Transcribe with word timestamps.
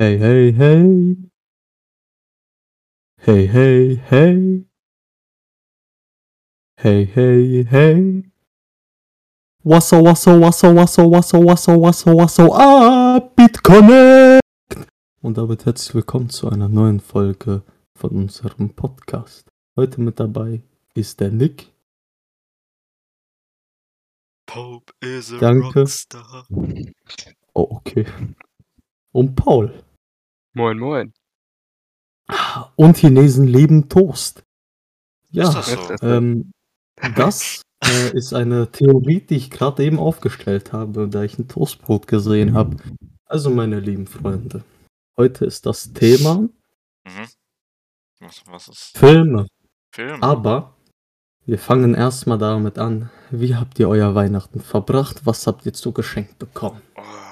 Hey, 0.00 0.16
hey, 0.16 0.50
hey. 0.52 1.14
Hey, 3.18 3.46
hey, 3.46 3.96
hey. 3.96 4.64
Hey, 6.78 7.04
hey, 7.04 7.64
hey. 7.64 8.22
What's 9.62 9.92
up, 9.92 10.02
what's 10.02 10.26
up, 10.26 10.40
what's 10.40 10.64
up, 10.64 10.74
what's 10.74 10.98
up, 10.98 11.06
what's 11.06 11.34
up, 11.34 11.42
what's 11.42 11.68
up, 11.68 11.78
what's 11.78 12.06
up, 12.06 12.16
what's 12.16 12.38
ah, 12.40 13.16
up, 13.16 13.24
up, 13.24 13.36
BitConnect! 13.36 14.40
Und 15.20 15.36
damit 15.36 15.66
herzlich 15.66 15.94
willkommen 15.94 16.30
zu 16.30 16.48
einer 16.48 16.70
neuen 16.70 17.00
Folge 17.00 17.62
von 17.94 18.10
unserem 18.12 18.70
Podcast. 18.70 19.50
Heute 19.76 20.00
mit 20.00 20.18
dabei 20.18 20.62
ist 20.94 21.20
der 21.20 21.30
Nick. 21.30 21.74
Pope 24.46 24.94
is 25.02 25.30
a 25.34 25.38
Danke. 25.40 25.80
Rockstar. 25.80 26.46
Oh, 27.52 27.68
okay. 27.76 28.06
Und 29.12 29.34
Paul. 29.36 29.84
Moin, 30.52 30.78
moin. 30.78 31.12
Und 32.76 32.96
Chinesen 32.96 33.46
lieben 33.46 33.88
Toast. 33.88 34.42
Ja, 35.30 35.48
Ist 35.48 35.54
das 35.54 36.00
so? 36.00 36.06
Ähm, 36.06 36.52
das 37.14 37.62
äh, 37.84 38.16
ist 38.16 38.34
eine 38.34 38.70
Theorie, 38.70 39.20
die 39.20 39.36
ich 39.36 39.50
gerade 39.50 39.84
eben 39.84 39.98
aufgestellt 39.98 40.72
habe, 40.72 41.08
da 41.08 41.22
ich 41.22 41.38
ein 41.38 41.48
Toastbrot 41.48 42.06
gesehen 42.06 42.54
habe. 42.54 42.76
Also, 43.26 43.50
meine 43.50 43.78
lieben 43.78 44.06
Freunde, 44.06 44.64
heute 45.16 45.44
ist 45.44 45.66
das 45.66 45.92
Thema 45.92 46.48
Mhm. 47.04 47.28
Was, 48.20 48.42
was 48.46 48.68
ist 48.68 48.98
Filme. 48.98 49.46
Film? 49.94 50.22
Aber 50.22 50.76
wir 51.46 51.58
fangen 51.58 51.94
erstmal 51.94 52.38
damit 52.38 52.78
an. 52.78 53.10
Wie 53.30 53.56
habt 53.56 53.78
ihr 53.78 53.88
euer 53.88 54.14
Weihnachten 54.14 54.60
verbracht? 54.60 55.24
Was 55.24 55.46
habt 55.46 55.64
ihr 55.64 55.72
zu 55.72 55.92
geschenkt 55.92 56.38
bekommen? 56.38 56.82
Oh. 56.96 57.29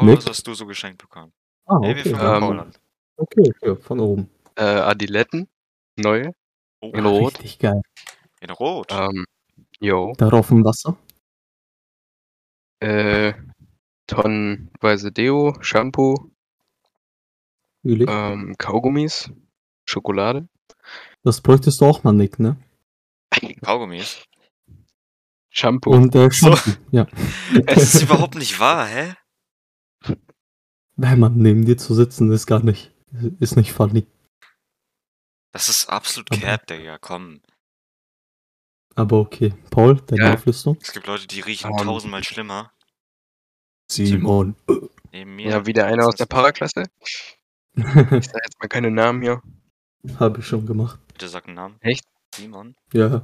Paul, 0.00 0.08
Nick? 0.08 0.18
was 0.18 0.26
hast 0.26 0.46
du 0.46 0.54
so 0.54 0.66
geschenkt 0.66 0.98
bekommen? 1.02 1.32
Ah, 1.66 1.78
Hey, 1.82 1.92
okay. 1.92 2.12
mit 2.12 2.20
Ähm. 2.20 2.72
Okay, 3.18 3.52
okay, 3.62 3.76
von 3.82 4.00
oben. 4.00 4.30
Äh, 4.56 4.62
Adiletten, 4.64 5.48
neue, 5.96 6.32
Oh, 6.80 6.90
in 6.92 7.06
Rot. 7.06 7.34
Richtig 7.38 7.58
geil. 7.58 7.80
in 8.40 8.50
Rot. 8.50 8.88
Ähm, 8.92 9.24
jo. 9.80 10.12
Darauf 10.18 10.50
im 10.50 10.64
Wasser. 10.64 10.96
Äh, 12.80 13.32
tonnenweise 14.06 15.10
Deo, 15.12 15.56
Shampoo, 15.60 16.30
ähm, 17.84 18.54
Kaugummis, 18.58 19.30
Schokolade. 19.88 20.46
Das 21.22 21.40
bräuchtest 21.40 21.80
du 21.80 21.86
auch 21.86 22.04
mal, 22.04 22.12
Nick, 22.12 22.38
ne? 22.38 22.56
Kaugummis. 23.64 24.22
Shampoo. 25.50 25.90
Und 25.90 26.14
äh, 26.14 26.28
So. 26.30 26.54
Shampoo, 26.54 26.70
ja. 26.90 27.06
Es 27.66 27.94
ist 27.94 28.02
überhaupt 28.02 28.34
nicht 28.34 28.60
wahr, 28.60 28.86
hä? 28.86 29.14
Nein, 30.96 31.20
Mann, 31.20 31.36
neben 31.36 31.64
dir 31.64 31.76
zu 31.76 31.94
sitzen 31.94 32.30
ist 32.32 32.46
gar 32.46 32.60
nicht, 32.62 32.92
ist 33.40 33.56
nicht 33.56 33.72
funny. 33.72 34.06
Das 35.52 35.68
ist 35.68 35.88
absolut 35.88 36.30
Aber- 36.32 36.40
cap, 36.40 36.66
Digga. 36.66 36.98
Komm. 36.98 37.40
Aber 38.94 39.18
okay. 39.18 39.54
Paul, 39.70 40.00
deine 40.06 40.22
Ja. 40.24 40.34
Auflistung? 40.34 40.78
Es 40.80 40.92
gibt 40.92 41.06
Leute, 41.06 41.26
die 41.26 41.40
riechen 41.40 41.70
Ähm. 41.70 41.76
tausendmal 41.84 42.24
schlimmer. 42.24 42.72
Simon. 43.90 44.56
Neben 45.12 45.36
mir. 45.36 45.50
ja, 45.50 45.66
wieder 45.66 45.86
einer 45.86 45.98
Das 45.98 46.06
aus 46.08 46.14
der 46.16 46.26
Paraklasse. 46.26 46.84
Ich 47.76 48.26
sag 48.30 48.42
jetzt 48.42 48.58
mal 48.58 48.68
keine 48.68 48.90
Namen 48.90 49.20
hier. 49.22 49.42
Habe 50.18 50.40
ich 50.40 50.46
schon 50.46 50.64
gemacht. 50.66 50.98
Bitte 51.08 51.28
sag 51.28 51.46
einen 51.46 51.56
Namen. 51.56 51.76
Echt? 51.82 52.04
Simon. 52.34 52.74
Ja. 52.92 53.20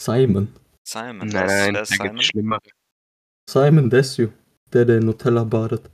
Simon. 0.00 0.54
Simon. 0.84 1.28
Nein, 1.28 1.32
wer 1.32 1.44
ist, 1.44 1.50
nein, 1.50 1.66
wer 1.66 1.72
da 1.72 1.80
ist 1.82 1.88
Simon? 1.90 2.22
schlimmere. 2.22 2.60
Simon 3.48 3.90
Desue. 3.90 4.32
Der, 4.72 4.84
der 4.84 4.98
in 4.98 5.06
Nutella 5.06 5.42
badet. 5.44 5.90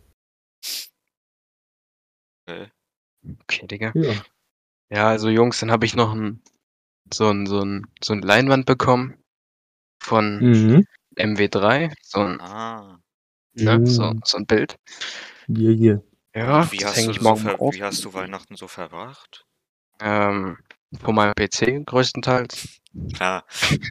Okay. 2.49 2.71
Okay, 3.43 3.67
Digga. 3.67 3.93
Ja. 3.95 4.15
Ja, 4.89 5.09
also 5.09 5.29
Jungs, 5.29 5.59
dann 5.59 5.71
habe 5.73 5.85
ich 5.85 5.97
noch 5.97 6.13
ein, 6.15 6.43
so 7.13 7.29
ein, 7.29 7.47
so 7.47 7.61
ein, 7.61 7.87
so 8.03 8.13
ein 8.13 8.23
Leinwand 8.23 8.67
bekommen 8.67 9.17
von 10.01 10.39
Mhm. 10.39 10.87
MW3. 11.17 11.93
So 12.03 12.21
ein, 12.21 12.41
Ah. 12.41 13.01
ne, 13.55 13.85
so, 13.87 14.11
Uh. 14.11 14.21
so 14.25 14.39
ein 14.39 14.47
Bild. 14.47 14.77
Yeah, 15.49 15.71
yeah. 15.73 16.03
Ja, 16.35 16.71
Wie 16.71 16.77
das 16.79 16.97
hast, 16.97 17.07
du 17.07 17.11
ich 17.11 17.17
so 17.19 17.23
morgen 17.25 17.41
ver 17.41 17.53
mal 17.53 17.59
auf. 17.59 17.75
wie 17.75 17.83
hast 17.83 18.05
du 18.05 18.13
Weihnachten 18.15 18.57
so 18.57 18.69
verbracht? 18.69 19.45
Ähm, 20.01 20.59
von 21.01 21.15
meinem 21.15 21.35
PC 21.35 21.83
größtenteils. 21.85 22.81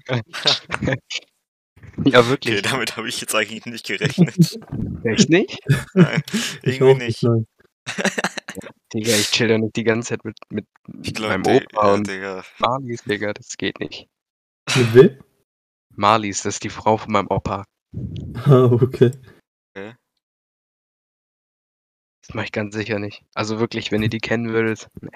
Ja, 2.05 2.11
Ja, 2.11 2.19
okay, 2.19 2.29
wirklich. 2.29 2.61
damit 2.63 2.97
habe 2.97 3.07
ich 3.09 3.19
jetzt 3.21 3.33
eigentlich 3.35 3.65
nicht 3.65 3.85
gerechnet. 3.85 4.35
Echt 5.03 5.29
nicht? 5.29 5.59
Nein, 5.93 6.21
Ich 6.63 6.79
irgendwie 6.79 6.83
auch 6.93 6.97
nicht. 6.97 7.23
nein. 7.23 7.47
Digga, 8.93 9.11
ich 9.15 9.31
chill 9.31 9.47
da 9.47 9.57
nicht 9.57 9.75
die 9.75 9.83
ganze 9.83 10.09
Zeit 10.09 10.23
mit, 10.25 10.37
mit 10.49 10.65
Ich 11.03 11.13
glaube, 11.13 11.37
meinem 11.39 11.57
Opa 11.57 11.87
ja, 11.87 11.93
und 11.93 12.07
Digga. 12.07 12.43
Marlies, 12.59 13.03
Digga, 13.03 13.33
das 13.33 13.57
geht 13.57 13.79
nicht. 13.79 14.07
Mit 14.75 14.93
wem? 14.95 15.19
Marlies, 15.95 16.43
das 16.43 16.55
ist 16.55 16.63
die 16.63 16.69
Frau 16.69 16.97
von 16.97 17.11
meinem 17.11 17.27
Opa. 17.27 17.65
Ah, 18.45 18.65
okay. 18.65 19.11
Das 22.21 22.33
mache 22.33 22.45
ich 22.45 22.51
ganz 22.51 22.73
sicher 22.75 22.97
nicht. 22.99 23.23
Also 23.35 23.59
wirklich, 23.59 23.91
wenn 23.91 24.01
ihr 24.01 24.09
die 24.09 24.17
kennen 24.19 24.49
würdet. 24.51 24.87
Nee. 25.01 25.11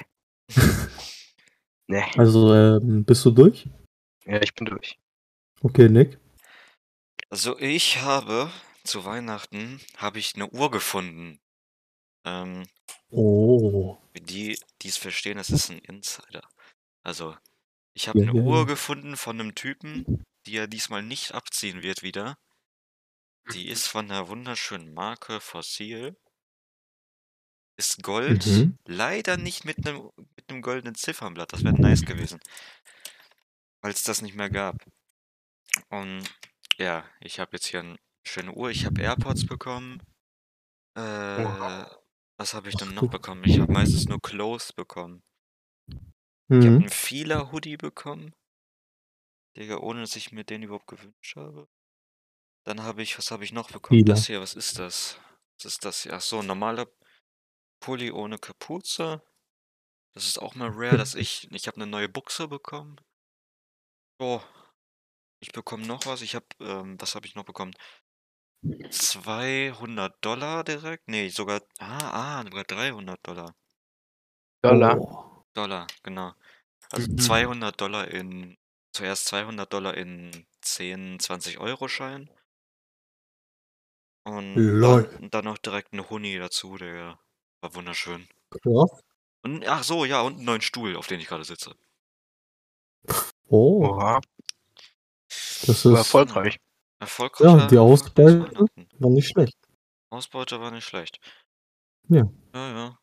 Nee. 1.88 2.03
Also, 2.18 2.53
ähm, 2.53 3.03
bist 3.03 3.25
du 3.25 3.31
durch? 3.31 3.68
Ja, 4.25 4.40
ich 4.44 4.53
bin 4.53 4.66
durch. 4.68 5.00
Okay, 5.62 5.90
Nick. 5.90 6.19
Also 7.31 7.57
ich 7.57 7.97
habe 8.01 8.51
zu 8.84 9.03
Weihnachten 9.03 9.81
habe 9.97 10.19
ich 10.19 10.35
eine 10.35 10.47
Uhr 10.50 10.69
gefunden. 10.69 11.40
Ähm, 12.25 12.67
Oh. 13.12 13.97
für 14.16 14.22
die, 14.22 14.59
die 14.81 14.88
es 14.88 14.97
verstehen, 14.97 15.38
das 15.38 15.50
ist 15.50 15.69
ein 15.69 15.79
Insider. 15.79 16.47
Also, 17.03 17.38
ich 17.94 18.07
habe 18.09 18.19
Ja, 18.19 18.23
eine 18.23 18.34
ja, 18.34 18.41
Uhr 18.41 18.59
ja. 18.59 18.63
gefunden 18.66 19.18
von 19.18 19.39
einem 19.39 19.56
Typen, 19.56 20.09
die 20.45 20.57
er 20.57 20.68
diesmal 20.68 21.03
nicht 21.03 21.34
abziehen 21.34 21.84
wird 21.84 22.03
wieder. 22.03 22.38
Die 23.51 23.68
ist 23.68 23.88
von 23.88 24.07
der 24.07 24.29
wunderschönen 24.29 24.94
Marke 24.94 25.41
Fossil. 25.41 26.16
Ist 27.78 28.03
Gold. 28.03 28.45
Mhm. 28.45 28.78
Leider 28.85 29.38
nicht 29.38 29.66
mit 29.66 29.88
einem 29.88 30.12
mit 30.35 30.50
einem 30.50 30.62
goldenen 30.62 30.94
Ziffernblatt. 30.95 31.51
Das 31.53 31.63
wäre 31.63 31.73
nice 31.79 32.01
gewesen. 32.06 32.39
Weil 33.81 33.91
es 33.91 34.03
das 34.03 34.22
nicht 34.22 34.35
mehr 34.35 34.50
gab. 34.50 34.85
Und 35.89 36.23
ja, 36.79 37.06
ich 37.22 37.40
habe 37.40 37.51
jetzt 37.53 37.67
hier 37.67 37.81
eine 37.81 37.97
schöne 38.25 38.53
Uhr. 38.53 38.69
Ich 38.72 38.85
habe 38.85 39.01
AirPods 39.01 39.45
bekommen. 39.45 40.01
Äh, 40.95 41.85
was 42.38 42.53
habe 42.53 42.69
ich 42.69 42.75
Ach 42.75 42.79
du. 42.79 42.94
noch 42.95 43.09
bekommen? 43.09 43.44
Ich 43.45 43.59
habe 43.59 43.72
meistens 43.72 44.07
nur 44.07 44.22
Clothes 44.22 44.73
bekommen. 44.73 45.23
Ich 46.62 46.68
habe 46.68 46.78
Mhm. 46.78 46.79
einen 46.79 46.89
Fila-Hoodie 46.89 47.75
bekommen. 47.78 48.35
Digga, 49.56 49.78
ohne 49.78 50.01
dass 50.01 50.16
ich 50.16 50.31
mir 50.31 50.44
den 50.44 50.63
überhaupt 50.63 50.88
gewünscht 50.88 51.35
habe. 51.35 51.68
Dann 52.66 52.84
habe 52.84 53.01
ich, 53.03 53.18
was 53.18 53.31
habe 53.31 53.44
ich 53.44 53.53
noch 53.53 53.72
bekommen? 53.72 54.06
Fila. 54.06 54.06
Das 54.06 54.28
hier, 54.28 54.41
was 54.41 54.53
ist 54.56 54.79
das? 54.79 55.19
Was 55.57 55.66
ist 55.66 55.85
das 55.85 56.03
hier? 56.03 56.13
Ach 56.13 56.22
so, 56.22 56.39
ein 56.39 56.47
normaler 56.47 56.88
Pulli 57.81 58.12
ohne 58.12 58.39
Kapuze. 58.39 59.23
Das 60.16 60.28
ist 60.28 60.39
auch 60.39 60.56
mal 60.56 60.69
rare, 60.72 60.97
dass 60.97 61.16
ich, 61.16 61.50
ich 61.51 61.68
habe 61.68 61.78
eine 61.78 61.88
neue 61.88 62.09
Buchse 62.09 62.47
bekommen. 62.47 62.97
So, 64.19 64.41
ich 65.41 65.51
bekomme 65.51 65.85
noch 65.85 66.05
was. 66.05 66.22
Ich 66.22 66.35
habe, 66.35 66.45
ähm, 66.61 66.95
was 67.00 67.16
habe 67.16 67.27
ich 67.27 67.35
noch 67.35 67.45
bekommen? 67.45 67.73
200 68.91 70.23
Dollar 70.25 70.63
direkt? 70.63 71.07
Nee, 71.07 71.29
sogar, 71.29 71.61
ah, 71.79 72.39
ah, 72.39 72.44
sogar 72.44 72.63
300 72.63 73.25
Dollar. 73.27 73.53
Dollar. 74.63 74.97
Oh. 75.00 75.44
Dollar, 75.53 75.88
genau. 76.03 76.33
Also 76.91 77.07
Mhm. 77.07 77.17
200 77.17 77.81
Dollar 77.81 78.07
in, 78.09 78.57
zuerst 78.94 79.27
200 79.27 79.73
Dollar 79.73 79.95
in 79.95 80.47
10, 80.61 81.19
20 81.19 81.59
Euro 81.59 81.88
Schein. 81.88 82.29
Und 84.25 84.66
Lol. 84.81 85.09
dann, 85.19 85.45
noch 85.45 85.57
direkt 85.57 85.94
eine 85.94 86.09
Huni 86.09 86.38
dazu, 86.38 86.77
der 86.77 87.19
war 87.62 87.75
wunderschön. 87.75 88.27
Krass. 88.51 89.03
Und 89.44 89.65
ach 89.68 89.83
so, 89.83 90.03
ja, 90.06 90.21
und 90.21 90.35
einen 90.38 90.45
neuen 90.45 90.62
Stuhl, 90.62 90.95
auf 90.97 91.07
den 91.07 91.19
ich 91.19 91.27
gerade 91.27 91.44
sitze. 91.45 91.75
Oh. 93.50 93.89
Oha, 93.89 94.19
Das 95.65 95.85
war 95.85 95.94
ist, 95.94 95.97
erfolgreich. 96.00 96.57
Erfolgreicher 97.00 97.67
die 97.67 97.77
Ausbeute- 97.77 98.51
war 99.00 99.09
nicht 99.09 99.29
schlecht. 99.29 99.57
Ausbeute 100.09 100.59
war 100.59 100.71
nicht 100.71 100.85
schlecht. 100.85 101.19
Ja. 102.09 102.23
Ja, 102.53 102.69
ja. 102.71 103.00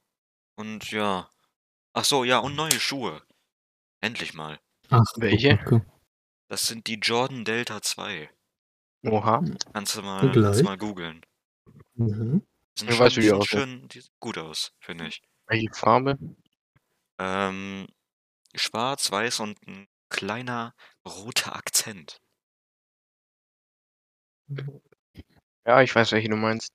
Und 0.56 0.90
ja. 0.90 1.30
Ach 1.92 2.04
so, 2.04 2.24
ja, 2.24 2.38
und 2.38 2.54
neue 2.56 2.78
Schuhe. 2.78 3.22
Endlich 4.00 4.34
mal. 4.34 4.58
Ach, 4.90 5.04
Welche? 5.16 5.58
Okay. 5.64 5.80
Das 6.48 6.66
sind 6.66 6.86
die 6.86 6.94
Jordan 7.00 7.44
Delta 7.44 7.80
2. 7.82 8.30
Oha. 9.04 9.42
Kannst 9.72 9.96
du 9.96 10.02
mal, 10.02 10.30
kannst 10.32 10.60
du 10.60 10.64
mal 10.64 10.76
googeln. 10.78 11.24
Mhm. 11.94 12.42
Die 12.78 12.80
sind 12.80 12.90
Ja, 12.98 13.08
du, 13.08 13.10
die 13.10 13.16
wie 13.16 13.20
die 13.22 13.32
aussehen? 13.32 13.58
schön, 13.80 13.88
die 13.88 14.00
sehen 14.00 14.14
gut 14.20 14.38
aus, 14.38 14.72
finde 14.80 15.06
ich. 15.08 15.22
Welche 15.46 15.72
Farbe? 15.72 16.18
Ähm, 17.18 17.86
schwarz, 18.54 19.10
weiß 19.10 19.40
und 19.40 19.58
ein 19.66 19.86
kleiner 20.10 20.74
roter 21.06 21.56
Akzent. 21.56 22.20
Ja, 25.66 25.82
ich 25.82 25.94
weiß, 25.94 26.12
welche 26.12 26.28
du 26.28 26.36
meinst. 26.36 26.70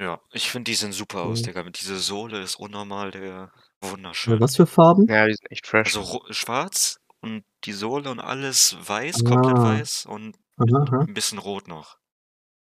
Ja, 0.00 0.20
ich 0.32 0.50
finde, 0.50 0.70
die 0.70 0.74
sehen 0.74 0.92
super 0.92 1.22
aus, 1.22 1.40
Mhm. 1.40 1.44
Digga. 1.46 1.62
Mit 1.64 1.80
diese 1.80 1.98
Sohle 1.98 2.42
ist 2.42 2.56
unnormal, 2.56 3.10
Digga. 3.10 3.52
Äh, 3.80 3.90
Wunderschön. 3.90 4.40
was 4.40 4.56
für 4.56 4.66
Farben? 4.66 5.06
Ja, 5.08 5.26
die 5.26 5.34
sind 5.34 5.50
echt 5.50 5.66
fresh. 5.66 5.94
Also 5.96 6.22
schwarz 6.30 6.98
und 7.20 7.44
die 7.64 7.72
Sohle 7.72 8.10
und 8.10 8.20
alles 8.20 8.76
weiß, 8.80 9.24
komplett 9.24 9.56
Ah. 9.58 9.62
weiß 9.78 10.06
und 10.06 10.36
Aha, 10.56 10.84
aha. 10.88 10.98
ein 11.00 11.14
bisschen 11.14 11.38
rot 11.38 11.68
noch. 11.68 11.98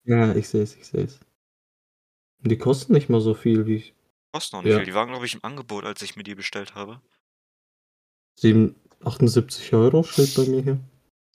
Ja, 0.05 0.33
ich 0.35 0.47
sehe 0.49 0.63
es, 0.63 0.75
ich 0.75 0.85
sehe 0.87 1.03
es. 1.05 1.19
Die 2.39 2.57
kosten 2.57 2.93
nicht 2.93 3.09
mal 3.09 3.21
so 3.21 3.33
viel 3.33 3.65
wie 3.65 3.93
Kostet 4.31 4.53
noch 4.53 4.61
nicht 4.63 4.71
Ja. 4.71 4.77
viel. 4.77 4.85
Die 4.85 4.93
waren, 4.93 5.07
glaube 5.09 5.25
ich, 5.25 5.33
im 5.33 5.43
Angebot, 5.43 5.85
als 5.85 6.01
ich 6.01 6.15
mir 6.17 6.23
die 6.23 6.35
bestellt 6.35 6.75
habe. 6.75 7.01
7, 8.37 8.75
78 9.03 9.73
Euro 9.73 10.03
steht 10.03 10.35
bei 10.35 10.45
mir 10.45 10.61
hier. 10.61 10.79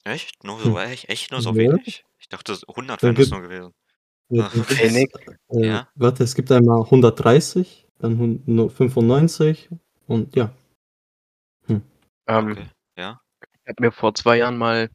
Echt? 0.03 0.43
Nur 0.43 0.59
so, 0.59 0.79
Hm. 0.79 0.89
echt, 0.89 1.09
echt 1.09 1.31
nur 1.31 1.41
so 1.41 1.49
Ja. 1.51 1.55
wenig? 1.55 2.03
Ich 2.19 2.29
dachte, 2.29 2.57
100 2.67 3.01
Dann 3.03 3.09
wären 3.09 3.15
das 3.15 3.25
gibt- 3.25 3.31
nur 3.31 3.41
gewesen. 3.41 3.73
Ja, 4.29 4.47
Ah, 4.47 5.59
äh, 5.59 5.65
Ja. 5.67 5.89
Warte, 5.95 6.23
es 6.23 6.35
gibt 6.35 6.51
einmal 6.51 6.89
130, 6.89 7.87
dann 7.99 8.17
hun- 8.17 8.43
nur 8.45 8.69
95 8.69 9.69
und 10.07 10.35
ja. 10.35 10.53
Ähm, 12.27 12.51
Okay. 12.51 12.67
Ja. 12.97 13.21
Ich 13.63 13.67
habe 13.69 13.81
mir 13.83 13.91
vor 13.91 14.13
zwei 14.15 14.37
Jahren 14.37 14.57
mal 14.57 14.89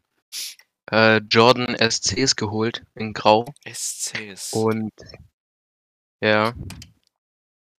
äh, 0.90 1.16
Jordan 1.28 1.74
SCs 1.74 2.36
geholt 2.36 2.84
in 2.94 3.12
Grau 3.12 3.44
SCs. 3.64 4.52
und 4.52 4.92
ja. 6.22 6.54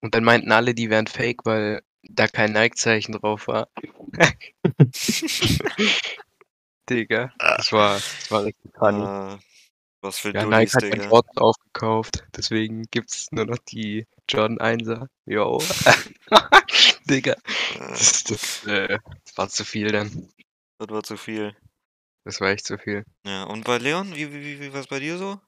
Und 0.01 0.13
dann 0.13 0.24
meinten 0.25 0.51
alle, 0.51 0.75
die 0.75 0.89
wären 0.89 1.07
fake, 1.07 1.45
weil 1.45 1.81
da 2.03 2.27
kein 2.27 2.51
Nike-Zeichen 2.53 3.13
drauf 3.13 3.47
war. 3.47 3.69
Digga, 6.89 7.34
das 7.39 7.72
war, 7.72 7.95
das 7.95 8.31
war 8.31 8.44
richtig 8.45 8.72
funny. 8.78 9.04
Äh, 9.04 9.38
was 10.01 10.19
für 10.19 10.34
Ja, 10.34 10.45
Nike 10.45 10.74
hat 10.74 10.84
den. 10.84 11.01
Jordan 11.10 11.38
aufgekauft, 11.38 12.25
deswegen 12.36 12.84
gibt's 12.92 13.28
nur 13.31 13.45
noch 13.45 13.57
die 13.57 14.06
Jordan 14.30 14.57
1er. 14.57 15.07
Yo. 15.25 15.60
Digga, 17.10 17.34
Äh, 17.34 17.89
das, 17.89 18.24
das, 18.24 18.66
äh, 18.66 19.00
das 19.25 19.38
war 19.38 19.50
zu 19.50 19.66
viel 19.66 19.92
dann. 19.92 20.30
das 20.80 20.89
war 20.89 21.04
zu 21.04 21.18
viel. 21.18 21.56
Das 22.25 22.42
war 22.42 22.50
echt 22.50 22.66
zu 22.66 22.78
viel. 22.78 23.04
Ja, 23.25 23.44
und 23.44 23.63
bei 23.63 23.78
Leon, 23.78 24.13
wie, 24.13 24.31
wie, 24.34 24.60
wie, 24.60 24.74
war 24.74 24.81
es 24.81 24.88
bei 24.88 25.00
dir 25.00 25.18
so? 25.18 25.39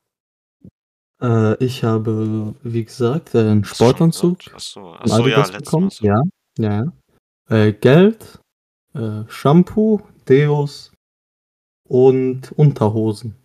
Äh, 1.21 1.63
ich 1.63 1.83
habe, 1.83 2.55
wie 2.63 2.85
gesagt, 2.85 3.35
einen 3.35 3.65
Sportanzug. 3.65 4.39
Achso, 4.53 4.93
von 4.93 5.01
achso, 5.01 5.27
ja, 5.27 5.43
bekommen. 5.43 5.85
Mal. 5.85 5.91
So. 5.91 6.05
Ja, 6.05 6.21
ja. 6.57 6.91
ja. 7.49 7.65
Äh, 7.65 7.73
Geld, 7.73 8.39
äh, 8.93 9.23
Shampoo, 9.27 10.01
Deos 10.27 10.91
und 11.89 12.51
Unterhosen. 12.53 13.35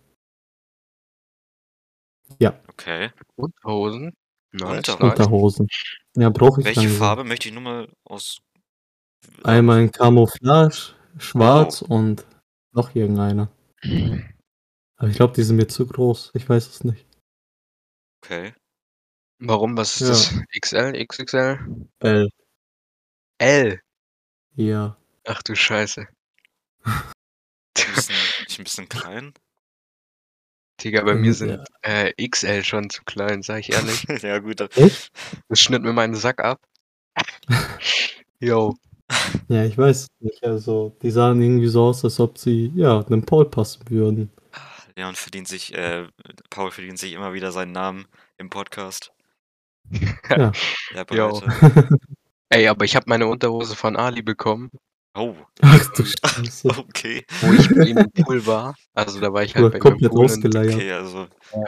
Ja, 2.39 2.59
Okay. 2.69 3.11
Unterhosen? 3.35 4.13
Nice, 4.51 4.89
Unterhosen. 4.89 5.67
Ja, 6.15 6.29
brauche 6.29 6.61
ich 6.61 6.65
Welche. 6.65 6.89
Farbe 6.89 7.23
möchte 7.23 7.47
ich 7.49 7.53
nur 7.53 7.63
mal 7.63 7.89
aus. 8.05 8.39
Einmal 9.43 9.81
in 9.81 9.91
Camouflage, 9.91 10.93
schwarz 11.17 11.81
und 11.81 12.25
noch 12.73 12.93
irgendeiner. 12.95 13.49
Aber 14.97 15.07
ich 15.09 15.15
glaube, 15.15 15.33
die 15.33 15.43
sind 15.43 15.55
mir 15.57 15.67
zu 15.67 15.85
groß. 15.87 16.31
Ich 16.35 16.47
weiß 16.47 16.67
es 16.67 16.83
nicht. 16.83 17.05
Okay. 18.23 18.53
Warum? 19.39 19.75
Was 19.77 19.99
ist 19.99 20.01
Ja. 20.01 20.07
das? 20.09 20.47
XL? 20.61 21.05
XXL? 21.05 21.87
L. 21.99 22.29
L. 23.39 23.81
Ja. 24.55 24.97
Ach 25.27 25.41
du 25.43 25.55
Scheiße. 25.55 26.07
Ein 26.85 27.13
ich 28.55 28.59
ein 28.59 28.63
bisschen 28.63 28.89
klein. 28.89 29.33
Digga, 30.81 31.03
bei 31.03 31.15
mir 31.15 31.29
Mhm, 31.29 31.33
sind 31.33 31.59
äh, 31.83 32.11
XL 32.27 32.63
schon 32.63 32.89
zu 32.89 33.03
klein, 33.05 33.41
sag 33.43 33.59
ich 33.59 33.71
ehrlich. 33.71 34.03
ja, 34.23 34.39
gut. 34.39 34.61
Echt? 34.75 35.11
Das 35.47 35.59
schnitt 35.59 35.83
mir 35.83 35.93
meinen 35.93 36.15
Sack 36.15 36.43
ab. 36.43 36.61
Yo. 38.39 38.75
Ja, 39.47 39.63
ich 39.65 39.77
weiß 39.77 40.07
nicht. 40.19 40.43
Also, 40.43 40.97
die 41.01 41.11
sahen 41.11 41.41
irgendwie 41.41 41.67
so 41.67 41.85
aus, 41.85 42.03
als 42.03 42.19
ob 42.19 42.37
sie, 42.37 42.71
ja, 42.75 42.99
einem 43.05 43.25
Paul 43.25 43.49
passen 43.49 43.89
würden. 43.89 44.31
Leon 44.95 45.15
verdient 45.15 45.47
sich, 45.47 45.73
äh, 45.73 46.07
Paul 46.49 46.71
verdient 46.71 46.99
sich 46.99 47.13
immer 47.13 47.33
wieder 47.33 47.51
seinen 47.51 47.73
Namen 47.73 48.07
im 48.37 48.49
Podcast. 48.49 49.11
Ja. 50.29 50.51
Ja, 50.93 51.03
bitte. 51.03 51.41
Ey, 52.49 52.67
aber 52.67 52.85
ich 52.85 52.95
habe 52.95 53.05
meine 53.09 53.27
Unterhose 53.27 53.75
von 53.75 53.95
Ali 53.95 54.21
bekommen, 54.21 54.71
Oh, 55.15 55.35
Ach 55.61 55.85
du 55.93 56.03
Scheiße. 56.05 56.67
okay. 56.77 57.25
wo 57.41 57.53
ich 57.53 57.69
mit 57.69 57.87
ihm 57.87 57.97
im 57.99 58.11
Pool 58.11 58.45
war. 58.45 58.75
Also 58.93 59.19
da 59.21 59.31
war 59.31 59.43
ich 59.43 59.55
halt 59.55 59.63
Oder 59.65 59.71
bei 59.73 59.79
komplett 59.79 60.11
ausgeleiert. 60.11 60.75
Okay, 60.75 60.91
also. 60.91 61.27
Ja. 61.53 61.63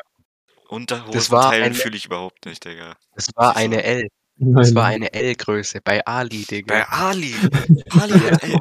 Unterhosen 0.67 1.31
war 1.31 1.49
teilen 1.51 1.63
eine- 1.63 1.73
fühle 1.75 1.95
ich 1.95 2.05
überhaupt 2.05 2.45
nicht, 2.45 2.63
Digga. 2.65 2.97
es 3.15 3.29
war 3.35 3.55
eine 3.55 3.83
L. 3.83 4.07
Nein. 4.39 4.61
Es 4.63 4.75
war 4.75 4.85
eine 4.85 5.13
L-Größe 5.13 5.79
bei 5.83 6.05
Ali, 6.05 6.45
Digga. 6.45 6.75
Bei 6.75 6.88
Ali! 6.89 7.33
Ali, 7.99 8.21
ey. 8.41 8.59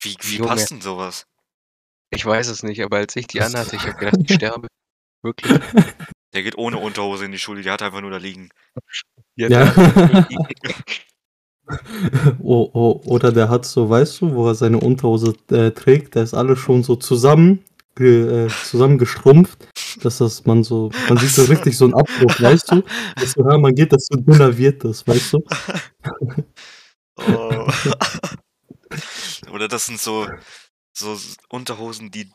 Wie, 0.00 0.16
wie 0.22 0.36
Junge. 0.36 0.48
passt 0.48 0.70
denn 0.70 0.80
sowas? 0.80 1.26
Ich 2.10 2.24
weiß 2.24 2.46
es 2.48 2.62
nicht, 2.62 2.80
aber 2.82 2.98
als 2.98 3.14
ich 3.16 3.26
die 3.26 3.42
anhatte, 3.42 3.76
ich 3.76 3.82
habe 3.82 3.98
gedacht, 3.98 4.16
ich 4.24 4.34
sterbe. 4.34 4.68
Wirklich. 5.22 5.60
Der 6.32 6.42
geht 6.44 6.56
ohne 6.56 6.78
Unterhose 6.78 7.24
in 7.24 7.32
die 7.32 7.38
Schule, 7.38 7.62
der 7.62 7.72
hat 7.72 7.82
einfach 7.82 8.00
nur 8.00 8.10
da 8.12 8.16
liegen. 8.18 8.48
Ja. 9.34 9.48
Ja. 9.48 10.28
oh, 12.40 12.70
oh, 12.72 13.00
oder 13.04 13.32
der 13.32 13.48
hat 13.48 13.64
so, 13.64 13.88
weißt 13.88 14.20
du, 14.20 14.34
wo 14.34 14.48
er 14.48 14.54
seine 14.54 14.78
Unterhose 14.78 15.34
äh, 15.50 15.70
trägt, 15.70 16.16
da 16.16 16.22
ist 16.22 16.34
alles 16.34 16.58
schon 16.58 16.82
so 16.82 16.96
zusammen, 16.96 17.64
äh, 17.98 18.48
zusammengeschrumpft, 18.48 19.68
dass 20.02 20.18
das 20.18 20.46
man 20.46 20.62
so, 20.62 20.90
man 21.08 21.18
sieht 21.18 21.30
so 21.30 21.44
richtig 21.44 21.76
so 21.76 21.84
einen 21.86 21.94
Abbruch, 21.94 22.40
weißt 22.40 22.70
du? 22.70 22.82
Dass 23.16 23.32
so, 23.32 23.48
ja, 23.48 23.58
man 23.58 23.74
geht, 23.74 23.92
dass 23.92 24.06
so 24.06 24.18
dünner 24.18 24.56
wird 24.56 24.84
das, 24.84 25.06
weißt 25.06 25.32
du? 25.32 25.44
Oh. 27.16 27.66
Oder 29.52 29.66
das 29.68 29.86
sind 29.86 30.00
so, 30.00 30.28
so 30.92 31.18
Unterhosen, 31.48 32.10
die 32.10 32.30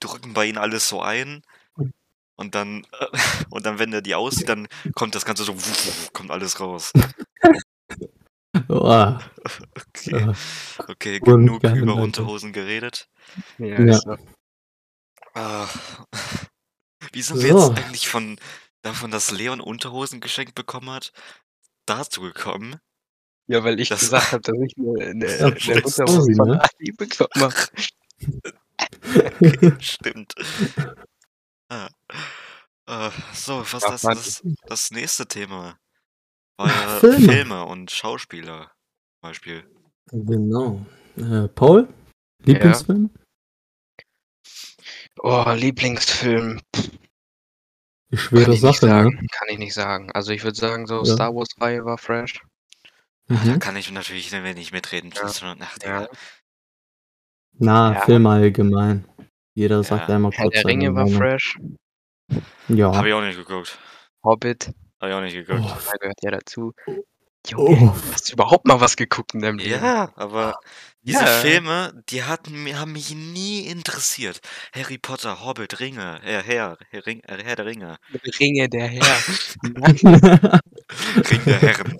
drücken 0.00 0.32
bei 0.32 0.46
ihnen 0.46 0.58
alles 0.58 0.88
so 0.88 1.02
ein. 1.02 1.42
Und 2.36 2.54
dann, 2.54 2.86
und 3.50 3.66
dann, 3.66 3.78
wenn 3.78 3.92
er 3.92 4.02
die 4.02 4.14
aussieht, 4.14 4.48
dann 4.48 4.68
kommt 4.94 5.14
das 5.14 5.24
Ganze 5.24 5.44
so, 5.44 5.54
kommt 6.12 6.30
alles 6.30 6.60
raus. 6.60 6.92
Oh, 8.68 9.18
Okay, 9.76 10.10
äh, 10.14 10.32
okay 10.88 11.20
genug 11.20 11.62
geil, 11.62 11.76
über. 11.78 11.94
Unterhosen 11.96 12.52
geredet. 12.52 13.08
Ja, 13.58 13.80
Ja. 13.80 13.96
ist 13.96 14.02
so. 14.02 14.16
Ah. 15.34 15.68
Wie 17.12 17.22
sind 17.22 17.42
wir 17.42 17.52
So. 17.52 17.72
jetzt 17.72 17.84
eigentlich 17.84 18.08
von 18.08 18.38
davon, 18.82 19.10
dass 19.10 19.30
Leon 19.30 19.60
Unterhosen 19.60 20.20
geschenkt 20.20 20.54
bekommen 20.54 20.90
hat, 20.90 21.12
dazu 21.86 22.20
gekommen? 22.22 22.76
ja, 23.46 23.62
weil 23.64 23.78
ich 23.80 23.88
Das- 23.90 24.00
gesagt 24.00 24.32
habe, 24.32 24.40
dass 24.42 24.56
ich 24.58 24.74
eine, 24.78 25.04
eine, 25.10 25.26
Ja, 25.26 25.46
eine 25.46 25.82
Unterhose 25.84 26.34
von 26.34 26.48
ne? 26.48 26.60
Ali 26.62 26.92
bekommen 26.92 27.28
habe. 27.42 27.54
Stimmt. 29.82 30.34
Ah. 31.68 31.88
Äh, 32.86 33.10
so, 33.34 33.64
was 33.70 33.82
Ja, 33.82 33.90
das, 33.90 34.02
das, 34.02 34.42
das 34.66 34.90
nächste 34.90 35.26
Thema 35.26 35.78
war 36.56 36.68
ja 36.68 36.98
Filme. 37.00 37.32
Filme. 37.32 37.64
und 37.64 37.90
Schauspieler 37.90 38.70
zum 39.20 39.20
Beispiel. 39.30 39.64
genau. 40.12 40.84
Äh, 41.16 41.48
Paul? 41.48 41.88
Lieblingsfilm? 42.44 43.10
Oh, 45.20 45.44
Lieblingsfilm. 45.54 46.60
Die 48.10 48.16
schwere 48.16 48.44
kann 48.44 48.52
ich 48.52 48.60
Sache, 48.60 48.86
sagen. 48.86 49.08
ne? 49.20 49.26
Kann 49.30 49.48
ich 49.48 49.58
nicht 49.58 49.74
sagen. 49.74 50.10
Also 50.12 50.32
ich 50.32 50.42
würde 50.44 50.56
sagen, 50.56 50.86
so 50.86 50.98
Ja. 51.04 51.14
Star 51.14 51.34
Wars 51.34 51.48
3 51.58 51.84
war 51.84 51.98
fresh. 51.98 52.42
Ah, 53.28 53.34
Da 53.44 53.52
Mhm. 53.54 53.58
kann 53.58 53.76
ich 53.76 53.90
natürlich 53.90 54.30
nicht 54.32 54.72
mitreden. 54.72 55.12
Ja. 55.14 55.22
Ach, 55.24 55.78
Ja. 55.82 56.08
Na, 57.58 57.94
Ja. 57.94 58.00
Filme 58.02 58.28
allgemein. 58.30 59.04
Jeder 59.54 59.82
sagt 59.84 60.08
Ja. 60.08 60.16
einmal 60.16 60.32
Herr 60.32 60.44
kurz 60.44 60.54
der 60.54 60.62
seine 60.62 60.72
Ringe 60.72 60.94
war 60.94 61.06
fresh. 61.06 61.58
Ja. 62.68 62.94
Habe 62.94 63.08
ich 63.08 63.14
auch 63.14 63.22
nicht 63.22 63.36
geguckt. 63.38 63.78
Hobbit, 64.24 64.72
Habe 65.04 65.10
ich 65.10 65.16
auch 65.16 65.20
nicht 65.20 65.46
geguckt. 65.46 65.60
Oh, 65.70 65.78
da 65.90 65.96
gehört 65.98 66.22
ja 66.22 66.30
dazu. 66.30 66.72
Junge, 67.46 67.92
oh, 67.92 67.94
hast 68.12 68.30
du 68.30 68.32
überhaupt 68.32 68.66
mal 68.66 68.80
was 68.80 68.96
geguckt 68.96 69.34
in 69.34 69.40
deinem 69.40 69.58
Leben? 69.58 69.84
Ja, 69.84 70.10
aber 70.16 70.54
diese 71.02 71.24
Ja. 71.24 71.26
Filme, 71.26 72.02
die 72.08 72.22
hatten, 72.22 72.66
haben 72.78 72.92
mich 72.92 73.14
nie 73.14 73.66
interessiert. 73.66 74.40
Harry 74.74 74.96
Potter, 74.96 75.44
Hobbit, 75.44 75.78
Ringe, 75.78 76.20
Herr, 76.22 76.42
Herr, 76.42 76.78
Herr, 76.88 77.04
Ring, 77.06 77.20
äh, 77.24 77.42
Herr 77.44 77.56
der 77.56 77.66
Ringe, 77.66 77.98
Ringe 78.40 78.70
der 78.70 78.86
Herr. 78.88 79.24
Ring 81.30 81.44
der 81.44 81.58
Herren. 81.60 81.98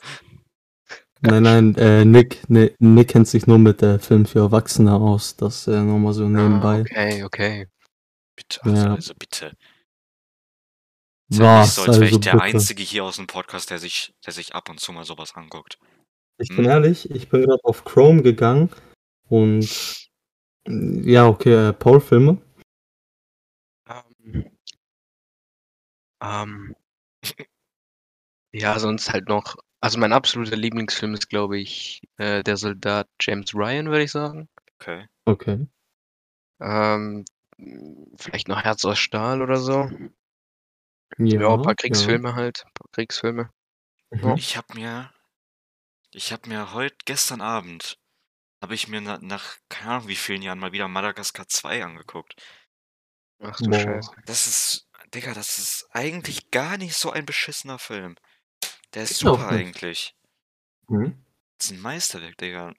nein, 1.20 1.42
nein, 1.42 1.74
äh, 1.76 2.04
Nick, 2.06 2.48
Nick, 2.48 2.76
Nick 2.80 3.08
kennt 3.08 3.28
sich 3.28 3.46
nur 3.46 3.58
mit 3.58 3.82
der 3.82 3.98
Film 4.00 4.24
für 4.24 4.38
Erwachsene 4.38 4.94
aus. 4.94 5.36
Das 5.36 5.66
äh, 5.66 5.82
nochmal 5.82 6.14
so 6.14 6.24
Ah, 6.24 6.28
nebenbei. 6.28 6.80
okay, 6.80 7.22
okay. 7.24 7.66
Bitte, 8.36 8.64
also, 8.64 8.88
Ja. 8.88 8.94
also 8.94 9.12
bitte. 9.18 9.52
Ist 11.30 11.38
ja 11.40 11.60
nicht 11.60 11.68
Was? 11.68 11.74
so, 11.76 11.82
als 11.82 11.94
wäre 11.96 12.04
ich 12.04 12.12
Also 12.12 12.18
der 12.20 12.32
bitte. 12.32 12.44
Einzige 12.44 12.82
hier 12.82 13.04
aus 13.04 13.16
dem 13.16 13.26
Podcast, 13.26 13.70
der 13.70 13.78
sich, 13.78 14.14
der 14.24 14.32
sich 14.32 14.54
ab 14.54 14.68
und 14.68 14.80
zu 14.80 14.92
mal 14.92 15.04
sowas 15.04 15.34
anguckt. 15.34 15.78
Ich 16.38 16.50
Hm? 16.50 16.56
bin 16.56 16.64
ehrlich, 16.66 17.10
ich 17.10 17.28
bin 17.28 17.42
gerade 17.42 17.62
auf 17.64 17.84
Chrome 17.84 18.22
gegangen 18.22 18.70
und 19.28 20.08
ja, 20.66 21.26
okay, 21.26 21.68
äh, 21.68 21.72
Paul-Filme. 21.72 22.38
Ähm, 23.88 24.50
ähm, 26.22 26.76
Ja, 28.52 28.78
sonst 28.78 29.12
halt 29.12 29.28
noch 29.28 29.56
also 29.84 29.98
mein 29.98 30.14
absoluter 30.14 30.56
Lieblingsfilm 30.56 31.12
ist, 31.12 31.28
glaube 31.28 31.58
ich, 31.58 32.00
äh, 32.16 32.42
Der 32.42 32.56
Soldat 32.56 33.06
James 33.20 33.54
Ryan, 33.54 33.88
würde 33.88 34.04
ich 34.04 34.12
sagen. 34.12 34.48
Okay. 34.80 35.06
Okay. 35.26 35.66
Ähm, 36.58 37.26
vielleicht 38.16 38.48
noch 38.48 38.62
Herz 38.64 38.82
aus 38.86 38.98
Stahl 38.98 39.42
oder 39.42 39.58
so. 39.58 39.90
Ja, 41.18 41.40
Ja, 41.40 41.54
ein 41.54 41.62
paar 41.62 41.74
ja. 41.88 42.14
Kriegsfilme 42.14 42.34
halt, 42.34 42.64
paar 42.74 42.88
Kriegsfilme. 42.92 43.50
Mhm. 44.12 44.36
Ich 44.36 44.56
habe 44.56 44.74
mir 44.74 45.12
ich 46.12 46.32
habe 46.32 46.48
mir 46.48 46.72
heute 46.74 46.96
gestern 47.06 47.40
Abend 47.40 47.98
habe 48.62 48.74
ich 48.74 48.88
mir 48.88 49.00
na 49.02 49.18
nach 49.20 49.56
keine 49.70 49.92
Ahnung 49.96 50.08
wie 50.08 50.16
vielen 50.16 50.42
Jahren 50.42 50.58
mal 50.60 50.72
wieder 50.72 50.88
Madagaskar 50.88 51.48
2 51.48 51.84
angeguckt. 51.84 52.34
Ach 53.40 53.60
du 53.60 53.70
Boah. 53.70 53.72
Scheiße. 53.72 54.14
Das 54.26 54.46
ist 54.46 54.88
Digga, 55.14 55.32
das 55.34 55.58
ist 55.58 55.86
eigentlich 55.92 56.50
gar 56.50 56.76
nicht 56.76 56.94
so 56.96 57.10
ein 57.10 57.26
beschissener 57.26 57.78
Film. 57.78 58.16
Der 58.94 59.04
ist 59.04 59.18
Ist 59.20 59.20
super 59.20 59.48
eigentlich. 59.50 60.14
Mhm. 60.88 61.24
Das 61.60 61.66
ist 61.70 61.72
'n 61.76 61.80
Meisterwerk, 61.82 62.36
Digga. 62.38 62.74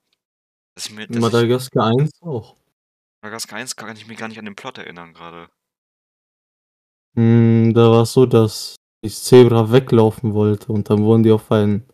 Dass 0.76 0.88
ich 0.88 0.94
mir 0.94 1.08
dass 1.08 1.30
ich 1.30 1.38
Madagaskar 1.38 1.86
1 1.88 2.22
auch. 2.22 2.58
Madagaskar 3.24 3.60
1 3.60 3.76
kann 3.76 3.96
ich 3.96 4.08
mich 4.08 4.18
gar 4.18 4.28
nicht 4.28 4.40
an 4.40 4.46
den 4.46 4.56
Plot 4.56 4.78
erinnern 4.78 5.14
grade. 5.14 5.50
Hm, 7.16 7.74
da 7.74 7.92
war's 7.92 8.14
so, 8.14 8.26
dass 8.26 8.76
das 9.04 9.24
Zebra 9.24 9.72
weglaufen 9.72 10.34
wollte 10.34 10.72
und 10.72 10.90
dann 10.90 11.04
wurden 11.04 11.24
die 11.24 11.32
auf 11.32 11.52
ein 11.52 11.86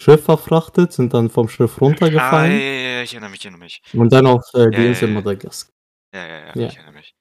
Schiff 0.00 0.24
verfrachtet, 0.24 0.92
sind 0.92 1.12
dann 1.12 1.28
vom 1.28 1.48
Schiff 1.48 1.76
Ah, 1.76 1.80
ja, 1.80 1.86
runtergefallen 1.88 2.52
ja, 2.52 2.58
ja, 2.58 3.02
ich 3.02 3.12
erinnere 3.12 3.30
mich, 3.30 3.40
ich 3.40 3.44
erinnere 3.46 3.64
mich. 3.64 3.82
und 3.92 4.12
dann 4.12 4.26
auf, 4.26 4.42
äh, 4.54 4.70
die 4.70 4.78
ja, 4.82 4.84
Insel 4.88 5.08
ja. 5.08 5.14
Madagaskar. 5.14 5.72
Ja, 6.14 6.26
ja, 6.26 6.38
ja, 6.54 6.66
ich 6.68 6.76
erinnere 6.76 6.92
mich. 6.94 7.14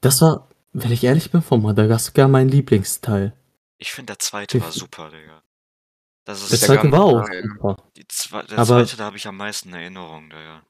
Das 0.00 0.20
war, 0.22 0.48
wenn 0.72 0.90
ich 0.92 1.04
ehrlich 1.04 1.30
bin, 1.30 1.42
von 1.42 1.60
Madagaskar 1.62 2.28
mein 2.28 2.48
Lieblingsteil. 2.48 3.36
Ich 3.78 3.92
finde, 3.92 4.12
der 4.12 4.18
2. 4.20 4.38
war 4.38 4.46
Def 4.46 4.70
super, 4.72 5.10
Digga. 5.10 5.42
Das 6.24 6.38
Der 6.38 6.54
ist 6.54 6.62
der 6.62 6.76
zweite 6.76 6.92
war 6.92 7.04
auch 7.04 7.26
super. 7.26 7.76
die 7.96 8.06
zwe 8.08 8.44
der 8.44 8.58
Aber 8.58 8.86
2., 8.86 8.96
da 8.96 9.04
habe 9.06 9.16
ich 9.16 9.26
am 9.26 9.36
meisten 9.36 9.72
Erinnerungen, 9.74 10.30
Digga. 10.30 10.62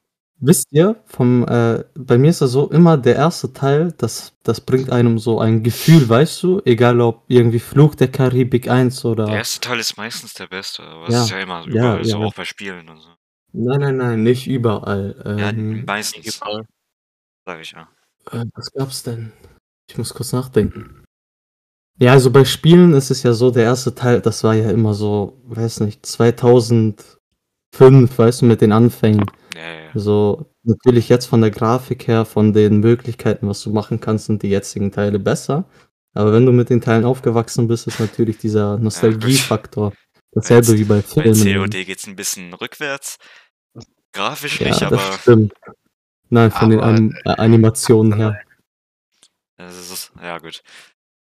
Wisst 0.45 0.67
ihr, 0.71 1.01
vom, 1.05 1.43
äh, 1.47 1.83
bei 1.95 2.17
mir 2.17 2.29
ist 2.29 2.41
das 2.41 2.51
so, 2.51 2.69
immer 2.69 2.97
der 2.97 3.15
erste 3.15 3.53
Teil, 3.53 3.91
das, 3.97 4.33
das 4.43 4.61
bringt 4.61 4.91
einem 4.91 5.17
so 5.19 5.39
ein 5.39 5.63
Gefühl, 5.63 6.07
weißt 6.07 6.43
du? 6.43 6.61
Egal 6.65 7.01
ob 7.01 7.23
irgendwie 7.27 7.59
Fluch 7.59 7.95
der 7.95 8.09
Karibik 8.11 8.69
1 8.69 9.01
Der 9.01 9.11
oder. 9.11 9.27
erste 9.29 9.61
Teil 9.61 9.79
ist 9.79 9.97
meistens 9.97 10.33
der 10.33 10.47
beste, 10.47 10.83
aber 10.83 11.05
das 11.05 11.13
Ja, 11.15 11.23
ist 11.23 11.29
ja 11.31 11.39
immer 11.39 11.61
ja, 11.69 11.97
überall 11.97 12.03
so, 12.03 12.19
ja. 12.19 12.25
auch 12.25 12.33
bei 12.33 12.45
Spielen 12.45 12.89
und 12.89 12.99
so. 12.99 13.09
Nein, 13.53 13.79
nein, 13.81 13.97
nein, 13.97 14.23
nicht 14.23 14.47
überall. 14.47 15.15
Ja, 15.37 15.49
Ähm, 15.49 15.85
meistens, 15.85 16.37
Überall. 16.37 16.65
sage 17.45 17.61
ich 17.61 17.71
ja. 17.71 17.87
Äh, 18.31 18.45
was 18.55 18.71
gab's 18.71 19.03
denn? 19.03 19.31
Ich 19.89 19.97
muss 19.97 20.13
kurz 20.13 20.31
nachdenken. 20.33 21.03
Ja, 21.99 22.13
also 22.13 22.31
bei 22.31 22.43
Spielen 22.45 22.93
ist 22.93 23.11
es 23.11 23.21
ja 23.23 23.33
so, 23.33 23.51
der 23.51 23.63
erste 23.65 23.93
Teil, 23.93 24.19
das 24.21 24.43
war 24.43 24.55
ja 24.55 24.71
immer 24.71 24.93
so, 24.95 25.39
weiß 25.45 25.81
nicht, 25.81 26.05
2005, 27.73 28.17
weißt 28.17 28.41
du, 28.41 28.45
mit 28.45 28.61
den 28.61 28.71
Anfängen. 28.71 29.25
Ja, 29.55 29.61
ja. 29.61 29.91
So, 29.95 30.45
natürlich 30.63 31.09
jetzt 31.09 31.25
von 31.25 31.41
der 31.41 31.51
Grafik 31.51 32.07
her, 32.07 32.25
von 32.25 32.53
den 32.53 32.79
Möglichkeiten, 32.79 33.47
was 33.47 33.61
du 33.63 33.71
machen 33.71 33.99
kannst, 33.99 34.25
sind 34.25 34.43
die 34.43 34.49
jetzigen 34.49 34.91
Teile 34.91 35.19
besser. 35.19 35.65
Aber 36.13 36.31
wenn 36.33 36.45
du 36.45 36.51
mit 36.51 36.69
den 36.69 36.81
Teilen 36.81 37.05
aufgewachsen 37.05 37.67
bist, 37.67 37.87
ist 37.87 37.99
natürlich 37.99 38.37
dieser 38.37 38.77
Nostalgiefaktor 38.77 39.93
dasselbe 40.31 40.71
Bei- 40.73 40.77
wie 40.77 40.83
bei 40.83 40.95
Bei 41.01 41.33
Filmen. 41.33 41.43
COD 41.63 41.85
geht's 41.85 42.07
ein 42.07 42.15
bisschen 42.15 42.53
rückwärts. 42.53 43.17
Grafisch 44.13 44.59
Ja, 44.61 44.67
nicht, 44.69 44.83
aber 44.83 44.99
stimmt. 44.99 45.53
Nein, 46.29 46.51
von 46.51 46.69
den 46.69 46.79
Aber, 46.79 46.87
Anim 46.89 47.15
äh, 47.25 47.29
Animationen 47.31 48.13
her. 48.13 48.39
es 49.57 49.91
ist, 49.91 50.11
ja 50.21 50.37
gut. 50.37 50.61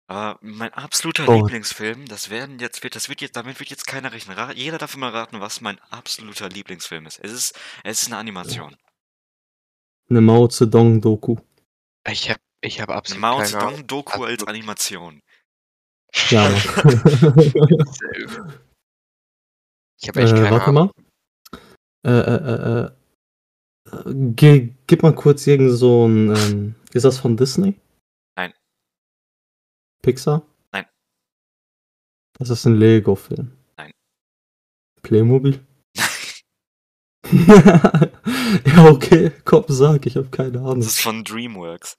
Aber 0.09 0.39
mein 0.41 0.73
absoluter 0.73 1.27
Oh. 1.27 1.41
Lieblingsfilm, 1.41 2.05
das 2.07 2.29
werden 2.29 2.59
jetzt, 2.59 2.81
wird, 2.83 2.95
das 2.95 3.09
wird 3.09 3.19
jetzt, 3.21 3.35
damit 3.35 3.59
wird 3.59 3.69
jetzt 3.69 3.87
keiner 3.87 4.13
rechnen. 4.13 4.37
Ra 4.37 4.51
jeder 4.53 4.77
darf 4.77 4.95
mal 4.95 5.09
raten, 5.09 5.41
was 5.41 5.59
mein 5.59 5.79
absoluter 5.89 6.47
Lieblingsfilm 6.47 7.05
ist. 7.05 7.19
Es 7.21 7.31
ist, 7.33 7.59
es 7.83 8.03
ist 8.03 8.07
eine 8.07 8.17
Animation. 8.17 8.77
Eine 10.09 10.21
Mao 10.21 10.47
Zedong-Doku. 10.47 11.35
Ich 12.09 12.29
habe 12.29 12.39
ich 12.61 12.79
hab 12.79 12.87
Eine 12.89 12.97
absolut 12.97 13.21
Mao 13.21 13.37
keine 13.39 13.57
Ahnung. 13.57 13.75
Zedong-Doku 13.75 14.23
als 14.23 14.43
Absolut. 14.43 14.49
Animation. 14.49 15.21
Ja, 16.29 16.49
Mann. 16.49 16.55
Ich 19.99 20.07
habe 20.09 20.21
echt 20.21 20.31
Äh, 20.31 20.35
keine 20.35 20.51
warte 20.51 20.65
Ahnung. 20.67 20.91
mal. 22.03 22.05
Äh, 22.05 22.19
äh, 22.19 22.85
äh, 22.85 22.85
äh. 22.85 22.91
Ge 24.35 24.73
gib 24.85 25.01
mal 25.01 25.15
kurz 25.15 25.47
irgend 25.47 25.71
so 25.71 26.05
ein. 26.07 26.35
Ähm, 26.35 26.75
ist 26.93 27.03
das 27.03 27.17
von 27.19 27.35
Disney? 27.35 27.73
Nein. 29.97 30.01
Pixar? 30.01 30.41
Nein. 30.71 30.85
Das 32.37 32.49
ist 32.49 32.65
ein 32.65 32.75
Lego-Film. 32.75 33.51
Nein. 33.77 33.91
Playmobil? 35.01 35.65
ja, 37.31 38.85
okay. 38.89 39.31
Komm, 39.43 39.65
sag, 39.67 40.05
ich 40.05 40.15
habe 40.15 40.29
keine 40.29 40.51
Das 40.53 40.61
Ahnung. 40.61 40.79
ist 40.79 40.99
von 41.01 41.23
DreamWorks. 41.23 41.97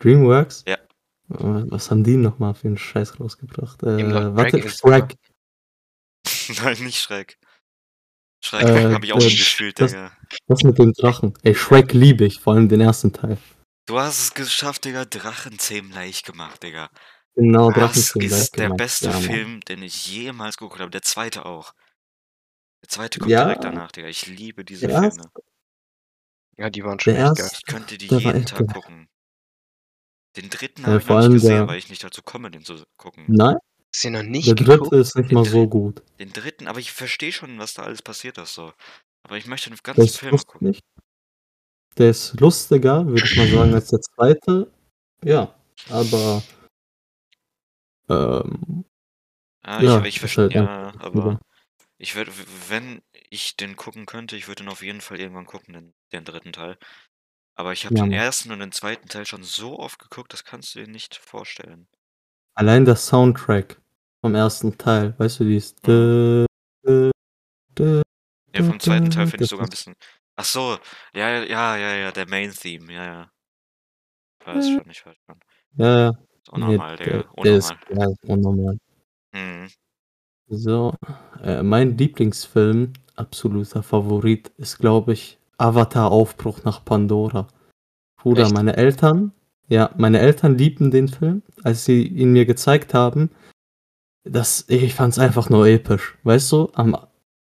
Dreamworks? 0.00 0.64
Ja. 0.66 0.76
Äh, 1.30 1.70
Was 1.70 1.90
haben 1.90 2.04
die 2.04 2.16
nochmal 2.16 2.54
für 2.54 2.68
einen 2.68 2.78
Scheiß 2.78 3.20
rausgebracht? 3.20 3.82
Äh, 3.82 4.34
warte, 4.34 4.58
Shrek 4.68 5.16
Shrek. 6.26 6.62
Nein, 6.62 6.84
nicht 6.84 6.98
Schreck. 7.00 7.38
Schreck 8.42 8.62
Äh, 8.64 8.92
habe 8.94 9.04
ich 9.04 9.12
auch 9.12 9.20
äh, 9.20 9.24
gespielt, 9.24 9.80
das- 9.80 9.92
Digga. 9.92 10.12
Das 10.46 10.62
mit 10.62 10.78
dem 10.78 10.92
Drachen. 10.92 11.34
Ey, 11.42 11.54
Shrek 11.54 11.92
liebe 11.92 12.24
ich, 12.24 12.40
vor 12.40 12.54
allem 12.54 12.68
den 12.68 12.80
ersten 12.80 13.12
Teil. 13.12 13.38
Du 13.88 13.98
hast 13.98 14.18
es 14.20 14.34
geschafft, 14.34 14.84
Digga. 14.84 15.04
Drachenzähmen 15.06 15.90
leicht 15.92 16.26
gemacht, 16.26 16.62
Digga. 16.62 16.90
Genau, 17.34 17.70
Das 17.70 17.78
Drachenzähmen. 18.12 18.28
ist 18.28 18.56
der 18.56 18.64
gemacht. 18.66 18.78
beste 18.78 19.06
ja. 19.06 19.12
Film, 19.20 19.60
den 19.62 19.82
ich 19.82 20.06
jemals 20.08 20.58
geguckt 20.58 20.80
habe. 20.80 20.90
Der 20.90 21.02
zweite 21.02 21.46
auch. 21.46 21.72
Der 22.82 22.88
zweite 22.90 23.18
kommt 23.18 23.30
Ja. 23.30 23.44
direkt 23.44 23.64
danach, 23.64 23.90
Digga. 23.90 24.08
Ich 24.08 24.26
liebe 24.26 24.64
diese 24.64 24.86
Der 24.88 25.02
erste- 25.02 25.22
Filme. 25.22 25.32
Ja, 26.58 26.70
die 26.70 26.84
waren 26.84 27.00
schon 27.00 27.14
Der 27.14 27.22
echt 27.30 27.38
erste- 27.38 27.42
geil. 27.42 27.50
Ich 27.54 27.64
könnte 27.64 27.98
die 27.98 28.06
jeden 28.08 28.44
Tag 28.46 28.58
gut. 28.58 28.74
gucken. 28.74 29.08
Den 30.36 30.50
dritten 30.50 30.82
Ja, 30.82 30.88
habe 30.88 30.98
ich 30.98 31.06
noch 31.08 31.20
nicht 31.20 31.32
gesehen, 31.32 31.48
der- 31.50 31.68
weil 31.68 31.78
ich 31.78 31.88
nicht 31.88 32.04
dazu 32.04 32.20
komme, 32.22 32.50
den 32.50 32.64
zu 32.64 32.84
gucken. 32.98 33.24
Nein, 33.28 33.56
du 33.56 34.00
den 34.02 34.12
noch 34.12 34.22
nicht 34.22 34.48
der 34.48 34.54
dritte 34.54 34.70
geguckt? 34.72 34.92
ist 34.96 35.16
nicht 35.16 35.30
Den 35.30 35.34
mal 35.36 35.44
so 35.46 35.66
gut. 35.66 36.02
Den 36.20 36.32
dritten, 36.32 36.66
aber 36.66 36.78
ich 36.78 36.92
verstehe 36.92 37.32
schon, 37.32 37.58
was 37.58 37.72
da 37.74 37.84
alles 37.84 38.02
passiert 38.02 38.36
ist 38.38 38.52
so. 38.54 38.72
Aber 39.22 39.36
ich 39.38 39.46
möchte 39.46 39.70
den 39.70 39.78
ganzen 39.82 40.02
ist 40.04 40.18
Film 40.18 40.36
gucken. 40.36 40.66
lustig. 40.68 40.84
Der 41.98 42.10
ist 42.10 42.38
lustiger, 42.40 43.04
würde 43.06 43.26
ich 43.26 43.36
mal 43.36 43.48
sagen, 43.48 43.74
als 43.74 43.88
der 43.88 44.00
zweite. 44.00 44.70
Ja, 45.24 45.52
aber. 45.90 46.42
Ähm, 48.08 48.84
Ah, 49.62 49.82
Ja, 49.82 50.00
ich, 50.02 50.06
ich 50.14 50.20
verstehe, 50.20 50.44
halt 50.44 50.54
ja, 50.54 50.92
aber 51.00 51.40
ich 51.98 52.14
würde, 52.14 52.32
wenn 52.68 53.02
ich 53.28 53.56
den 53.56 53.76
gucken 53.76 54.06
könnte, 54.06 54.36
ich 54.36 54.48
würde 54.48 54.62
ihn 54.62 54.68
auf 54.68 54.82
jeden 54.82 55.00
Fall 55.00 55.20
irgendwann 55.20 55.46
gucken, 55.46 55.74
den, 55.74 55.94
den 56.12 56.24
dritten 56.24 56.52
Teil. 56.52 56.78
Aber 57.56 57.72
ich 57.72 57.84
habe 57.84 57.96
Ja, 57.96 58.04
den 58.04 58.12
ersten 58.12 58.52
und 58.52 58.60
den 58.60 58.72
zweiten 58.72 59.08
Teil 59.08 59.26
schon 59.26 59.42
so 59.42 59.78
oft 59.78 59.98
geguckt, 59.98 60.32
das 60.32 60.44
kannst 60.44 60.74
du 60.74 60.78
dir 60.78 60.90
nicht 60.90 61.16
vorstellen. 61.16 61.88
allein 62.54 62.84
der 62.84 62.96
Soundtrack 62.96 63.80
vom 64.20 64.34
ersten 64.34 64.78
Teil, 64.78 65.14
weißt 65.18 65.40
du, 65.40 65.44
die 65.44 65.56
ist. 65.56 65.86
Mhm. 65.86 66.46
Ja, 68.54 68.62
vom 68.62 68.80
zweiten 68.80 69.10
Teil 69.10 69.26
finde 69.26 69.44
ich 69.44 69.50
sogar 69.50 69.66
ein 69.66 69.70
bisschen. 69.70 69.94
Ach 70.40 70.44
so, 70.44 70.78
ja, 71.14 71.28
ja, 71.30 71.42
ja, 71.44 71.76
ja, 71.76 71.94
ja, 71.96 72.12
der 72.12 72.28
Main 72.28 72.52
Theme, 72.52 72.92
ja, 72.92 73.04
ja. 73.04 73.30
Ich 74.40 74.46
weiß 74.46 74.66
Äh. 74.66 74.72
schon, 74.78 74.90
ich 74.90 75.04
weiß 75.04 75.16
schon. 75.26 75.36
Ja, 75.76 75.98
ja. 75.98 76.08
Ist 76.10 76.48
unnormal, 76.50 76.96
nee, 76.96 77.04
Digga. 77.04 77.24
der, 77.36 77.42
der 77.42 77.56
ist 77.56 77.74
Unnormal. 77.90 78.08
ja, 78.24 78.34
unnormal. 78.34 78.78
Mhm. 79.32 79.68
So, 80.46 80.94
äh, 81.42 81.62
mein 81.64 81.98
Lieblingsfilm, 81.98 82.92
absoluter 83.16 83.82
Favorit, 83.82 84.48
ist, 84.58 84.78
glaube 84.78 85.12
ich, 85.12 85.38
Avatar 85.58 86.12
Aufbruch 86.12 86.62
nach 86.62 86.84
Pandora. 86.84 87.48
Bruder, 88.22 88.44
Echt? 88.44 88.54
meine 88.54 88.76
Eltern, 88.76 89.32
ja, 89.68 89.90
meine 89.96 90.20
Eltern 90.20 90.56
liebten 90.56 90.92
den 90.92 91.08
Film, 91.08 91.42
als 91.64 91.84
sie 91.84 92.06
ihn 92.06 92.32
mir 92.32 92.46
gezeigt 92.46 92.94
haben. 92.94 93.30
Das, 94.22 94.64
ich 94.68 94.94
fand's 94.94 95.18
einfach 95.18 95.50
nur 95.50 95.66
episch, 95.66 96.16
weißt 96.22 96.52
du? 96.52 96.70
Am, 96.74 96.94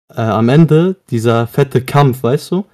äh, 0.09 0.19
am 0.21 0.49
Ende 0.49 0.95
dieser 1.11 1.45
fette 1.45 1.85
Kampf, 1.85 2.23
weißt 2.23 2.49
du? 2.51 2.65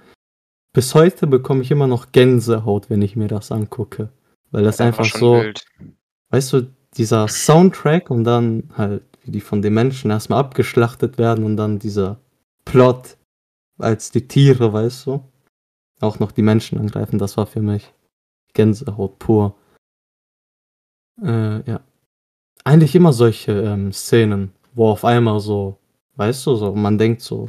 Bis 0.74 0.92
heute 0.92 1.28
bekomme 1.28 1.62
ich 1.62 1.70
immer 1.70 1.86
noch 1.86 2.10
Gänsehaut, 2.10 2.90
wenn 2.90 3.00
ich 3.00 3.14
mir 3.14 3.28
das 3.28 3.52
angucke. 3.52 4.10
Weil 4.50 4.64
das 4.64 4.80
war 4.80 4.86
einfach 4.86 5.04
so, 5.04 5.34
wild. 5.34 5.64
weißt 6.30 6.52
du, 6.52 6.74
dieser 6.96 7.28
Soundtrack 7.28 8.10
und 8.10 8.24
dann 8.24 8.70
halt, 8.76 9.04
wie 9.22 9.30
die 9.30 9.40
von 9.40 9.62
den 9.62 9.72
Menschen 9.72 10.10
erstmal 10.10 10.40
abgeschlachtet 10.40 11.16
werden 11.16 11.44
und 11.44 11.56
dann 11.56 11.78
dieser 11.78 12.18
Plot 12.64 13.16
als 13.78 14.10
die 14.10 14.26
Tiere, 14.26 14.72
weißt 14.72 15.06
du, 15.06 15.22
auch 16.00 16.18
noch 16.18 16.32
die 16.32 16.42
Menschen 16.42 16.78
angreifen, 16.78 17.18
das 17.18 17.36
war 17.36 17.46
für 17.46 17.62
mich 17.62 17.94
Gänsehaut 18.52 19.20
pur. 19.20 19.56
Äh, 21.22 21.70
ja. 21.70 21.80
Eigentlich 22.64 22.96
immer 22.96 23.12
solche 23.12 23.52
ähm, 23.52 23.92
Szenen, 23.92 24.52
wo 24.74 24.88
auf 24.88 25.04
einmal 25.04 25.38
so, 25.38 25.78
weißt 26.16 26.46
du, 26.46 26.56
so, 26.56 26.74
man 26.74 26.98
denkt 26.98 27.20
so, 27.20 27.48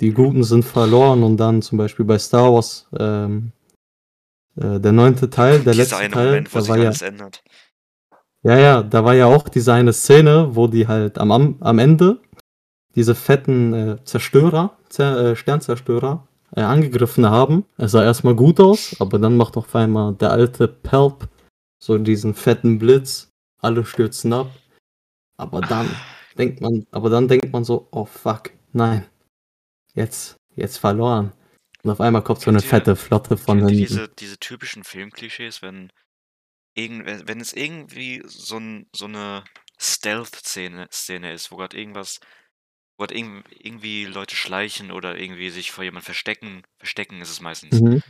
die 0.00 0.12
Guten 0.12 0.44
sind 0.44 0.64
verloren 0.64 1.22
und 1.22 1.36
dann 1.38 1.62
zum 1.62 1.78
Beispiel 1.78 2.04
bei 2.04 2.18
Star 2.18 2.52
Wars, 2.52 2.86
ähm, 2.98 3.52
äh, 4.56 4.78
der 4.78 4.92
neunte 4.92 5.30
Teil, 5.30 5.60
der 5.60 5.72
Dieser 5.72 5.98
letzte 6.00 6.10
Teil, 6.10 6.26
Moment, 6.26 6.54
wo 6.54 6.58
da 6.58 6.62
sich 6.62 6.70
war 6.70 6.78
ja, 6.78 6.92
ändert. 7.06 7.42
Ja, 8.42 8.58
ja, 8.58 8.82
da 8.82 9.04
war 9.04 9.14
ja 9.14 9.26
auch 9.26 9.48
diese 9.48 9.72
eine 9.72 9.92
Szene, 9.92 10.54
wo 10.54 10.66
die 10.66 10.86
halt 10.86 11.18
am, 11.18 11.32
am, 11.32 11.56
am 11.60 11.78
Ende 11.78 12.20
diese 12.94 13.14
fetten 13.14 13.74
äh, 13.74 14.04
Zerstörer, 14.04 14.76
Zer, 14.88 15.18
äh, 15.18 15.36
Sternzerstörer, 15.36 16.26
äh, 16.54 16.62
angegriffen 16.62 17.26
haben. 17.26 17.64
Es 17.76 17.92
sah 17.92 18.02
erstmal 18.02 18.34
gut 18.34 18.60
aus, 18.60 18.96
aber 19.00 19.18
dann 19.18 19.36
macht 19.36 19.56
auf 19.56 19.74
einmal 19.74 20.14
der 20.14 20.30
alte 20.30 20.68
Pelp 20.68 21.28
so 21.78 21.98
diesen 21.98 22.34
fetten 22.34 22.78
Blitz, 22.78 23.28
alle 23.60 23.84
stürzen 23.84 24.32
ab. 24.32 24.50
Aber 25.36 25.60
dann 25.60 25.88
denkt 26.38 26.60
man, 26.60 26.86
aber 26.90 27.10
dann 27.10 27.28
denkt 27.28 27.52
man 27.52 27.64
so, 27.64 27.88
oh 27.90 28.06
fuck, 28.06 28.50
nein, 28.72 29.04
jetzt, 29.96 30.36
jetzt 30.54 30.78
verloren. 30.78 31.32
Und 31.82 31.90
auf 31.90 32.00
einmal 32.00 32.22
kommt 32.22 32.40
so 32.40 32.50
eine 32.50 32.58
ihr- 32.60 32.64
fette 32.68 32.94
Flotte 32.94 33.36
von 33.36 33.58
hinten. 33.58 33.74
diese, 33.74 34.08
diese 34.08 34.38
typischen 34.38 34.84
Filmklischees, 34.84 35.62
wenn, 35.62 35.90
irgend, 36.74 37.26
wenn 37.26 37.40
es 37.40 37.52
irgendwie 37.52 38.22
so, 38.26 38.58
ein, 38.58 38.86
so 38.94 39.06
eine 39.06 39.42
Stealth-Szene 39.78 40.88
Szene 40.92 41.32
ist, 41.32 41.50
wo 41.50 41.56
gerade 41.56 41.76
irgendwas, 41.76 42.20
wo 42.96 43.02
gerade 43.04 43.16
irgend, 43.18 43.44
irgendwie 43.50 44.04
Leute 44.04 44.36
schleichen 44.36 44.90
oder 44.92 45.18
irgendwie 45.18 45.50
sich 45.50 45.70
vor 45.72 45.84
jemand 45.84 46.04
verstecken, 46.04 46.62
verstecken 46.78 47.20
ist 47.20 47.30
es 47.30 47.40
meistens. 47.40 47.80
Mhm. 47.80 48.02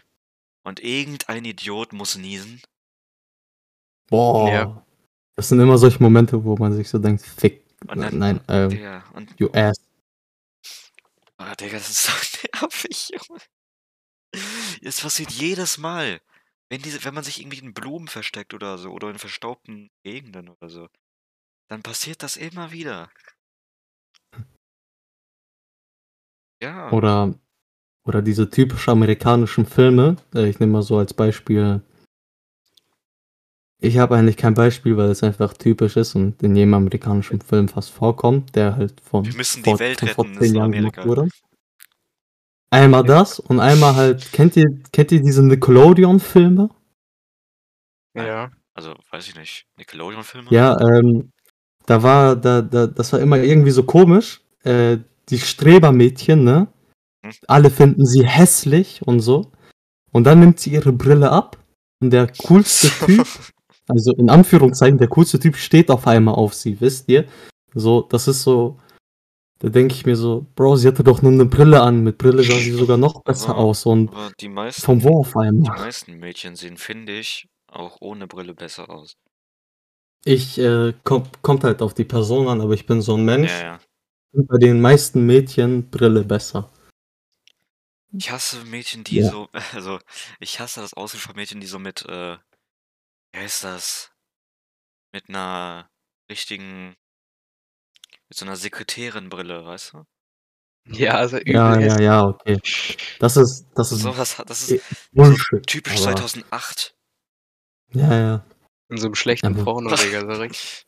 Und 0.65 0.81
irgendein 0.81 1.45
Idiot 1.45 1.93
muss 1.93 2.17
niesen. 2.17 2.61
Boah. 4.09 4.49
Ja. 4.53 4.87
Das 5.37 5.49
sind 5.49 5.61
immer 5.61 5.79
solche 5.79 6.03
Momente, 6.03 6.45
wo 6.45 6.57
man 6.57 6.73
sich 6.73 6.89
so 6.89 6.99
denkt, 6.99 7.23
fick. 7.23 7.65
Und 7.87 8.01
dann, 8.01 8.19
Nein, 8.19 8.41
ähm, 8.49 8.71
Digga, 8.71 9.05
und, 9.13 9.35
you 9.39 9.51
ass. 9.53 9.77
Ah, 11.39 11.55
Digga, 11.55 11.79
das 11.79 11.91
ist 11.91 12.03
so 12.05 12.13
nervig, 12.61 13.11
Junge. 13.11 13.41
Es 14.83 15.01
passiert 15.01 15.31
jedes 15.33 15.79
Mal. 15.79 16.21
Wenn, 16.69 16.83
diese, 16.83 17.05
wenn 17.05 17.15
man 17.15 17.25
sich 17.25 17.41
irgendwie 17.41 17.59
in 17.59 17.75
Blumen 17.75 18.09
versteckt 18.09 18.53
oder 18.53 18.77
so, 18.77 18.91
oder 18.91 19.09
in 19.11 19.19
verstaubten 19.19 19.91
Gegenden 20.05 20.49
oder 20.49 20.69
so, 20.69 20.89
dann 21.69 21.83
passiert 21.83 22.23
das 22.23 22.37
immer 22.37 22.73
wieder. 22.73 23.11
Ja. 26.63 26.91
Oder, 26.91 27.39
oder 28.05 28.23
diese 28.23 28.51
typisch 28.51 28.89
amerikanischen 28.89 29.67
Filme. 29.67 30.17
Äh, 30.35 30.49
ich 30.49 30.59
nehme 30.59 30.73
mal 30.73 30.83
so 30.83 30.99
als 30.99 31.15
Beispiel. 31.15 31.83
Ich 33.79 33.99
habe 33.99 34.17
eigentlich 34.17 34.37
kein 34.39 34.55
Beispiel, 34.55 34.97
weil 34.97 35.11
es 35.11 35.23
einfach 35.23 35.53
typisch 35.53 35.97
ist 35.97 36.15
und 36.15 36.43
in 36.43 36.57
jedem 36.57 36.75
amerikanischen 36.75 37.41
Film 37.41 37.69
fast 37.69 37.91
vorkommt, 37.91 38.57
der 38.57 38.77
halt 38.77 39.01
von, 39.01 39.27
Wir 39.27 39.35
müssen 39.35 39.63
die 39.63 39.71
vor, 39.71 39.79
Welt 39.79 40.01
vor 40.01 40.09
retten, 40.09 40.33
das 40.33 40.39
zehn 40.39 40.47
ist 40.49 40.55
Jahren 40.55 40.75
Amerika. 40.75 41.03
gemacht 41.03 41.19
wurde. 41.19 41.29
Einmal 42.71 43.05
das 43.05 43.39
und 43.39 43.61
einmal 43.61 43.95
halt, 43.95 44.33
kennt 44.33 44.57
ihr, 44.57 44.67
kennt 44.93 45.13
ihr 45.13 45.23
diese 45.23 45.43
Nickelodeon-Filme? 45.43 46.71
Ja. 48.15 48.51
Also, 48.75 48.95
weiß 49.11 49.29
ich 49.29 49.37
nicht. 49.37 49.67
Nickelodeon-Filme? 49.79 50.51
Ja, 50.51 50.79
ähm, 50.81 51.33
da 51.87 52.03
war, 52.03 52.37
da, 52.37 52.63
da, 52.63 52.87
das 52.87 53.13
war 53.13 53.21
immer 53.21 53.39
irgendwie 53.39 53.71
so 53.71 53.85
komisch. 53.85 54.41
Äh, 54.65 54.99
die 55.29 55.39
Strebermädchen, 55.39 56.45
ne? 56.45 56.69
Hm. 57.25 57.33
Alle 57.47 57.71
finden 57.71 58.05
sie 58.05 58.27
hässlich 58.27 59.01
und 59.07 59.21
so. 59.21 59.53
Und 60.13 60.25
dann 60.25 60.41
nimmt 60.41 60.61
sie 60.61 60.71
ihre 60.71 60.93
Brille 60.93 61.31
ab 61.31 61.59
und 62.01 62.11
der 62.11 62.33
coolste 62.47 62.89
Typ, 63.07 63.27
also 63.89 64.13
in 64.13 64.31
Anführungszeichen, 64.31 64.99
der 64.99 65.09
coolste 65.09 65.39
Typ 65.39 65.57
steht 65.57 65.91
auf 65.91 66.07
einmal 66.07 66.35
auf 66.35 66.55
sie, 66.55 66.81
wisst 66.81 67.09
ihr? 67.09 67.27
So, 67.75 68.03
das 68.03 68.27
ist 68.29 68.43
so, 68.43 68.79
da 69.59 69.69
denke 69.69 69.95
ich 69.95 70.07
mir 70.07 70.17
so, 70.17 70.47
Bro, 70.55 70.77
sie 70.77 70.89
hatte 70.89 71.05
doch 71.05 71.23
nur 71.23 71.33
eine 71.33 71.47
Brille 71.47 71.81
an. 71.83 72.03
Mit 72.03 72.19
Brille 72.19 72.43
sah 72.43 72.57
sie 72.57 72.73
sogar 72.73 72.97
noch 72.97 73.23
besser 73.23 73.51
Aber- 73.51 73.59
aus 73.61 73.87
und 73.87 74.09
Aber 74.11 74.31
die 74.41 74.49
meisten, 74.49 74.83
vom 74.83 75.03
wo 75.03 75.21
auf 75.21 75.33
die 75.33 75.39
einmal. 75.39 75.79
meisten 75.79 76.19
Mädchen 76.19 76.57
sehen, 76.57 76.77
finde 76.77 77.13
ich, 77.19 77.49
auch 77.69 77.99
ohne 78.01 78.27
Brille 78.27 78.55
besser 78.55 78.89
aus. 78.91 79.17
Ich, 80.25 80.59
äh, 80.59 80.93
kommt, 81.05 81.43
kommt 81.43 81.63
halt 81.65 81.83
auf 81.83 81.95
die 81.95 82.05
Person 82.05 82.49
an, 82.49 82.61
aber 82.61 82.73
ich 82.75 82.87
bin 82.87 83.01
so 83.01 83.17
ein 83.17 83.25
Mensch. 83.25 83.51
Ja, 83.53 83.63
ja. 83.63 83.81
Bei 84.33 84.59
den 84.59 84.81
meisten 84.81 85.25
Mädchen 85.25 85.89
Brille 85.91 86.25
besser. 86.25 86.71
Ich 88.13 88.31
hasse 88.31 88.65
Mädchen, 88.65 89.05
die 89.05 89.17
Ja. 89.21 89.31
so, 89.31 89.49
also, 89.75 89.99
ich 90.41 90.61
hasse 90.61 90.81
das 90.81 90.95
Aussehen 90.95 91.21
von 91.21 91.37
Mädchen, 91.37 91.61
die 91.61 91.67
so 91.67 91.79
mit, 91.79 92.05
äh, 92.09 92.37
wie 93.37 93.41
heißt 93.43 93.65
das? 93.65 94.11
Mit 95.13 95.29
einer 95.29 95.91
richtigen, 96.31 96.97
mit 98.29 98.39
so 98.39 98.45
einer 98.47 98.57
Sekretärinbrille, 98.57 99.65
weißt 99.67 99.93
du? 99.93 100.05
Ja, 100.89 101.15
also 101.17 101.37
übel 101.39 101.53
Ja, 101.55 101.79
ja, 101.79 102.01
ja, 102.01 102.25
okay. 102.29 102.59
Das 103.19 103.37
ist, 103.37 103.67
das 103.75 103.93
ist 103.93 104.01
So 104.01 104.17
was, 104.17 104.39
hat- 104.39 104.49
das 104.49 104.71
ist 104.71 104.83
Bullshit. 105.13 105.67
typisch 105.67 105.95
aber- 105.95 106.17
2008. 106.17 106.95
Ja, 107.93 108.15
ja. 108.19 108.47
In 108.89 108.99
so 108.99 109.07
einem 109.07 109.15
schlechten 109.17 109.47
Aber- 109.49 109.65
Porno, 109.65 109.95
Digga, 109.97 110.21
so 110.21 110.41
richtig. 110.41 110.85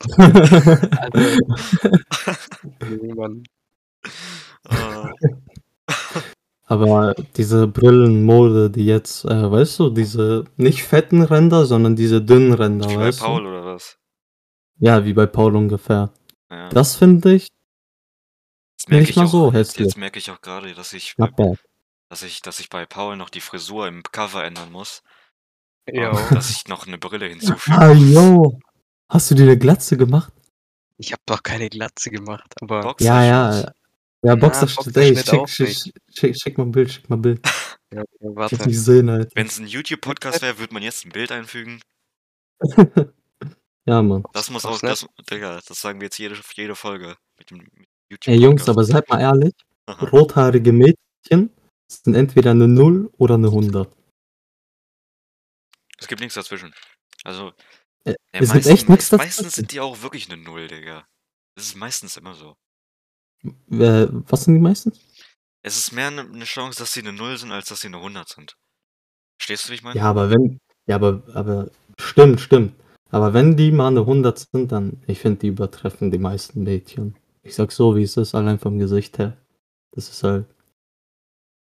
Mann. 3.14 3.42
Äh, 4.70 5.08
aber 6.68 7.14
diese 7.36 7.66
Brillenmode, 7.66 8.70
die 8.70 8.84
jetzt, 8.84 9.24
äh, 9.24 9.50
weißt 9.50 9.78
du, 9.78 9.90
diese 9.90 10.44
nicht 10.56 10.84
fetten 10.84 11.22
Ränder, 11.22 11.64
sondern 11.64 11.96
diese 11.96 12.20
dünnen 12.22 12.52
Ränder, 12.52 12.88
wie 12.90 12.94
bei 12.96 13.06
weißt 13.06 13.20
Paul 13.20 13.42
du? 13.42 13.48
oder 13.48 13.64
was? 13.64 13.96
Ja, 14.78 15.04
wie 15.04 15.14
bei 15.14 15.26
Paul 15.26 15.56
ungefähr. 15.56 16.12
Ja. 16.50 16.68
Das 16.68 16.94
finde 16.94 17.34
ich 17.34 17.48
Jetzt 18.78 18.90
merke 18.90 19.00
nicht 19.02 19.10
ich 19.10 19.16
mal 19.16 19.24
auch, 19.24 19.30
so 19.30 19.46
jetzt, 19.46 19.54
hässlich. 19.54 19.86
jetzt 19.86 19.96
merke 19.96 20.18
ich 20.18 20.30
auch 20.30 20.40
gerade, 20.40 20.72
dass 20.74 20.92
ich, 20.92 21.14
bei, 21.16 21.30
dass 22.08 22.22
ich, 22.22 22.42
dass 22.42 22.60
ich 22.60 22.68
bei 22.68 22.86
Paul 22.86 23.16
noch 23.16 23.28
die 23.28 23.40
Frisur 23.40 23.88
im 23.88 24.02
Cover 24.02 24.44
ändern 24.44 24.70
muss. 24.70 25.02
Ja. 25.90 26.12
Dass 26.30 26.50
ich 26.50 26.68
noch 26.68 26.86
eine 26.86 26.98
Brille 26.98 27.26
hinzufüge. 27.26 27.76
Ah, 27.76 27.92
yo. 27.92 28.60
Hast 29.08 29.30
du 29.30 29.34
dir 29.34 29.44
eine 29.44 29.58
Glatze 29.58 29.96
gemacht? 29.96 30.32
Ich 30.98 31.12
habe 31.12 31.22
doch 31.26 31.42
keine 31.42 31.68
Glatze 31.70 32.10
gemacht, 32.10 32.54
aber 32.60 32.94
Ja, 33.00 33.24
ja. 33.24 33.72
Ja, 34.24 34.34
Na, 34.34 34.36
Boxerschnitt, 34.36 34.96
ey, 34.96 35.16
schick, 35.16 35.48
schick, 35.48 35.92
schick, 36.12 36.36
schick 36.42 36.58
mal 36.58 36.64
ein 36.64 36.72
Bild, 36.72 36.92
schick 36.92 37.08
mal 37.08 37.16
ein 37.16 37.22
Bild. 37.22 37.40
ja, 37.92 38.00
okay, 38.02 38.08
Ich 38.20 38.36
warte. 38.36 38.66
nicht 38.68 38.80
sehen, 38.80 39.08
Alter. 39.08 39.30
Wenn 39.34 39.46
es 39.46 39.58
ein 39.58 39.66
YouTube-Podcast 39.68 40.42
wäre, 40.42 40.58
würde 40.58 40.74
man 40.74 40.82
jetzt 40.82 41.04
ein 41.06 41.12
Bild 41.12 41.30
einfügen. 41.30 41.80
ja, 43.86 44.02
Mann. 44.02 44.24
Das 44.32 44.50
muss 44.50 44.64
auch, 44.64 44.80
das, 44.80 45.06
Digga, 45.30 45.60
das 45.66 45.80
sagen 45.80 46.00
wir 46.00 46.06
jetzt 46.06 46.18
jede, 46.18 46.36
jede 46.54 46.74
Folge 46.74 47.16
mit 47.38 47.50
dem 47.50 47.60
YouTube. 48.10 48.26
Ey, 48.34 48.40
Jungs, 48.40 48.68
aber 48.68 48.82
seid 48.84 49.08
mal 49.08 49.20
ehrlich. 49.20 49.54
Aha. 49.86 50.04
Rothaarige 50.06 50.72
Mädchen 50.72 51.50
sind 51.90 52.14
entweder 52.14 52.50
eine 52.50 52.66
0 52.66 53.10
oder 53.18 53.34
eine 53.34 53.46
100. 53.48 53.88
Es 55.98 56.08
gibt 56.08 56.20
nichts 56.20 56.34
dazwischen. 56.34 56.74
Also, 57.24 57.52
Äh, 58.04 58.10
ja, 58.10 58.14
es 58.32 58.40
gibt 58.40 58.54
meisten- 58.54 58.70
echt 58.72 58.88
nichts 58.88 59.12
Meistens 59.12 59.36
dazwischen. 59.36 59.50
sind 59.50 59.72
die 59.72 59.80
auch 59.80 60.02
wirklich 60.02 60.30
eine 60.30 60.42
Null, 60.42 60.66
Digga. 60.68 61.06
Das 61.56 61.66
ist 61.66 61.74
meistens 61.76 62.16
immer 62.16 62.34
so. 62.34 62.56
Äh, 63.44 64.08
was 64.10 64.44
sind 64.44 64.54
die 64.54 64.60
meisten? 64.60 64.92
Es 65.62 65.76
ist 65.78 65.92
mehr 65.92 66.08
eine 66.08 66.24
ne 66.24 66.44
Chance, 66.44 66.78
dass 66.78 66.92
sie 66.92 67.00
eine 67.00 67.12
Null 67.12 67.36
sind, 67.36 67.52
als 67.52 67.68
dass 67.68 67.80
sie 67.80 67.88
eine 67.88 67.98
100 67.98 68.28
sind. 68.28 68.56
Verstehst 69.38 69.66
du, 69.66 69.70
wie 69.70 69.74
ich 69.76 69.82
meine? 69.82 69.98
Ja, 69.98 70.04
aber 70.10 70.30
wenn. 70.30 70.58
Ja, 70.86 70.96
aber, 70.96 71.22
aber. 71.34 71.70
Stimmt, 72.00 72.40
stimmt. 72.40 72.74
Aber 73.10 73.32
wenn 73.34 73.56
die 73.56 73.70
mal 73.72 73.88
eine 73.88 74.00
100 74.00 74.38
sind, 74.52 74.72
dann. 74.72 75.02
Ich 75.06 75.18
finde, 75.20 75.40
die 75.40 75.48
übertreffen 75.48 76.10
die 76.10 76.18
meisten 76.18 76.62
Mädchen. 76.62 77.16
Ich 77.42 77.54
sag 77.54 77.72
so, 77.72 77.96
wie 77.96 78.02
es 78.02 78.16
ist, 78.16 78.34
allein 78.34 78.58
vom 78.58 78.78
Gesicht 78.78 79.18
her. 79.18 79.36
Das 79.92 80.08
ist 80.08 80.22
halt 80.22 80.46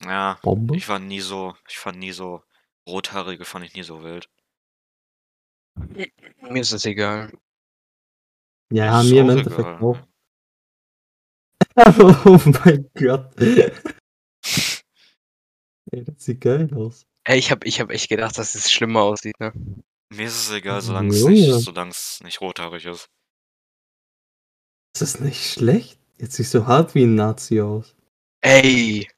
Ja, 0.04 0.38
Bombe. 0.42 0.76
ich 0.76 0.88
war 0.88 0.98
nie 0.98 1.20
so, 1.20 1.54
ich 1.68 1.78
fand 1.78 1.98
nie 1.98 2.12
so, 2.12 2.42
Rothaarige 2.88 3.44
fand 3.44 3.64
ich 3.64 3.74
nie 3.74 3.82
so 3.82 4.02
wild. 4.02 4.28
Mir 6.40 6.60
ist 6.60 6.72
es 6.72 6.84
egal. 6.86 7.32
Ja, 8.70 9.00
Ist 9.00 9.10
mir 9.10 9.22
im 9.22 9.30
Endeffekt 9.30 9.58
egal. 9.60 9.82
auch. 9.82 9.98
oh 12.24 12.40
mein 12.64 12.90
Gott. 12.94 13.40
Ey, 13.40 13.72
das 16.04 16.24
sieht 16.24 16.40
geil 16.40 16.72
aus. 16.74 17.06
Ey, 17.24 17.38
ich 17.38 17.50
habe 17.50 17.66
ich 17.66 17.80
hab 17.80 17.90
echt 17.90 18.08
gedacht, 18.08 18.36
dass 18.38 18.54
es 18.54 18.70
schlimmer 18.70 19.02
aussieht, 19.02 19.38
ne? 19.40 19.52
Mir 20.10 20.26
ist 20.26 20.48
es 20.48 20.52
egal, 20.52 20.80
solange 20.82 21.14
es 21.14 21.24
nicht, 21.24 21.50
solange 21.60 21.90
es 21.90 22.20
nicht 22.22 22.40
rothaarig 22.40 22.84
ist. 22.84 23.08
Das 24.92 25.02
ist 25.02 25.20
nicht 25.20 25.52
schlecht. 25.52 25.98
Jetzt 26.18 26.34
siehst 26.34 26.52
du 26.54 26.66
hart 26.66 26.94
wie 26.94 27.04
ein 27.04 27.14
Nazi 27.14 27.60
aus. 27.60 27.94
Ey! 28.42 29.08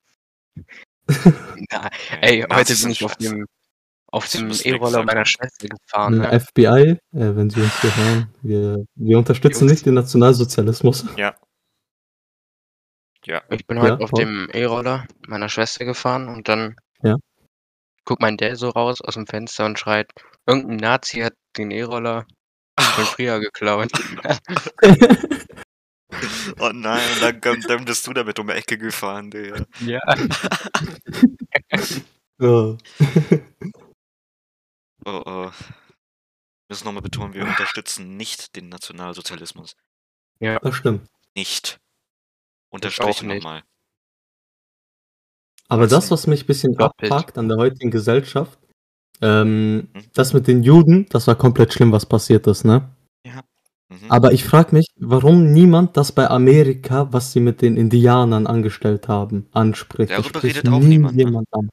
Na, 1.07 1.91
ey, 2.21 2.43
heute 2.43 2.49
Nazis 2.49 2.69
bin 2.69 2.77
sind 2.77 2.91
ich 2.93 3.05
auf 3.05 3.17
dem 3.17 3.47
auf 4.07 4.31
dem 4.31 4.53
E-Roller 4.63 5.05
meiner. 5.05 5.27
Schwester 5.27 5.67
gefahren, 5.67 6.21
Ein 6.21 6.31
ne? 6.31 6.41
FBI, 6.41 6.63
äh, 6.63 6.99
wenn 7.11 7.51
Sie 7.51 7.61
uns 7.61 7.81
hier 7.81 7.97
hören, 7.97 8.35
wir, 8.43 8.85
wir 8.95 9.19
unterstützen 9.19 9.65
Jungs. 9.65 9.73
nicht 9.73 9.87
den 9.87 9.95
Nationalsozialismus. 9.95 11.05
Ja. 11.17 11.35
Ja. 13.27 13.43
Ich 13.51 13.67
bin 13.67 13.77
Ja, 13.79 13.83
heute 13.85 14.01
auf 14.05 14.11
voll. 14.11 14.25
dem 14.25 14.49
E-Roller 14.53 15.07
meiner 15.27 15.49
Schwester 15.49 15.85
gefahren 15.85 16.29
und 16.29 16.49
dann 16.49 16.77
Ja. 17.03 17.17
guckt 18.05 18.21
mein 18.23 18.37
Dad 18.37 18.57
so 18.59 18.69
raus 18.69 19.01
aus 19.01 19.15
dem 19.15 19.27
Fenster 19.27 19.65
und 19.67 19.79
schreit, 19.79 20.11
irgendein 20.47 20.77
Nazi 20.77 21.21
hat 21.21 21.35
den 21.57 21.71
E-Roller 21.71 22.27
von 22.79 23.05
früher 23.05 23.41
geklaut. 23.41 23.91
Oh 26.61 26.71
nein, 26.73 27.01
dann, 27.21 27.41
dann, 27.41 27.61
dann 27.63 27.85
bist 27.87 28.07
du 28.07 28.13
damit 28.13 28.39
um 28.39 28.47
die 28.47 28.53
Ecke 28.53 28.79
gefahren, 28.79 29.33
Digga. 29.33 29.65
ja. 29.81 30.01
Ja. 32.39 32.77
Oh, 35.07 35.23
oh. 35.27 35.51
müssen 36.71 36.85
nochmal 36.87 37.03
betonen, 37.03 37.35
wir 37.35 37.43
unterstützen 37.45 38.17
nicht 38.17 38.57
den 38.57 38.69
Nationalsozialismus. 38.71 39.77
Das 40.41 40.77
stimmt. 40.77 41.09
Nicht. 41.37 41.79
Unterstrichen 42.75 43.29
nochmal. 43.29 43.63
Aber 45.69 45.87
das, 45.87 46.11
was 46.11 46.27
mich 46.27 46.45
ein 46.45 46.47
bisschen 46.47 46.79
abpackt 46.79 47.39
an 47.39 47.49
der 47.49 47.57
heutigen 47.57 47.91
Gesellschaft, 47.91 48.59
ähm, 49.23 49.89
Hm? 49.95 50.05
das 50.13 50.35
mit 50.35 50.47
den 50.47 50.63
Juden, 50.63 51.07
das 51.09 51.27
war 51.27 51.37
komplett 51.37 51.73
schlimm, 51.73 51.93
was 51.93 52.05
passiert 52.05 52.47
ist, 52.47 52.65
ne? 52.65 52.91
Mhm. 53.91 54.11
Aber 54.11 54.33
ich 54.33 54.45
frage 54.45 54.75
mich, 54.75 54.87
warum 54.99 55.53
niemand 55.53 55.97
das 55.97 56.13
bei 56.13 56.29
Amerika, 56.29 57.13
was 57.13 57.33
sie 57.33 57.41
mit 57.41 57.63
den 57.63 57.77
Indianern 57.77 58.47
angestellt 58.47 59.09
haben, 59.09 59.47
anspricht. 59.53 60.11
Das 60.11 60.23
Darüber 60.23 60.39
spricht 60.39 60.57
redet 60.57 60.73
auch 60.73 60.81
nie 60.81 60.87
niemand, 60.87 61.17
ne? 61.17 61.25
jemand 61.25 61.49
an. 61.53 61.69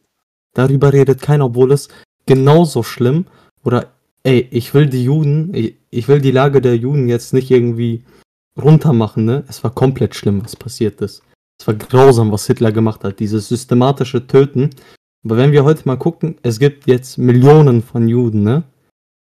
Darüber 0.53 0.93
redet 0.93 1.21
keiner, 1.21 1.45
obwohl 1.45 1.71
es 1.71 1.87
genauso 2.25 2.83
schlimm 2.83 3.25
oder 3.63 3.91
ey, 4.23 4.47
ich 4.51 4.73
will 4.73 4.87
die 4.87 5.03
Juden, 5.03 5.53
ich, 5.53 5.75
ich 5.89 6.07
will 6.07 6.21
die 6.21 6.31
Lage 6.31 6.61
der 6.61 6.75
Juden 6.75 7.07
jetzt 7.07 7.33
nicht 7.33 7.49
irgendwie 7.49 8.03
runtermachen, 8.61 9.25
ne? 9.25 9.43
Es 9.47 9.63
war 9.63 9.71
komplett 9.71 10.15
schlimm, 10.15 10.43
was 10.43 10.55
passiert 10.55 11.01
ist. 11.01 11.21
Es 11.59 11.67
war 11.67 11.75
grausam, 11.75 12.31
was 12.31 12.47
Hitler 12.47 12.71
gemacht 12.71 13.03
hat, 13.03 13.19
dieses 13.19 13.47
systematische 13.49 14.25
Töten. 14.25 14.69
Aber 15.23 15.37
wenn 15.37 15.51
wir 15.51 15.63
heute 15.63 15.83
mal 15.85 15.97
gucken, 15.97 16.37
es 16.41 16.57
gibt 16.59 16.87
jetzt 16.87 17.17
Millionen 17.17 17.81
von 17.83 18.07
Juden, 18.07 18.43
ne? 18.43 18.63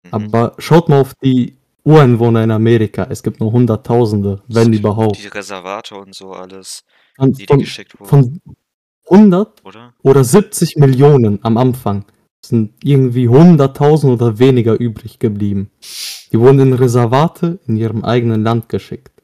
Mhm. 0.05 0.11
Aber 0.13 0.55
schaut 0.59 0.89
mal 0.89 1.01
auf 1.01 1.15
die 1.23 1.57
Ureinwohner 1.85 2.43
in 2.43 2.51
Amerika. 2.51 3.07
Es 3.09 3.23
gibt 3.23 3.39
nur 3.41 3.53
Hunderttausende, 3.53 4.43
wenn 4.49 4.73
Die- 4.73 4.79
überhaupt. 4.79 5.23
Die 5.23 5.29
Reservate 5.29 5.95
und 5.95 6.15
so 6.15 6.33
alles, 6.33 6.83
Und 7.19 7.39
die 7.39 7.43
die 7.43 7.47
von, 7.47 7.59
geschickt 7.61 7.99
wurden, 8.01 8.09
von 8.09 8.41
100 9.09 9.65
oder? 9.65 9.95
oder 10.03 10.25
70 10.25 10.77
Millionen 10.77 11.39
am 11.45 11.57
Anfang 11.57 12.05
sind 12.45 12.73
irgendwie 12.83 13.29
100.000 13.29 14.13
oder 14.13 14.39
weniger 14.41 14.75
übrig 14.79 15.19
geblieben. 15.21 15.71
Die 16.33 16.39
wurden 16.41 16.59
in 16.59 16.73
Reservate 16.73 17.61
in 17.69 17.77
ihrem 17.77 18.05
eigenen 18.05 18.43
Land 18.43 18.69
geschickt. 18.69 19.16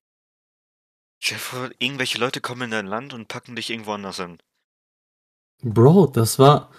Stell 1.24 1.37
dir 1.37 1.40
vor, 1.40 1.70
irgendwelche 1.78 2.18
Leute 2.18 2.40
kommen 2.40 2.62
in 2.62 2.70
dein 2.72 2.87
Land 2.88 3.14
und 3.14 3.28
packen 3.28 3.54
dich 3.54 3.70
irgendwo 3.70 3.92
anders 3.92 4.16
hin. 4.16 4.38
Bro, 5.62 6.08
das 6.08 6.40
war. 6.40 6.70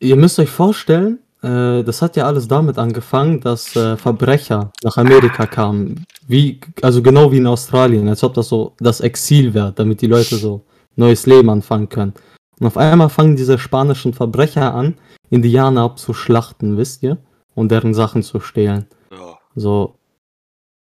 Ihr 0.00 0.16
müsst 0.16 0.40
euch 0.40 0.50
vorstellen, 0.50 1.20
äh, 1.40 1.84
das 1.84 2.02
hat 2.02 2.16
ja 2.16 2.26
alles 2.26 2.48
damit 2.48 2.76
angefangen, 2.76 3.40
dass 3.40 3.76
äh, 3.76 3.96
Verbrecher 3.96 4.72
nach 4.82 4.96
Amerika 4.96 5.46
kamen. 5.46 6.04
Wie, 6.26 6.60
also 6.82 7.02
genau 7.02 7.30
wie 7.30 7.36
in 7.36 7.46
Australien, 7.46 8.08
als 8.08 8.24
ob 8.24 8.34
das 8.34 8.48
so 8.48 8.74
das 8.80 9.00
Exil 9.00 9.54
wäre, 9.54 9.72
damit 9.72 10.00
die 10.00 10.08
Leute 10.08 10.34
so 10.34 10.66
neues 10.96 11.24
Leben 11.26 11.50
anfangen 11.50 11.88
können. 11.88 12.14
Und 12.58 12.66
auf 12.66 12.76
einmal 12.76 13.10
fangen 13.10 13.36
diese 13.36 13.58
spanischen 13.58 14.12
Verbrecher 14.12 14.74
an, 14.74 14.98
Indianer 15.30 15.82
abzuschlachten, 15.82 16.76
wisst 16.76 17.04
ihr? 17.04 17.18
Und 17.54 17.70
deren 17.70 17.94
Sachen 17.94 18.24
zu 18.24 18.40
stehlen. 18.40 18.88
Ja. 19.12 19.38
So. 19.54 20.00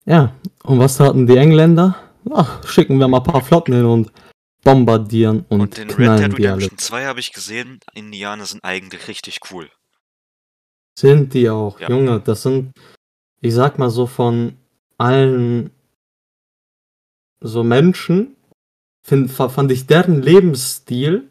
Ja, 0.06 0.34
und 0.63 0.80
was 0.80 0.95
taten 0.95 1.28
die 1.28 1.36
Engländer? 1.36 1.95
Ach, 2.31 2.67
schicken 2.67 2.97
wir 2.99 3.07
mal 3.07 3.17
ein 3.17 3.23
paar 3.23 3.43
Flotten 3.43 3.73
hin 3.73 3.85
und 3.85 4.11
bombardieren 4.63 5.45
und, 5.49 5.61
Und 5.61 5.77
Red 5.79 5.89
knallen 5.89 6.29
Dead 6.31 6.38
die 6.39 6.47
alle. 6.47 6.57
Redemption 6.57 6.77
2 6.79 7.05
habe 7.05 7.19
ich 7.19 7.33
gesehen, 7.33 7.79
Indianer 7.93 8.45
sind 8.45 8.63
eigentlich 8.63 9.07
richtig 9.07 9.39
cool. 9.51 9.69
Sind 10.97 11.33
die 11.33 11.49
auch, 11.49 11.79
Ja. 11.79 11.89
Junge, 11.89 12.19
das 12.21 12.41
sind, 12.43 12.71
ich 13.41 13.53
sag 13.53 13.77
mal 13.77 13.89
so 13.89 14.07
von 14.07 14.57
allen 14.97 15.69
so 17.41 17.63
Menschen, 17.63 18.35
find, 19.03 19.29
fa- 19.29 19.49
fand 19.49 19.71
ich 19.71 19.85
deren 19.85 20.21
Lebensstil 20.21 21.29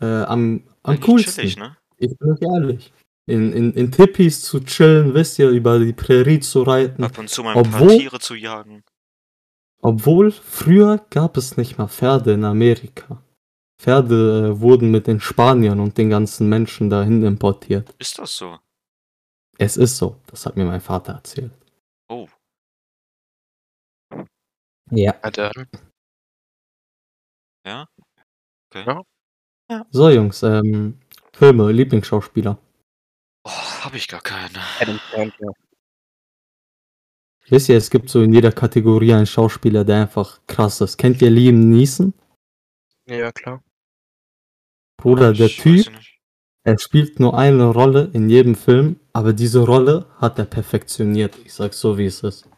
äh, 0.00 0.04
am, 0.04 0.62
am 0.82 0.90
Eigentlich 0.94 1.00
coolsten. 1.06 1.32
chillig, 1.40 1.56
ne? 1.56 1.76
Ich 1.96 2.16
bin 2.18 2.36
ehrlich. 2.40 2.92
In, 3.26 3.52
in, 3.54 3.72
in 3.72 3.90
Tippis 3.90 4.42
zu 4.42 4.60
chillen, 4.60 5.14
wisst 5.14 5.38
ihr, 5.38 5.48
über 5.48 5.78
die 5.78 5.94
Prärie 5.94 6.40
zu 6.40 6.62
reiten. 6.62 7.02
Ab 7.02 7.16
und 7.18 7.30
zu 7.30 7.42
mal 7.42 7.56
ein 7.56 7.62
paar 7.70 7.80
Obwohl- 7.82 7.98
Tiere 7.98 8.20
zu 8.20 8.34
jagen. 8.34 8.84
Obwohl 9.84 10.30
früher 10.32 11.04
gab 11.10 11.36
es 11.36 11.58
nicht 11.58 11.76
mal 11.76 11.88
Pferde 11.88 12.32
in 12.32 12.44
Amerika. 12.44 13.22
Pferde 13.78 14.54
äh, 14.54 14.60
wurden 14.60 14.90
mit 14.90 15.06
den 15.06 15.20
Spaniern 15.20 15.78
und 15.78 15.98
den 15.98 16.08
ganzen 16.08 16.48
Menschen 16.48 16.88
dahin 16.88 17.22
importiert. 17.22 17.94
Ist 17.98 18.18
das 18.18 18.34
so? 18.34 18.58
Es 19.58 19.76
ist 19.76 19.98
so, 19.98 20.16
das 20.26 20.46
hat 20.46 20.56
mir 20.56 20.64
mein 20.64 20.80
Vater 20.80 21.12
erzählt. 21.12 21.52
Oh, 22.08 22.26
Ja. 24.90 25.14
Ja, 25.22 25.30
dann. 25.30 25.68
ja? 27.66 27.86
Okay. 28.70 29.02
Ja. 29.70 29.86
So, 29.90 30.08
Jungs, 30.08 30.42
ähm, 30.42 30.98
Filme, 31.34 31.70
Lieblingsschauspieler. 31.70 32.58
Oh, 33.46 33.84
habe 33.84 33.98
ich 33.98 34.08
gar 34.08 34.22
keine. 34.22 34.60
Adam 34.80 34.98
Sandler. 35.12 35.52
Wisst 37.48 37.68
ihr, 37.68 37.76
es 37.76 37.90
gibt 37.90 38.08
so 38.08 38.22
in 38.22 38.32
jeder 38.32 38.52
Kategorie 38.52 39.12
einen 39.12 39.26
Schauspieler, 39.26 39.84
der 39.84 40.02
einfach 40.02 40.40
krass 40.46 40.80
ist. 40.80 40.96
Kennt 40.96 41.20
ihr 41.20 41.30
Liam 41.30 41.70
Neeson? 41.70 42.14
Ja, 43.06 43.30
klar. 43.32 43.62
Bruder, 44.96 45.32
der 45.32 45.46
Ich 45.46 45.58
weiß 45.58 45.84
Typ, 45.84 45.92
er 46.64 46.78
spielt 46.78 47.20
nur 47.20 47.36
eine 47.36 47.66
Rolle 47.66 48.08
in 48.14 48.30
jedem 48.30 48.54
Film, 48.54 48.98
aber 49.12 49.34
diese 49.34 49.60
Rolle 49.60 50.06
hat 50.18 50.38
er 50.38 50.46
perfektioniert. 50.46 51.36
Ich 51.44 51.52
sag's 51.52 51.78
so, 51.80 51.98
wie 51.98 52.06
es 52.06 52.22
ist. 52.22 52.48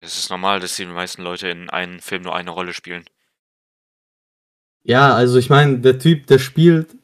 Es 0.00 0.18
ist 0.18 0.30
normal, 0.30 0.58
dass 0.58 0.74
die 0.76 0.86
meisten 0.86 1.22
Leute 1.22 1.48
in 1.48 1.70
einem 1.70 2.00
Film 2.00 2.22
nur 2.22 2.34
eine 2.34 2.50
Rolle 2.50 2.72
spielen. 2.74 3.04
Ja, 4.82 5.14
also 5.14 5.38
ich 5.38 5.50
meine, 5.50 5.78
der 5.78 5.98
Typ, 5.98 6.26
der 6.26 6.38
spielt 6.38 6.96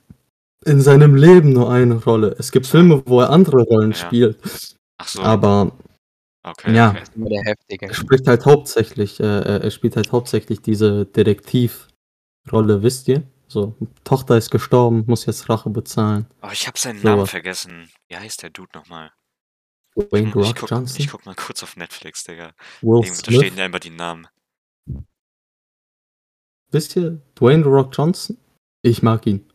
in 0.64 0.80
seinem 0.80 1.14
Leben 1.14 1.52
nur 1.52 1.70
eine 1.72 1.94
Rolle. 2.02 2.34
Es 2.38 2.52
gibt 2.52 2.66
Filme, 2.66 3.02
wo 3.06 3.20
er 3.20 3.30
andere 3.30 3.62
Rollen 3.62 3.92
Ja. 3.92 3.96
spielt, 3.96 4.38
Ach 4.98 5.08
so. 5.08 5.22
aber 5.22 5.72
okay, 6.44 6.74
ja. 6.74 6.90
okay. 6.90 6.98
Er 6.98 7.02
ist 7.02 7.16
immer 7.16 7.28
der 7.28 7.42
Heftige. 7.44 7.86
er 7.86 7.94
spricht 7.94 8.26
halt 8.26 8.44
hauptsächlich, 8.46 9.20
äh, 9.20 9.24
er 9.24 9.70
spielt 9.70 9.96
halt 9.96 10.12
hauptsächlich 10.12 10.60
diese 10.62 11.06
Detektivrolle, 11.06 12.82
wisst 12.82 13.08
ihr? 13.08 13.22
So, 13.48 13.76
Tochter 14.04 14.36
ist 14.38 14.50
gestorben, 14.50 15.04
muss 15.06 15.26
jetzt 15.26 15.48
Rache 15.50 15.68
bezahlen. 15.68 16.26
Oh, 16.42 16.48
ich 16.52 16.66
habe 16.66 16.78
seinen 16.78 17.00
So 17.00 17.08
Namen 17.08 17.26
vergessen. 17.26 17.90
Wie 18.08 18.16
heißt 18.16 18.42
der 18.42 18.50
Dude 18.50 18.70
nochmal? 18.74 19.12
Wayne 19.94 20.28
ich, 20.30 20.34
Rock 20.34 20.56
guck, 20.60 20.70
Johnson, 20.70 21.00
ich 21.02 21.08
guck 21.10 21.26
mal 21.26 21.34
kurz 21.34 21.62
auf 21.62 21.76
Netflix, 21.76 22.24
Digga. 22.24 22.54
Will 22.80 23.04
Irgendwo, 23.04 23.20
da 23.22 23.32
stehen 23.32 23.56
ja 23.58 23.66
immer 23.66 23.78
die 23.78 23.90
Namen. 23.90 24.26
wisst 26.70 26.96
ihr? 26.96 27.20
Dwayne 27.34 27.64
Rock 27.64 27.90
Johnson? 27.96 28.38
Ich 28.82 29.02
mag 29.02 29.26
ihn. 29.26 29.46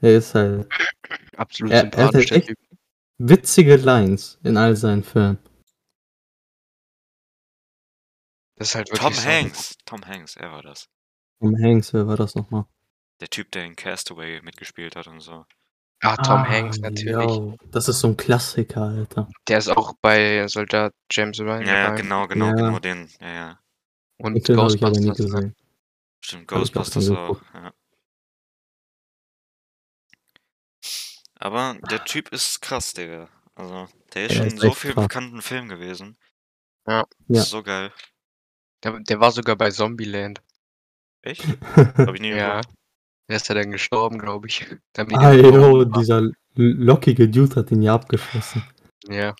Er 0.00 0.16
ist 0.16 0.34
halt 0.34 0.68
Absolut 1.36 1.72
Er- 1.72 1.78
er 1.80 1.84
hat 1.84 1.92
sympathisch, 2.12 2.26
der 2.26 2.36
echt- 2.38 2.54
witzige 3.18 3.76
Lines 3.76 4.38
in 4.42 4.56
all 4.56 4.74
seinen 4.76 5.04
Filmen. 5.04 5.38
Das 8.56 8.68
ist 8.68 8.74
halt 8.74 8.88
Tom 8.88 8.98
wirklich 9.10 9.20
so. 9.20 9.28
Hanks. 9.28 9.76
Tom 9.84 10.04
Hanks, 10.06 10.36
er 10.36 10.50
war 10.52 10.62
das. 10.62 10.88
Tom 11.40 11.54
Hanks, 11.62 11.92
wer 11.92 12.06
war 12.06 12.16
das 12.16 12.34
nochmal? 12.34 12.64
Der 13.20 13.28
Typ, 13.28 13.50
der 13.52 13.64
in 13.64 13.76
Castaway 13.76 14.40
mitgespielt 14.42 14.96
hat 14.96 15.06
und 15.06 15.20
so. 15.20 15.44
Ah, 16.02 16.16
Tom 16.16 16.46
Hanks 16.46 16.78
natürlich. 16.78 17.14
yo, 17.30 17.56
das 17.70 17.88
ist 17.88 18.00
so 18.00 18.08
ein 18.08 18.16
Klassiker, 18.16 18.82
Alter. 18.82 19.28
Der 19.48 19.58
ist 19.58 19.68
auch 19.68 19.94
bei 20.02 20.46
Soldat 20.48 20.92
James 21.10 21.40
Ryan 21.40 21.62
Ja, 21.66 21.74
ja, 21.74 21.84
dabei. 21.86 22.02
genau, 22.02 22.26
genau, 22.26 22.46
Ja. 22.48 22.52
genau 22.54 22.78
den. 22.78 23.08
Ja, 23.20 23.28
ja. 23.28 23.60
Und 24.18 24.46
Den 24.48 24.58
habe 24.60 24.74
ich 24.74 24.82
aber 24.82 24.90
nie 24.98 25.06
Ghostbusters. 25.06 25.32
gesehen. 25.32 25.56
Stimmt, 26.22 26.52
auch 26.52 26.56
Ghostbusters 26.58 27.10
auch. 27.10 27.40
Ja. 27.54 27.72
Aber 31.38 31.76
der 31.90 32.04
Typ 32.04 32.30
ist 32.30 32.60
krass, 32.62 32.92
Digga. 32.94 33.28
Also, 33.54 33.88
der 34.14 34.24
ist 34.26 34.30
Er 34.32 34.36
schon 34.36 34.46
ist 34.46 34.52
in 34.54 34.58
so 34.58 34.72
vielen 34.72 34.94
bekannten 34.94 35.42
Filmen 35.42 35.68
gewesen. 35.68 36.16
Ja. 36.86 37.04
Ja. 37.28 37.40
Ist 37.42 37.50
so 37.50 37.62
geil. 37.62 37.92
Der, 38.82 39.00
der 39.00 39.20
war 39.20 39.32
sogar 39.32 39.56
bei 39.56 39.70
Zombieland. 39.70 40.40
Echt? 41.22 41.44
Hab 41.76 42.14
ich 42.14 42.20
nie 42.20 42.30
Ja. 42.30 42.60
geguckt. 42.60 42.76
Der 43.28 43.36
ist 43.36 43.48
ja 43.48 43.54
dann 43.56 43.72
gestorben, 43.72 44.18
glaube 44.18 44.46
ich. 44.46 44.64
Damit 44.92 45.16
ah, 45.16 45.32
yo, 45.32 45.84
dieser 45.84 46.22
lockige 46.54 47.28
Dude 47.28 47.56
hat 47.56 47.70
ihn 47.72 47.82
ja 47.82 47.94
abgeschossen. 47.94 48.62
Ja. 49.08 49.34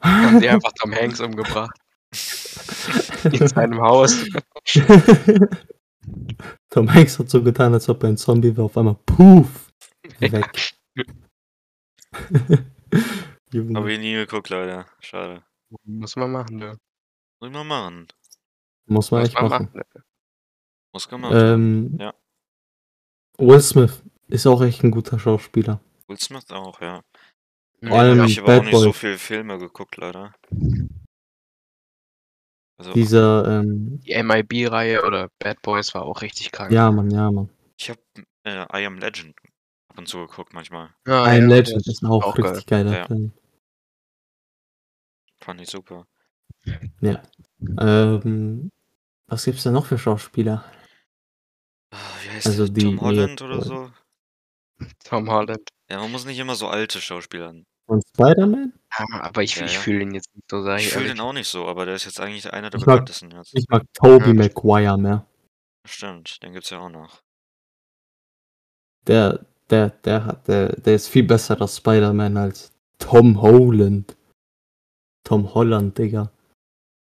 Haben 0.00 0.40
die 0.40 0.48
einfach 0.48 0.72
Tom 0.80 0.94
Hanks 0.94 1.20
umgebracht. 1.20 1.76
In 3.24 3.48
seinem 3.48 3.80
Haus. 3.80 4.24
Tom 6.70 6.94
Hanks 6.94 7.18
hat 7.18 7.28
so 7.28 7.42
getan, 7.42 7.74
als 7.74 7.88
ob 7.88 8.02
er 8.04 8.10
ein 8.10 8.16
Zombie 8.16 8.56
wäre, 8.56 8.64
auf 8.64 8.78
einmal 8.78 8.96
puff, 9.04 9.72
weg. 10.20 10.72
Junge. 13.52 13.78
Hab 13.78 13.86
ich 13.86 13.98
nie 13.98 14.14
geguckt, 14.14 14.48
leider. 14.50 14.86
Schade. 15.00 15.42
Muss 15.84 16.16
man 16.16 16.30
machen, 16.30 16.56
ne? 16.56 16.78
Muss 17.40 17.50
ich 17.50 17.52
mal 17.52 17.64
machen. 17.64 18.06
Muss 18.88 19.10
man 19.10 19.20
Muss 19.20 19.28
echt 19.28 19.40
man 19.40 19.48
machen. 19.50 19.70
machen. 19.74 20.02
Muss 20.92 21.08
gemacht. 21.08 21.32
Ähm, 21.34 21.96
Ja. 22.00 22.14
Will 23.38 23.60
Smith 23.60 24.02
ist 24.28 24.46
auch 24.46 24.62
echt 24.62 24.82
ein 24.82 24.90
guter 24.90 25.18
Schauspieler. 25.18 25.80
Will 26.08 26.18
Smith 26.18 26.50
auch, 26.50 26.80
ja. 26.80 27.02
Ja, 27.80 27.88
Vor 27.90 27.98
allem 28.00 28.24
ich 28.24 28.40
aber 28.40 28.58
auch 28.58 28.62
nicht 28.64 28.74
so 28.74 28.84
Boy. 28.84 28.92
viele 28.92 29.18
Filme 29.18 29.58
geguckt, 29.58 29.96
leider. 29.96 30.34
Also, 32.78 32.92
Dieser, 32.92 33.60
ähm, 33.60 34.00
Die 34.00 34.14
MIB-Reihe 34.22 35.04
oder 35.04 35.28
Bad 35.38 35.60
Boys 35.62 35.94
war 35.94 36.02
auch 36.02 36.22
richtig 36.22 36.52
krank. 36.52 36.72
ja, 36.72 36.90
Mann, 36.90 37.10
ja, 37.10 37.30
Mann. 37.30 37.48
ich 37.76 37.90
hab 37.90 37.98
äh, 38.44 38.64
I 38.82 38.86
Am 38.86 38.98
Legend 38.98 39.34
ab 39.88 39.98
und 39.98 40.08
zu 40.08 40.18
geguckt 40.18 40.52
manchmal. 40.54 40.90
Ah, 41.06 41.26
I 41.34 41.38
Am 41.40 41.50
ja, 41.50 41.56
Legend 41.56 41.86
ist 41.86 42.04
auch, 42.04 42.22
auch 42.24 42.38
richtig 42.38 42.66
geiler 42.66 42.96
Ja. 42.98 43.06
Film. 43.06 43.32
fand 45.40 45.60
ich 45.60 45.70
super. 45.70 46.06
Ja. 47.00 47.22
Ähm, 47.80 48.70
was 49.28 49.44
gibt's 49.44 49.62
da 49.62 49.70
noch 49.70 49.86
für 49.86 49.98
Schauspieler? 49.98 50.64
Ah, 51.94 51.96
Wie 52.24 52.30
heißt 52.30 52.46
Also 52.46 52.64
der? 52.66 52.74
die- 52.74 52.80
Tom 52.84 53.00
Holland 53.00 53.42
oder 53.42 53.62
so? 53.62 53.90
Tom 55.04 55.30
Holland. 55.30 55.68
Ja, 55.90 55.98
man 56.00 56.10
muss 56.12 56.24
nicht 56.24 56.38
immer 56.38 56.54
so 56.54 56.68
alte 56.68 57.00
Schauspieler. 57.00 57.54
Von 57.86 58.02
Spider-Man? 58.02 58.72
Ja, 58.98 59.06
aber 59.22 59.42
ich, 59.42 59.56
Ja, 59.56 59.64
ich 59.64 59.74
ja. 59.74 59.80
fühle 59.80 60.02
ihn 60.02 60.14
jetzt 60.14 60.34
nicht 60.34 60.50
so, 60.50 60.62
sag 60.62 60.78
Ich 60.80 60.88
fühle 60.92 61.08
den 61.08 61.20
auch 61.20 61.32
nicht 61.32 61.48
so, 61.48 61.66
aber 61.66 61.86
der 61.86 61.94
ist 61.94 62.04
jetzt 62.04 62.20
eigentlich 62.20 62.52
einer 62.52 62.68
der 62.70 62.78
Ich 62.80 62.86
mag- 62.86 62.96
bekanntesten 62.96 63.30
jetzt. 63.30 63.54
Ich 63.54 63.66
mag 63.68 63.82
Tobey 63.94 64.28
Ja. 64.28 64.34
Maguire 64.34 64.98
mehr. 64.98 65.26
Stimmt, 65.86 66.42
den 66.42 66.52
gibt's 66.52 66.68
ja 66.70 66.78
auch 66.80 66.90
noch. 66.90 67.22
Der, 69.06 69.46
der, 69.70 69.90
der 69.90 70.24
hat, 70.26 70.48
der, 70.48 70.76
der 70.76 70.94
ist 70.94 71.08
viel 71.08 71.22
besserer 71.22 71.66
Spider-Man 71.66 72.36
als 72.36 72.72
Tom 72.98 73.40
Holland. 73.40 74.16
Tom 75.24 75.54
Holland, 75.54 75.96
Digga. 75.96 76.30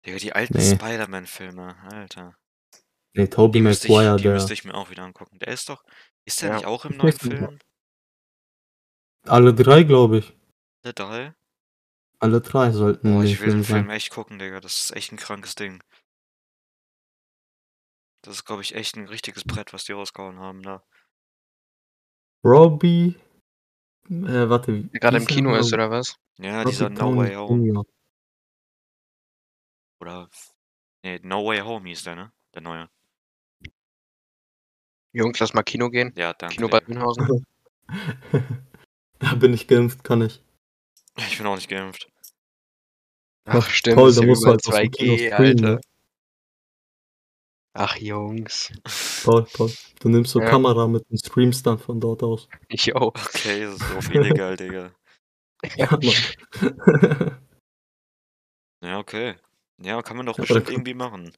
Digga, 0.06 0.18
die 0.18 0.34
alten 0.34 0.58
Nee. 0.58 0.76
Spider-Man-Filme, 0.76 1.76
Alter. 1.92 2.36
Nee, 3.16 3.28
Tobey 3.28 3.60
Die 3.60 3.63
müsste, 3.63 3.88
Maguire, 3.88 4.16
ich, 4.16 4.18
die 4.18 4.24
der. 4.24 4.34
müsste 4.34 4.54
ich 4.54 4.66
mir 4.66 4.74
auch 4.74 4.89
wieder 4.89 5.04
angucken. 5.04 5.38
Der 5.39 5.50
ist 5.50 5.70
doch. 5.70 5.84
Ist 6.26 6.42
der 6.42 6.50
Ja. 6.50 6.56
nicht 6.56 6.66
auch 6.66 6.86
im 6.86 6.92
Ich 6.94 6.98
neuen. 6.98 7.13
Film? 7.13 7.60
Alle 9.26 9.54
drei, 9.54 9.84
glaube 9.84 10.20
ich. 10.20 10.34
Der 10.84 10.94
drei? 10.94 11.34
Alle 12.20 12.42
drei 12.42 12.72
sollten 12.72 13.13
Boah, 13.13 13.22
in 13.22 13.28
ich 13.28 13.39
will 13.39 13.52
den 13.52 13.63
Film 13.63 13.86
sein. 13.88 13.89
echt 13.89 14.10
gucken, 14.12 14.39
Digga. 14.39 14.60
Das 14.60 14.80
ist 14.80 14.96
echt 14.96 15.12
ein 15.12 15.18
krankes 15.18 15.56
Ding. 15.56 15.82
Das 18.24 18.36
ist, 18.36 18.46
glaube 18.46 18.62
ich, 18.62 18.74
echt 18.76 18.96
ein 18.96 19.08
richtiges 19.08 19.44
Brett, 19.44 19.74
was 19.74 19.84
die 19.86 19.92
rausgehauen 19.92 20.39
haben 20.39 20.63
da. 20.63 20.84
Robbie. 22.46 23.16
Äh, 24.10 24.50
warte. 24.50 24.74
wie- 24.74 24.84
Der 24.89 25.00
gerade 25.00 25.18
im 25.18 25.28
hieß 25.28 25.36
Kino 25.36 25.52
er? 25.54 25.60
Ist, 25.60 25.74
oder 25.74 25.89
was? 25.89 26.18
Ja, 26.38 26.63
dieser 26.66 26.89
No 26.89 26.96
Downey 27.00 27.18
Way 27.20 27.36
Home. 27.36 27.68
Jr. 27.68 27.86
Oder. 30.04 30.30
Nee, 31.04 31.22
No 31.24 31.46
Way 31.46 31.62
Home 31.62 31.88
hieß 31.88 32.04
der, 32.04 32.16
ne? 32.16 32.34
Der 32.54 32.62
neue. 32.62 32.89
Jungs, 35.13 35.39
lass 35.39 35.54
mal 35.54 35.63
Kino 35.63 35.89
gehen. 35.89 36.12
Ja, 36.18 36.34
danke. 36.34 36.56
Kino 36.56 36.68
Bad. 36.68 36.89
Münhausen. 36.89 37.46
da 39.20 39.36
bin 39.36 39.54
ich 39.54 39.66
geimpft, 39.68 40.04
kann 40.04 40.22
ich. 40.22 40.44
Ich 41.16 41.38
bin 41.38 41.48
auch 41.48 41.56
nicht 41.56 41.70
geimpft. 41.70 42.10
Ach, 43.46 43.70
stimmt. 43.70 43.98
toll, 43.98 44.13
da 44.13 44.26
musst 44.26 44.44
du 44.44 44.48
halt 44.50 44.68
aus 44.68 44.76
dem 44.76 44.92
Kino 44.92 45.13
2G, 45.13 45.28
streamen, 45.34 45.66
Alter. 45.66 45.76
ne? 45.76 45.82
Ach, 47.76 47.96
Jungs. 47.96 48.74
Toll, 49.24 49.46
toll. 49.54 49.72
Du 50.02 50.10
nimmst 50.10 50.32
so 50.34 50.42
Ja. 50.42 50.50
Kamera 50.50 50.86
mit 50.88 51.10
und 51.10 51.18
streamst 51.18 51.66
dann 51.66 51.80
von 51.80 52.02
dort 52.02 52.24
aus. 52.24 52.50
Ich 52.68 52.94
auch. 52.94 53.16
Okay, 53.16 53.62
das 53.63 53.76
ist 53.76 53.96
auf 53.96 54.13
illegal, 54.13 54.58
Digga. 54.58 54.92
Ja, 55.78 55.89
Mann. 55.92 57.39
Ja, 58.84 59.00
okay. 59.00 59.36
Ja, 59.84 60.02
kann 60.02 60.17
man 60.17 60.26
doch 60.26 60.38
Ja, 60.38 60.43
aber 60.43 60.54
bestimmt 60.54 60.69
irgendwie 60.69 60.93
machen. 60.93 61.34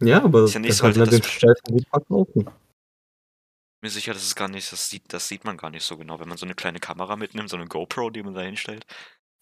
ja, 0.00 0.22
aber 0.24 0.44
Ist 0.44 0.54
ja 0.54 0.60
nicht 0.60 0.70
da 0.70 0.74
so, 0.74 0.80
kann 0.82 0.88
als 0.90 0.96
man 0.98 1.06
hätte 1.06 1.16
den 1.16 1.22
das- 1.22 1.30
Streifen 1.32 1.72
gut 1.72 1.88
verkaufen. 1.88 2.50
Mir 3.80 3.90
sicher, 3.90 4.12
das 4.12 4.24
ist 4.24 4.34
gar 4.34 4.48
nicht, 4.48 4.72
das 4.72 4.88
sieht, 4.90 5.12
das 5.12 5.28
sieht 5.28 5.44
man 5.44 5.56
gar 5.56 5.70
nicht 5.70 5.84
so 5.84 5.96
genau, 5.96 6.18
wenn 6.18 6.28
man 6.28 6.36
so 6.36 6.44
eine 6.46 6.54
kleine 6.56 6.80
Kamera 6.80 7.14
mitnimmt, 7.14 7.48
so 7.48 7.56
eine 7.56 7.66
GoPro, 7.66 8.10
die 8.10 8.22
man 8.24 8.34
da 8.34 8.40
hinstellt. 8.40 8.84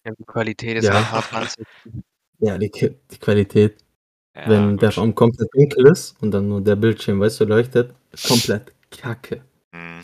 Ja, 0.05 0.13
die 0.17 0.25
Qualität 0.25 0.77
ist 0.77 0.85
Ja. 0.85 0.93
halt 0.93 1.11
hart 1.11 1.33
anzuziehen. 1.33 2.03
Ja, 2.39 2.57
die, 2.59 2.69
die 2.69 3.17
Qualität, 3.17 3.83
Ja, 4.35 4.47
wenn 4.47 4.71
gut. 4.73 4.81
der 4.83 4.93
Raum 4.95 5.15
komplett 5.15 5.49
dunkel 5.53 5.87
ist 5.87 6.21
und 6.21 6.29
dann 6.29 6.47
nur 6.49 6.61
der 6.61 6.75
Bildschirm, 6.75 7.19
weißt 7.19 7.39
du, 7.39 7.45
leuchtet, 7.45 7.95
komplett 8.27 8.73
kacke. 8.91 9.43
Hm, 9.73 10.03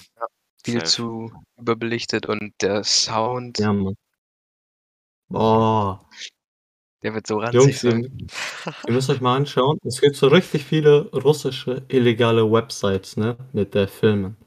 Viel 0.66 0.80
safe. 0.80 0.92
zu 0.92 1.32
überbelichtet 1.60 2.26
und 2.26 2.54
der 2.60 2.84
Sound, 2.84 3.60
Ja, 3.60 3.72
Mann. 3.72 3.96
Boah, 5.30 6.08
der 7.04 7.14
wird 7.14 7.28
so 7.28 7.38
ranzig 7.38 7.62
Jungs, 7.62 7.84
ihr, 7.84 7.92
sein. 7.92 8.28
ihr 8.88 8.94
müsst 8.94 9.10
euch 9.10 9.22
mal 9.22 9.36
anschauen. 9.36 9.78
Es 9.84 10.00
gibt 10.02 10.16
so 10.16 10.28
richtig 10.28 10.64
viele 10.64 11.10
russische 11.12 11.84
illegale 11.90 12.50
Websites, 12.50 13.18
ne, 13.18 13.38
mit 13.52 13.76
der 13.76 13.88
Filmen. 13.88 14.38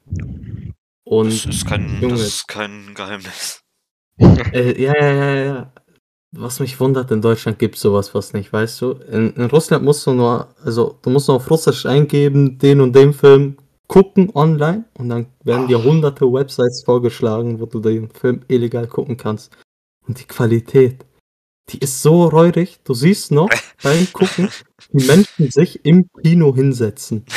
Und 1.05 1.29
Das 1.29 1.47
ist 1.47 1.67
kein, 1.67 2.01
Junge. 2.01 2.15
das 2.15 2.23
ist 2.23 2.49
kein 2.49 2.95
Geheimnis. 2.95 3.63
Äh, 4.19 4.83
ja, 4.83 4.95
ja, 4.99 5.13
ja, 5.13 5.35
ja. 5.35 5.73
Was 6.33 6.59
mich 6.61 6.79
wundert, 6.81 7.11
in 7.11 7.23
Deutschland 7.23 7.59
gibt 7.59 7.77
sowas 7.77 8.09
fast 8.11 8.35
nicht, 8.35 8.53
weißt 8.53 8.81
du? 8.81 8.93
In, 8.93 9.33
in 9.35 9.45
Russland 9.47 9.85
musst 9.85 10.07
du 10.07 10.13
nur, 10.13 10.49
also 10.65 10.99
du 11.03 11.11
musst 11.11 11.29
nur 11.29 11.37
auf 11.37 11.51
Russisch 11.51 11.87
eingeben, 11.87 12.59
den 12.59 12.81
und 12.81 12.95
den 12.95 13.13
Film 13.13 13.57
gucken 13.87 14.31
online 14.35 14.85
und 14.99 15.09
dann 15.09 15.27
werden 15.45 15.69
dir 15.69 15.79
Ach. 15.79 15.85
hunderte 15.85 16.25
Websites 16.25 16.83
vorgeschlagen, 16.85 17.61
wo 17.61 17.67
du 17.67 17.81
den 17.81 18.11
Film 18.11 18.43
illegal 18.49 18.87
gucken 18.87 19.17
kannst. 19.17 19.57
Und 20.07 20.21
die 20.21 20.25
Qualität, 20.25 21.05
die 21.71 21.79
ist 21.79 22.03
so 22.03 22.27
räudig, 22.29 22.79
du 22.85 22.95
siehst 22.95 23.31
noch 23.33 23.49
beim 23.83 24.07
Gucken, 24.13 24.51
wie 24.93 25.05
Menschen 25.07 25.51
sich 25.51 25.85
im 25.85 26.09
Kino 26.23 26.55
hinsetzen. 26.55 27.25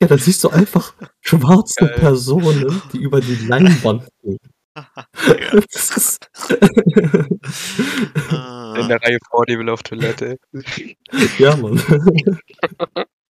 Ja, 0.00 0.06
da 0.06 0.16
siehst 0.18 0.44
du 0.44 0.50
einfach 0.50 0.94
schwarze 1.20 1.86
Geil. 1.86 1.94
Personen, 1.98 2.80
die 2.92 2.98
über 2.98 3.20
die 3.20 3.34
Leinwand 3.34 4.06
gehen. 4.22 4.38
Ist 5.68 6.28
In 6.48 7.38
Ah, 8.30 8.86
der 8.88 9.02
Reihe 9.02 9.18
vor 9.30 9.44
dir 9.46 9.58
will 9.58 9.68
auf 9.68 9.82
Toilette. 9.82 10.38
ja, 11.38 11.56
Mann. 11.56 11.82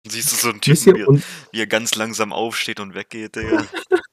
siehst 0.08 0.32
du 0.34 0.36
so 0.36 0.50
einen 0.50 0.62
Typen, 0.62 1.06
und 1.06 1.18
er- 1.20 1.24
wie 1.52 1.60
er 1.62 1.68
ganz 1.68 1.96
langsam 1.96 2.32
aufsteht 2.32 2.80
und 2.80 2.94
weggeht, 2.94 3.36
Digga. 3.36 3.66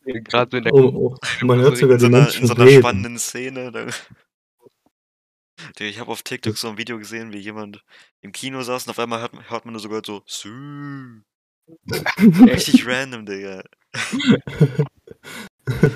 Gerade 0.04 0.58
in 0.58 0.64
der 0.64 0.72
oh, 0.74 1.16
oh, 1.40 1.44
man 1.46 1.60
hört 1.60 1.76
sogar 1.76 1.96
In 1.96 2.00
so 2.00 2.08
die 2.08 2.14
einer, 2.14 2.18
in 2.18 2.24
Menschen 2.24 2.46
so 2.46 2.54
einer 2.54 2.70
spannenden 2.70 3.18
Szene. 3.18 3.70
Da, 3.70 3.86
ich 5.78 5.98
habe 5.98 6.10
auf 6.10 6.22
TikTok 6.22 6.56
so 6.56 6.68
ein 6.68 6.78
Video 6.78 6.98
gesehen, 6.98 7.32
wie 7.32 7.38
jemand 7.38 7.84
im 8.20 8.32
Kino 8.32 8.62
saß 8.62 8.86
und 8.86 8.90
auf 8.90 8.98
einmal 8.98 9.20
hört, 9.20 9.50
hört 9.50 9.64
man 9.64 9.72
nur 9.72 9.80
sogar 9.80 10.02
so 10.04 10.22
Sü. 10.26 11.22
Richtig 12.18 12.86
random, 12.86 13.26
Digga. 13.26 13.62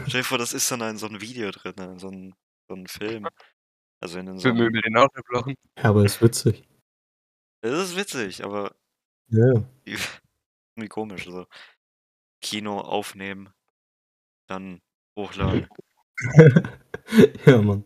Stell 0.06 0.20
dir 0.20 0.24
vor, 0.24 0.38
das 0.38 0.52
ist 0.52 0.70
dann 0.70 0.80
in 0.82 0.96
so 0.96 1.06
ein 1.06 1.20
Video 1.20 1.50
drin, 1.50 1.74
in 1.78 1.98
so 1.98 2.08
ein, 2.08 2.34
so 2.68 2.74
ein 2.74 2.86
Film. 2.86 3.26
Also 4.00 4.18
in 4.18 4.38
so 4.38 4.48
Für 4.48 4.54
Möbel 4.54 4.80
den 4.82 4.96
Autoblochen. 4.96 5.54
Ja, 5.78 5.84
aber 5.84 6.04
ist 6.04 6.22
witzig. 6.22 6.68
Das 7.62 7.88
ist 7.90 7.96
witzig, 7.96 8.44
aber 8.44 8.74
Ja. 9.28 9.52
irgendwie 10.76 10.88
komisch. 10.88 11.24
So. 11.24 11.46
Kino 12.40 12.80
aufnehmen, 12.80 13.48
dann 14.46 14.80
hochladen. 15.18 15.66
ja, 17.46 17.62
Mann. 17.62 17.84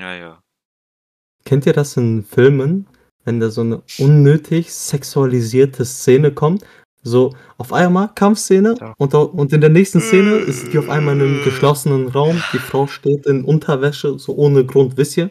Ja, 0.00 0.14
ja. 0.14 0.42
Kennt 1.44 1.66
ihr 1.66 1.72
das 1.72 1.96
in 1.96 2.22
Filmen, 2.24 2.86
wenn 3.24 3.40
da 3.40 3.50
so 3.50 3.60
eine 3.62 3.82
unnötig 3.98 4.72
sexualisierte 4.72 5.84
Szene 5.84 6.32
kommt? 6.32 6.64
So, 7.04 7.34
auf 7.58 7.72
einmal 7.72 8.10
Kampfszene 8.14 8.76
Ja. 8.80 8.94
und, 8.96 9.12
und 9.14 9.52
in 9.52 9.60
der 9.60 9.70
nächsten 9.70 10.00
Szene 10.00 10.36
ist 10.36 10.72
die 10.72 10.78
auf 10.78 10.88
einmal 10.88 11.16
in 11.16 11.22
einem 11.22 11.44
geschlossenen 11.44 12.06
Raum. 12.08 12.40
Die 12.52 12.58
Frau 12.60 12.86
steht 12.86 13.26
in 13.26 13.44
Unterwäsche, 13.44 14.18
so 14.20 14.36
ohne 14.36 14.64
Grund, 14.64 14.96
wisst 14.96 15.16
ihr? 15.16 15.30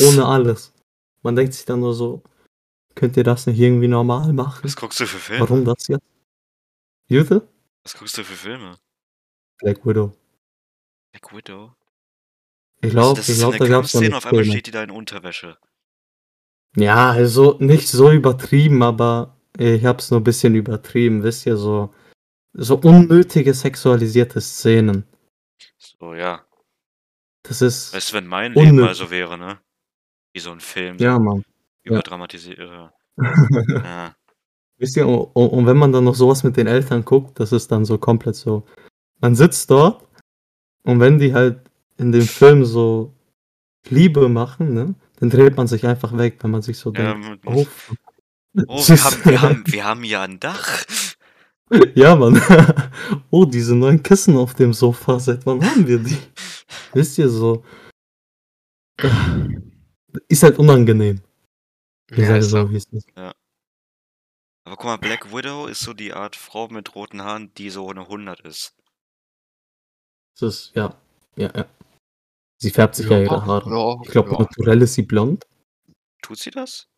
Ohne 0.00 0.26
alles. 0.26 0.72
Man 1.22 1.34
denkt 1.34 1.54
sich 1.54 1.64
dann 1.64 1.80
nur 1.80 1.94
so, 1.94 2.22
könnt 2.94 3.16
ihr 3.16 3.24
das 3.24 3.46
nicht 3.46 3.58
irgendwie 3.58 3.88
normal 3.88 4.32
machen? 4.34 4.62
Was 4.62 4.76
guckst 4.76 5.00
du 5.00 5.06
für 5.06 5.18
Filme? 5.18 5.40
Warum 5.40 5.64
das 5.64 5.88
jetzt? 5.88 6.04
Jute? 7.08 7.48
Was 7.82 7.94
guckst 7.96 8.18
du 8.18 8.22
für 8.24 8.34
Filme? 8.34 8.76
Black 9.58 9.86
Widow. 9.86 10.12
Black 11.12 11.34
Widow? 11.34 11.72
Ich 12.86 12.96
Also 12.96 13.14
glaube, 13.14 13.16
das 13.20 13.28
ich 13.28 13.38
da 13.58 13.68
gab 13.68 13.84
es 13.84 13.96
eine 13.96 14.16
auf 14.16 14.26
einmal 14.26 14.44
steht 14.44 14.66
die 14.66 14.70
da 14.70 14.82
in 14.82 14.90
Unterwäsche. 14.90 15.56
Ja, 16.76 17.10
also 17.10 17.56
nicht 17.58 17.88
so 17.88 18.10
übertrieben, 18.10 18.82
aber 18.82 19.36
ich 19.58 19.84
hab's 19.84 20.10
nur 20.10 20.20
ein 20.20 20.24
bisschen 20.24 20.54
übertrieben, 20.54 21.22
wisst 21.22 21.46
ihr, 21.46 21.56
so, 21.56 21.94
so 22.52 22.76
unnötige 22.76 23.54
sexualisierte 23.54 24.40
Szenen. 24.40 25.04
So, 25.78 26.14
ja. 26.14 26.44
Das 27.42 27.62
ist, 27.62 27.94
Weißt 27.94 28.10
du, 28.10 28.16
wenn 28.16 28.26
mein 28.26 28.52
Leben 28.52 28.76
mal 28.76 28.82
Unnötig. 28.82 28.98
so 28.98 29.10
wäre, 29.10 29.38
ne? 29.38 29.58
Wie 30.34 30.40
so 30.40 30.50
ein 30.50 30.60
Film, 30.60 30.98
ja, 30.98 31.18
Mann. 31.18 31.44
überdramatisiert. 31.84 32.58
Ja. 32.58 32.92
ja. 33.68 34.14
Wisst 34.78 34.96
ihr, 34.98 35.06
und, 35.08 35.24
und 35.34 35.66
wenn 35.66 35.76
man 35.78 35.92
dann 35.92 36.04
noch 36.04 36.14
sowas 36.14 36.42
mit 36.42 36.56
den 36.58 36.66
Eltern 36.66 37.04
guckt, 37.04 37.40
das 37.40 37.52
ist 37.52 37.72
dann 37.72 37.86
so 37.86 37.96
komplett 37.96 38.36
so. 38.36 38.66
Man 39.20 39.34
sitzt 39.34 39.70
dort 39.70 40.06
und 40.82 41.00
wenn 41.00 41.18
die 41.18 41.32
halt 41.32 41.60
in 41.98 42.12
dem 42.12 42.26
Film 42.26 42.64
so 42.64 43.14
Liebe 43.88 44.28
machen, 44.28 44.74
ne, 44.74 44.94
dann 45.18 45.30
dreht 45.30 45.56
man 45.56 45.66
sich 45.66 45.86
einfach 45.86 46.16
weg, 46.16 46.38
wenn 46.40 46.50
man 46.50 46.62
sich 46.62 46.78
so 46.78 46.92
ja 46.92 47.14
denkt, 47.14 47.46
oh, 47.46 47.66
oh, 48.66 48.88
wir 48.88 49.04
haben, 49.04 49.24
wir, 49.24 49.42
haben, 49.42 49.64
wir 49.66 49.84
haben 49.84 50.04
ja 50.04 50.22
ein 50.22 50.40
Dach. 50.40 50.84
Ja, 51.96 52.14
Mann. 52.14 52.40
Oh, 53.30 53.44
diese 53.44 53.74
neuen 53.74 54.00
Kissen 54.00 54.36
auf 54.36 54.54
dem 54.54 54.72
Sofa, 54.72 55.18
seit 55.18 55.44
wann 55.46 55.64
haben 55.64 55.84
wir 55.88 55.98
die? 55.98 56.16
Wisst 56.92 57.18
ihr 57.18 57.28
so? 57.28 57.64
Ist 60.28 60.44
halt 60.44 60.60
unangenehm. 60.60 61.20
Ich 62.08 62.18
Ja, 62.18 62.26
sage 62.26 62.42
so, 62.42 62.70
wie 62.70 62.76
es 62.76 62.86
ist. 62.86 63.08
Aber 63.16 63.34
guck 64.76 64.84
mal, 64.84 64.96
Black 64.96 65.32
Widow 65.32 65.66
ist 65.66 65.80
so 65.80 65.92
die 65.92 66.12
Art 66.12 66.36
Frau 66.36 66.68
mit 66.68 66.94
roten 66.94 67.22
Haaren, 67.22 67.52
die 67.54 67.70
so 67.70 67.88
eine 67.90 68.02
100 68.02 68.40
ist. 68.40 68.74
Es 70.34 70.42
ist, 70.42 70.72
ja. 70.74 70.96
Ja, 71.36 71.52
ja. 71.54 71.66
Sie 72.58 72.70
färbt 72.70 72.94
sich 72.94 73.08
ja, 73.08 73.20
ihre 73.20 73.44
Haare. 73.44 73.68
Ja, 73.70 74.00
Ich 74.02 74.10
glaube, 74.10 74.30
ja. 74.32 74.38
naturell 74.38 74.82
ist 74.82 74.94
sie 74.94 75.02
blond. 75.02 75.44
Tut 76.22 76.38
sie 76.38 76.50
das? 76.50 76.88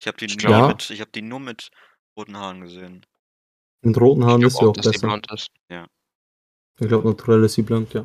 Ich 0.00 0.06
habe 0.06 0.16
die, 0.18 0.26
mit- 0.26 0.90
ich 0.90 1.00
hab 1.00 1.12
die 1.12 1.22
nur 1.22 1.40
mit 1.40 1.70
roten 2.16 2.36
Haaren 2.36 2.60
gesehen. 2.60 3.04
Mit 3.82 3.98
roten 4.00 4.24
Haaren 4.24 4.40
Ich 4.42 4.48
ist 4.48 4.54
sie 4.54 4.60
auch, 4.64 4.68
auch 4.68 4.72
besser. 4.74 4.92
blond 5.06 5.30
ist. 5.32 5.48
Ich 6.80 6.88
glaube, 6.88 7.08
naturell 7.08 7.44
ist 7.44 7.54
sie 7.54 7.62
blond, 7.62 7.92
ja. 7.94 8.04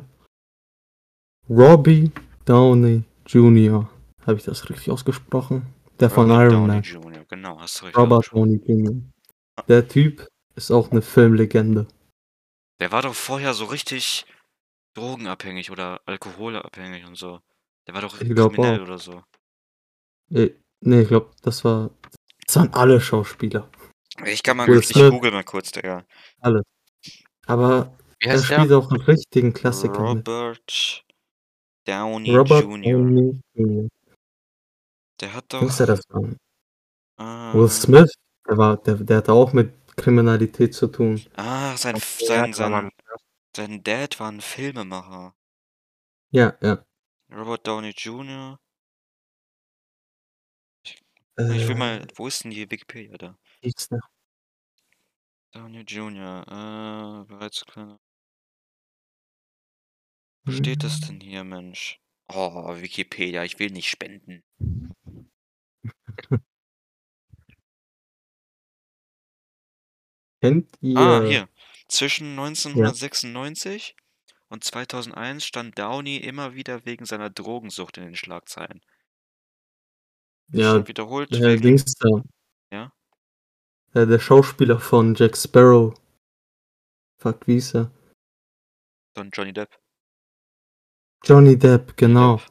Robbie 1.48 2.10
Downey 2.44 3.02
Jr. 3.26 3.88
Habe 4.26 4.36
ich 4.38 4.44
das 4.44 4.68
richtig 4.68 4.90
ausgesprochen? 4.90 5.66
Der 5.98 6.10
von 6.10 6.30
Robert 6.30 6.52
Iron 6.52 6.66
Downey 6.66 6.66
Man. 6.74 6.82
Jr., 6.82 7.24
genau, 7.28 7.58
hast 7.60 7.80
du 7.80 7.86
richtig 7.86 8.00
Robert. 8.00 8.32
Downey 8.32 8.56
Jr. 8.66 9.02
Der 9.68 9.88
Typ 9.88 10.28
ist 10.54 10.70
auch 10.70 10.90
eine 10.90 11.02
Filmlegende. 11.02 11.86
Der 12.80 12.92
war 12.92 13.02
doch 13.02 13.14
vorher 13.14 13.52
so 13.54 13.64
richtig 13.66 14.24
drogenabhängig 14.94 15.70
oder 15.70 16.00
alkoholabhängig 16.06 17.04
und 17.06 17.16
so. 17.16 17.40
Der 17.86 17.94
war 17.94 18.02
doch 18.02 18.20
Ich 18.20 18.28
glaub 18.34 18.52
kriminell 18.54 18.80
auch. 18.80 18.84
oder 18.86 18.98
so. 18.98 19.22
Äh, 20.32 20.50
nee, 20.80 21.02
ich 21.02 21.08
glaube, 21.08 21.30
das 21.42 21.64
war. 21.64 21.90
Das 22.46 22.56
waren 22.56 22.72
alle 22.74 23.00
Schauspieler. 23.00 23.68
Ich 24.26 24.42
kann 24.42 24.56
mal 24.56 24.66
Will 24.66 24.74
kurz, 24.76 24.90
ich 24.90 24.96
Smith. 24.96 25.10
google 25.10 25.30
mal 25.32 25.44
kurz, 25.44 25.70
Digga. 25.70 26.04
Alle. 26.40 26.62
Aber 27.46 27.96
Wie 28.18 28.26
er 28.26 28.32
heißt 28.34 28.44
spielt 28.46 28.70
der? 28.70 28.78
auch 28.78 28.90
einen 28.90 29.00
richtigen 29.02 29.52
Klassiker 29.52 30.14
mit. 30.14 30.28
Robert 30.28 31.04
Downey 31.86 32.34
Robert 32.36 32.64
Jr. 32.64 32.92
Downey 32.92 33.40
Jr. 33.54 33.88
Der 35.20 35.34
hat 35.34 35.52
Denkst 35.52 35.78
doch. 35.78 35.86
du, 35.86 35.92
das 35.92 36.00
war 36.08 37.52
äh, 37.52 37.54
Will 37.58 37.68
Smith? 37.68 38.12
Der, 38.48 38.56
war, 38.58 38.76
der, 38.78 38.94
der 38.96 39.16
hatte 39.18 39.32
auch 39.32 39.52
mit 39.52 39.72
Kriminalität 39.96 40.74
zu 40.74 40.86
tun. 40.88 41.20
Ah, 41.36 41.76
sein, 41.76 41.96
sein, 41.98 42.52
sein, 42.52 42.90
sein 43.56 43.82
Dad 43.82 44.18
war 44.20 44.30
ein 44.30 44.40
Filmemacher. 44.40 45.34
Ja, 46.30 46.56
ja. 46.60 46.84
Robert 47.32 47.66
Downey 47.66 47.92
Jr. 47.96 48.58
Ich 50.84 51.02
Äh, 51.36 51.68
will 51.68 51.74
mal, 51.74 52.06
wo 52.14 52.26
ist 52.28 52.44
denn 52.44 52.50
die 52.52 52.70
Wikipedia 52.70 53.16
da? 53.18 53.36
hieß 53.62 53.88
der? 53.88 54.00
Downey 55.52 55.84
Jr. 55.86 56.42
Äh, 56.48 57.24
bereits 57.26 57.64
kleiner. 57.64 58.00
Wo 60.44 60.52
steht 60.52 60.84
das 60.84 61.00
denn 61.00 61.18
hier, 61.22 61.44
Mensch? 61.44 61.98
Oh, 62.28 62.76
Wikipedia, 62.80 63.44
ich 63.44 63.58
will 63.58 63.70
nicht 63.70 63.88
spenden. 63.88 64.42
Kennt 70.42 70.76
ihr? 70.82 70.98
Ah, 70.98 71.22
hier. 71.26 71.48
Zwischen 71.90 72.38
1996 72.38 73.96
und 74.48 74.62
2001 74.62 75.44
stand 75.44 75.76
Downey 75.76 76.18
immer 76.18 76.54
wieder 76.54 76.84
wegen 76.84 77.04
seiner 77.04 77.30
Drogensucht 77.30 77.98
in 77.98 78.04
den 78.04 78.16
Schlagzeilen. 78.16 78.80
Ja, 80.52 80.86
wiederholt 80.86 81.32
der 81.32 81.52
wegen. 81.52 81.62
Dings 81.62 81.94
da. 81.94 82.22
Ja? 82.72 82.92
Der, 83.94 84.06
der 84.06 84.18
Schauspieler 84.20 84.78
von 84.78 85.14
Jack 85.14 85.36
Sparrow. 85.36 85.94
Fuck, 87.20 87.46
wie 87.46 87.54
hieß 87.54 87.74
er? 87.74 87.90
Don 89.14 89.30
Johnny 89.30 89.52
Depp. 89.52 89.76
Johnny 91.24 91.58
Depp, 91.58 91.96
genau. 91.96 92.36
Depp. 92.36 92.48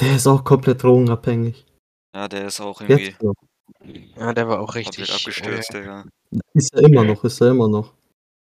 Der 0.00 0.16
ist 0.16 0.26
auch 0.26 0.44
komplett 0.44 0.82
drogenabhängig. 0.82 1.66
Ja, 2.14 2.28
der 2.28 2.46
ist 2.46 2.60
auch 2.60 2.80
irgendwie 2.80 3.16
Jetzt. 3.18 4.16
Ja, 4.16 4.32
der 4.32 4.48
war 4.48 4.60
auch 4.60 4.74
richtig. 4.74 5.12
abgestürzt, 5.12 5.74
Äh, 5.74 5.80
Digga. 5.80 6.04
Ist 6.52 6.74
er 6.74 6.82
immer 6.84 7.04
noch, 7.04 7.24
ist 7.24 7.40
er 7.40 7.50
immer 7.50 7.68
noch. 7.68 7.97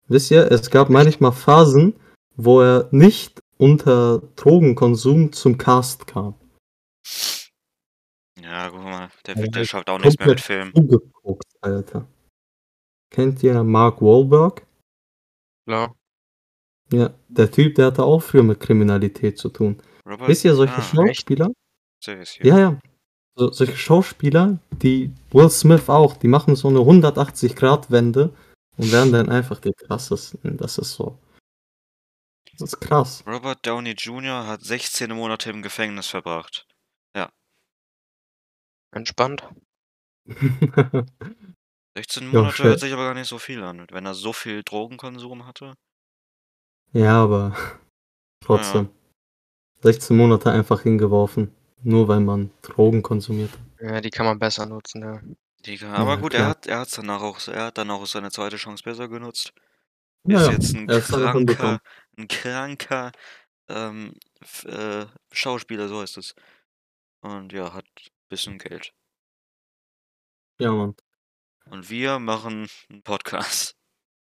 Wisst 0.09 0.31
ihr, 0.31 0.51
es 0.51 0.69
gab 0.69 0.89
manchmal 0.89 1.31
Phasen, 1.31 1.93
wo 2.35 2.61
er 2.61 2.89
nicht 2.91 3.39
unter 3.57 4.21
Drogenkonsum 4.35 5.31
zum 5.31 5.57
Cast 5.57 6.07
kam. 6.07 6.33
Ja, 8.41 8.69
guck 8.69 8.83
mal, 8.83 9.09
der, 9.25 9.61
ist 9.61 9.69
schafft 9.69 9.89
auch 9.89 9.99
nichts 9.99 10.17
mehr 10.17 10.27
mit 10.27 10.37
komplett 10.37 10.41
Film. 10.41 10.73
Zugeguckt, 10.73 11.45
Alter. 11.61 12.07
Kennt 13.11 13.43
ihr 13.43 13.63
Mark 13.63 14.01
Wahlberg? 14.01 14.65
klar. 15.69 15.95
Ja, 16.91 17.11
der 17.27 17.51
Typ, 17.51 17.75
der 17.75 17.87
hatte 17.87 18.03
auch 18.03 18.21
früher 18.21 18.43
mit 18.43 18.59
Kriminalität 18.59 19.37
zu 19.37 19.49
tun. 19.49 19.79
Robert, 20.05 20.27
Wisst 20.27 20.43
ihr, 20.43 20.55
solche 20.55 20.73
ah, 20.73 20.81
Schauspieler? 20.81 21.51
Hier. 22.03 22.25
Ja, 22.41 22.59
ja. 22.59 22.79
So, 23.35 23.51
solche 23.51 23.77
Schauspieler, 23.77 24.57
die 24.71 25.11
Will 25.31 25.49
Smith 25.49 25.87
auch, 25.87 26.17
die 26.17 26.27
machen 26.27 26.55
so 26.55 26.67
eine 26.67 26.79
180-Grad-Wende 26.79 28.33
und 28.79 28.91
werden 28.91 29.11
dann 29.11 29.29
einfach 29.29 29.59
die 29.59 29.73
krassesten. 29.73 30.57
Das 30.57 30.79
ist 30.79 30.93
so. 30.93 31.19
Das 32.53 32.73
ist 32.73 32.79
krass. 32.79 33.23
Robert 33.27 33.65
Downey 33.65 33.91
Jr. 33.91 34.47
hat 34.47 34.61
16 34.61 35.11
Monate 35.11 35.51
im 35.51 35.61
Gefängnis 35.61 36.07
verbracht. 36.07 36.65
Entspannt. 38.91 39.47
16 41.95 42.23
Ja, 42.31 42.39
Monate 42.41 42.63
hört 42.63 42.79
sich 42.79 42.93
aber 42.93 43.05
gar 43.05 43.13
nicht 43.13 43.27
so 43.27 43.37
viel 43.39 43.63
an, 43.63 43.85
wenn 43.91 44.05
er 44.05 44.13
so 44.13 44.33
viel 44.33 44.63
Drogenkonsum 44.63 45.45
hatte. 45.45 45.75
ja, 46.93 47.23
aber 47.23 47.55
trotzdem. 48.43 48.89
16 49.81 50.17
Monate 50.17 50.51
einfach 50.51 50.81
hingeworfen. 50.81 51.53
Nur 51.81 52.09
weil 52.09 52.19
man 52.19 52.51
Drogen 52.61 53.01
konsumiert. 53.01 53.51
Ja, 53.79 54.01
die 54.01 54.09
kann 54.09 54.25
man 54.25 54.37
besser 54.39 54.65
nutzen, 54.65 55.01
ja. 55.01 55.21
Digga, 55.65 55.93
aber 55.93 56.15
Ja, 56.15 56.21
gut, 56.21 56.33
klar. 56.33 56.43
er 56.43 56.49
hat 56.49 56.67
er 56.67 56.79
hat's 56.79 56.91
danach 56.93 57.21
auch 57.21 57.45
er 57.47 57.65
hat 57.65 57.77
dann 57.77 57.91
auch 57.91 58.05
seine 58.05 58.31
zweite 58.31 58.57
Chance 58.57 58.83
besser 58.83 59.07
genutzt. 59.07 59.53
Ja, 60.25 60.39
Ist 60.39 60.47
ja, 60.47 60.51
jetzt 60.53 60.73
ein 60.75 60.89
er 60.89 61.01
kranker, 61.01 61.81
ein 62.17 62.27
kranker 62.27 63.11
ähm, 63.69 64.13
f- 64.41 64.65
äh, 64.65 65.05
Schauspieler, 65.31 65.87
so 65.89 66.01
heißt 66.01 66.17
es. 66.17 66.35
Und 67.21 67.53
ja, 67.53 67.73
hat 67.73 67.85
bisschen 68.29 68.57
Geld. 68.59 68.93
Ja, 70.59 70.71
Mann. 70.71 70.95
Und 71.69 71.89
wir 71.89 72.19
machen 72.19 72.67
einen 72.89 73.01
Podcast. 73.03 73.75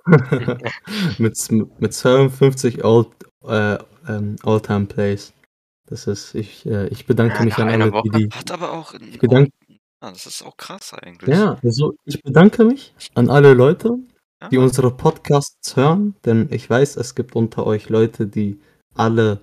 mit, 1.18 1.36
mit 1.80 1.94
52 1.94 2.84
All, 2.84 3.06
äh, 3.44 3.78
ähm, 4.08 4.36
All-Time 4.42 4.86
Plays. 4.86 5.32
Das 5.86 6.06
ist, 6.06 6.34
ich, 6.34 6.66
äh, 6.66 6.88
ich 6.88 7.06
bedanke 7.06 7.34
Ja, 7.36 7.44
mich 7.44 7.58
nach 7.58 7.66
an 7.66 7.68
einer 7.68 7.84
alle, 7.84 7.92
Woche. 7.92 8.08
die 8.10 8.28
die. 8.28 8.30
Hat 8.30 8.50
aber 8.50 8.72
auch 8.72 8.94
ein, 8.94 9.08
Ich 9.12 9.18
bedanke, 9.18 9.50
ah, 10.00 10.10
das 10.10 10.26
ist 10.26 10.42
auch 10.42 10.56
krass 10.56 10.92
eigentlich. 10.94 11.34
ja, 11.36 11.58
also 11.62 11.94
ich 12.04 12.22
bedanke 12.22 12.64
mich 12.64 12.94
an 13.14 13.30
alle 13.30 13.54
Leute, 13.54 13.98
die 14.50 14.56
Ja. 14.56 14.62
unsere 14.62 14.90
Podcasts 14.96 15.76
hören, 15.76 16.14
denn 16.24 16.48
ich 16.52 16.68
weiß, 16.68 16.96
es 16.96 17.14
gibt 17.14 17.36
unter 17.36 17.66
euch 17.66 17.88
Leute, 17.88 18.26
die 18.26 18.60
alle 18.94 19.42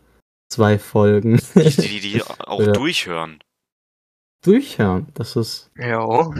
zwei 0.50 0.80
Folgen 0.80 1.40
Die, 1.56 1.70
die, 1.70 2.00
die 2.00 2.22
auch 2.48 2.62
Ja. 2.62 2.72
durchhören. 2.74 3.40
durchhören. 4.44 5.08
Das 5.14 5.36
ist, 5.36 5.70
Ja. 5.78 6.34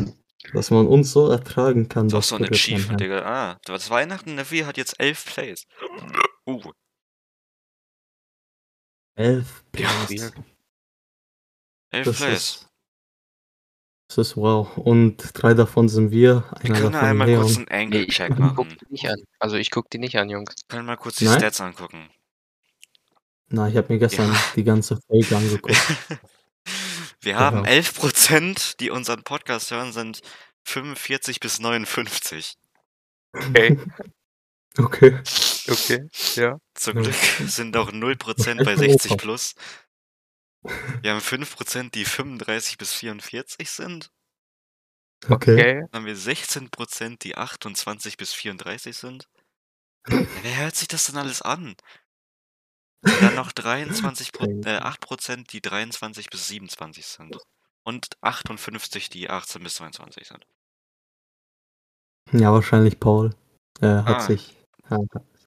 dass 0.54 0.72
man 0.72 0.88
uns 0.88 1.12
so 1.12 1.28
ertragen 1.30 1.88
kann. 1.90 2.08
Das 2.10 2.26
ist 2.26 2.32
das 2.32 2.38
so 2.40 2.44
ein 2.44 2.52
Achievement, 2.52 2.92
ja. 3.02 3.08
Digga. 3.08 3.22
Ah, 3.26 3.58
das 3.66 3.90
Weihnachten 3.90 4.36
Navi 4.36 4.60
hat 4.60 4.78
jetzt 4.78 5.00
elf 5.00 5.26
Plays. 5.26 5.66
Uh, 6.48 6.72
Elf 9.16 9.64
Ja, 9.76 9.90
Plays. 10.06 10.32
elf 11.92 12.06
Das 12.06 12.18
Plays. 12.18 12.67
Das 14.08 14.18
ist 14.18 14.38
wow. 14.38 14.76
Und 14.78 15.32
drei 15.34 15.54
davon 15.54 15.90
sind 15.90 16.12
wir. 16.12 16.44
Wir 16.62 16.72
Einer 16.72 16.80
können 16.80 16.92
davon 16.94 17.08
einmal 17.10 17.28
Leon. 17.28 17.42
kurz 17.44 17.58
einen 17.58 17.90
Nee, 17.90 18.02
ich 18.04 18.22
Angle-Check 18.22 18.30
guck 18.30 18.40
machen. 18.40 18.78
die 18.82 18.92
nicht 18.92 19.10
an. 19.10 19.24
Also 19.40 19.56
ich 19.58 19.70
guck 19.72 19.90
die 19.90 19.98
nicht 20.00 20.18
an, 20.18 20.30
Jungs. 20.30 20.54
Wir 20.68 20.76
können 20.78 20.86
mal 20.86 20.96
kurz 20.98 21.18
die 21.18 21.26
Nein? 21.26 21.40
Stats 21.40 21.62
angucken. 21.62 22.10
Na, 23.50 23.68
ich 23.70 23.76
habe 23.78 23.92
mir 23.94 24.00
gestern 24.00 24.32
Ja. 24.32 24.40
die 24.56 24.64
ganze 24.64 24.98
Folge 25.08 25.36
angeguckt. 25.38 25.76
Wir 27.22 27.38
haben 27.38 27.64
Genau. 27.64 27.70
11%, 27.70 28.78
die 28.80 28.90
unseren 28.92 29.24
Podcast 29.24 29.72
hören, 29.72 29.92
sind 29.92 30.22
45 30.66 31.40
bis 31.40 31.60
59. 31.60 32.56
Okay. 33.34 33.80
Okay. 34.80 35.18
Okay. 35.68 36.08
Ja. 36.36 36.60
Zum 36.76 36.98
Ja. 36.98 37.02
Glück 37.02 37.16
sind 37.48 37.76
auch 37.78 37.92
0% 37.92 38.64
bei 38.64 38.74
echt 38.74 38.80
60 38.80 39.12
Opa. 39.14 39.22
plus. 39.24 39.56
Wir 40.64 41.12
haben 41.12 41.22
5%, 41.22 41.92
die 41.92 42.06
35 42.06 42.78
bis 42.78 42.94
44 42.94 43.70
sind. 43.70 44.10
Okay. 45.26 45.54
Okay. 45.54 45.82
Dann 45.92 46.02
haben 46.02 46.06
wir 46.06 46.16
16%, 46.18 47.20
die 47.20 47.36
28 47.38 48.18
bis 48.18 48.34
34 48.34 48.96
sind. 48.96 49.28
Wer 50.08 50.58
hört 50.58 50.76
sich 50.76 50.88
das 50.88 51.06
denn 51.08 51.18
alles 51.18 51.42
an? 51.42 51.76
Und 53.04 53.22
dann 53.22 53.36
noch 53.36 53.52
23 53.52 54.32
Pro 54.32 54.44
Okay. 54.46 54.62
äh, 54.66 54.80
8%, 54.82 55.48
die 55.52 55.62
23 55.62 56.30
bis 56.30 56.48
27 56.48 57.06
sind. 57.06 57.38
Und 57.84 58.10
58, 58.22 59.10
die 59.10 59.30
18 59.30 59.64
bis 59.64 59.76
22 59.76 60.28
sind. 60.28 60.46
Ja, 62.34 62.52
wahrscheinlich 62.52 63.00
Paul. 63.00 63.34
Er 63.80 64.04
hat 64.04 64.18
Ah. 64.18 64.20
sich, 64.20 64.58
hat, 64.86 65.00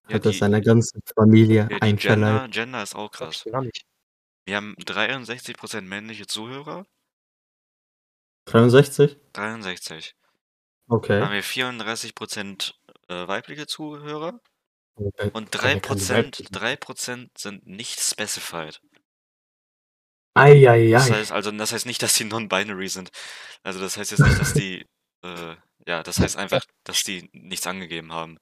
Ja, 0.08 0.14
hat 0.14 0.24
das 0.24 0.32
die- 0.32 0.38
seiner 0.38 0.60
ganzen 0.60 1.02
Familie 1.14 1.62
Ja, 1.62 1.78
die 1.78 1.82
einverleibt. 1.82 2.00
Gender, 2.00 2.48
Gender 2.48 2.82
ist 2.82 2.94
auch 2.94 3.10
krass. 3.10 3.44
Gar 3.50 3.62
nicht. 3.62 3.84
Wir 4.50 4.56
haben 4.56 4.74
63% 4.80 5.82
männliche 5.82 6.26
Zuhörer. 6.26 6.84
63? 8.46 9.16
63. 9.32 10.16
Okay. 10.88 11.20
Dann 11.20 11.26
haben 11.28 11.34
wir 11.34 11.44
34% 11.44 12.74
äh, 13.06 13.28
weibliche 13.28 13.68
Zuhörer. 13.68 14.40
Okay. 14.96 15.30
Und 15.32 15.52
Keine- 15.52 15.80
keine 15.80 16.00
3%, 16.00 16.10
weiblichen. 16.10 16.46
3% 16.46 17.38
sind 17.38 17.64
nicht 17.64 18.00
specified. 18.00 18.80
Eieiei. 20.34 20.90
Das 20.90 21.12
heißt, 21.12 21.30
also, 21.30 21.52
das 21.52 21.70
heißt 21.70 21.86
nicht, 21.86 22.02
dass 22.02 22.14
die 22.14 22.24
non-binary 22.24 22.88
sind. 22.88 23.10
Also, 23.62 23.78
das 23.78 23.96
heißt 23.96 24.10
jetzt 24.10 24.20
nicht, 24.26 24.40
dass 24.40 24.52
die, 24.52 24.84
äh, 25.24 25.54
ja, 25.86 26.02
das 26.02 26.18
heißt 26.18 26.36
einfach, 26.36 26.64
dass 26.82 27.04
die 27.04 27.30
nichts 27.32 27.68
angegeben 27.68 28.12
haben. 28.12 28.36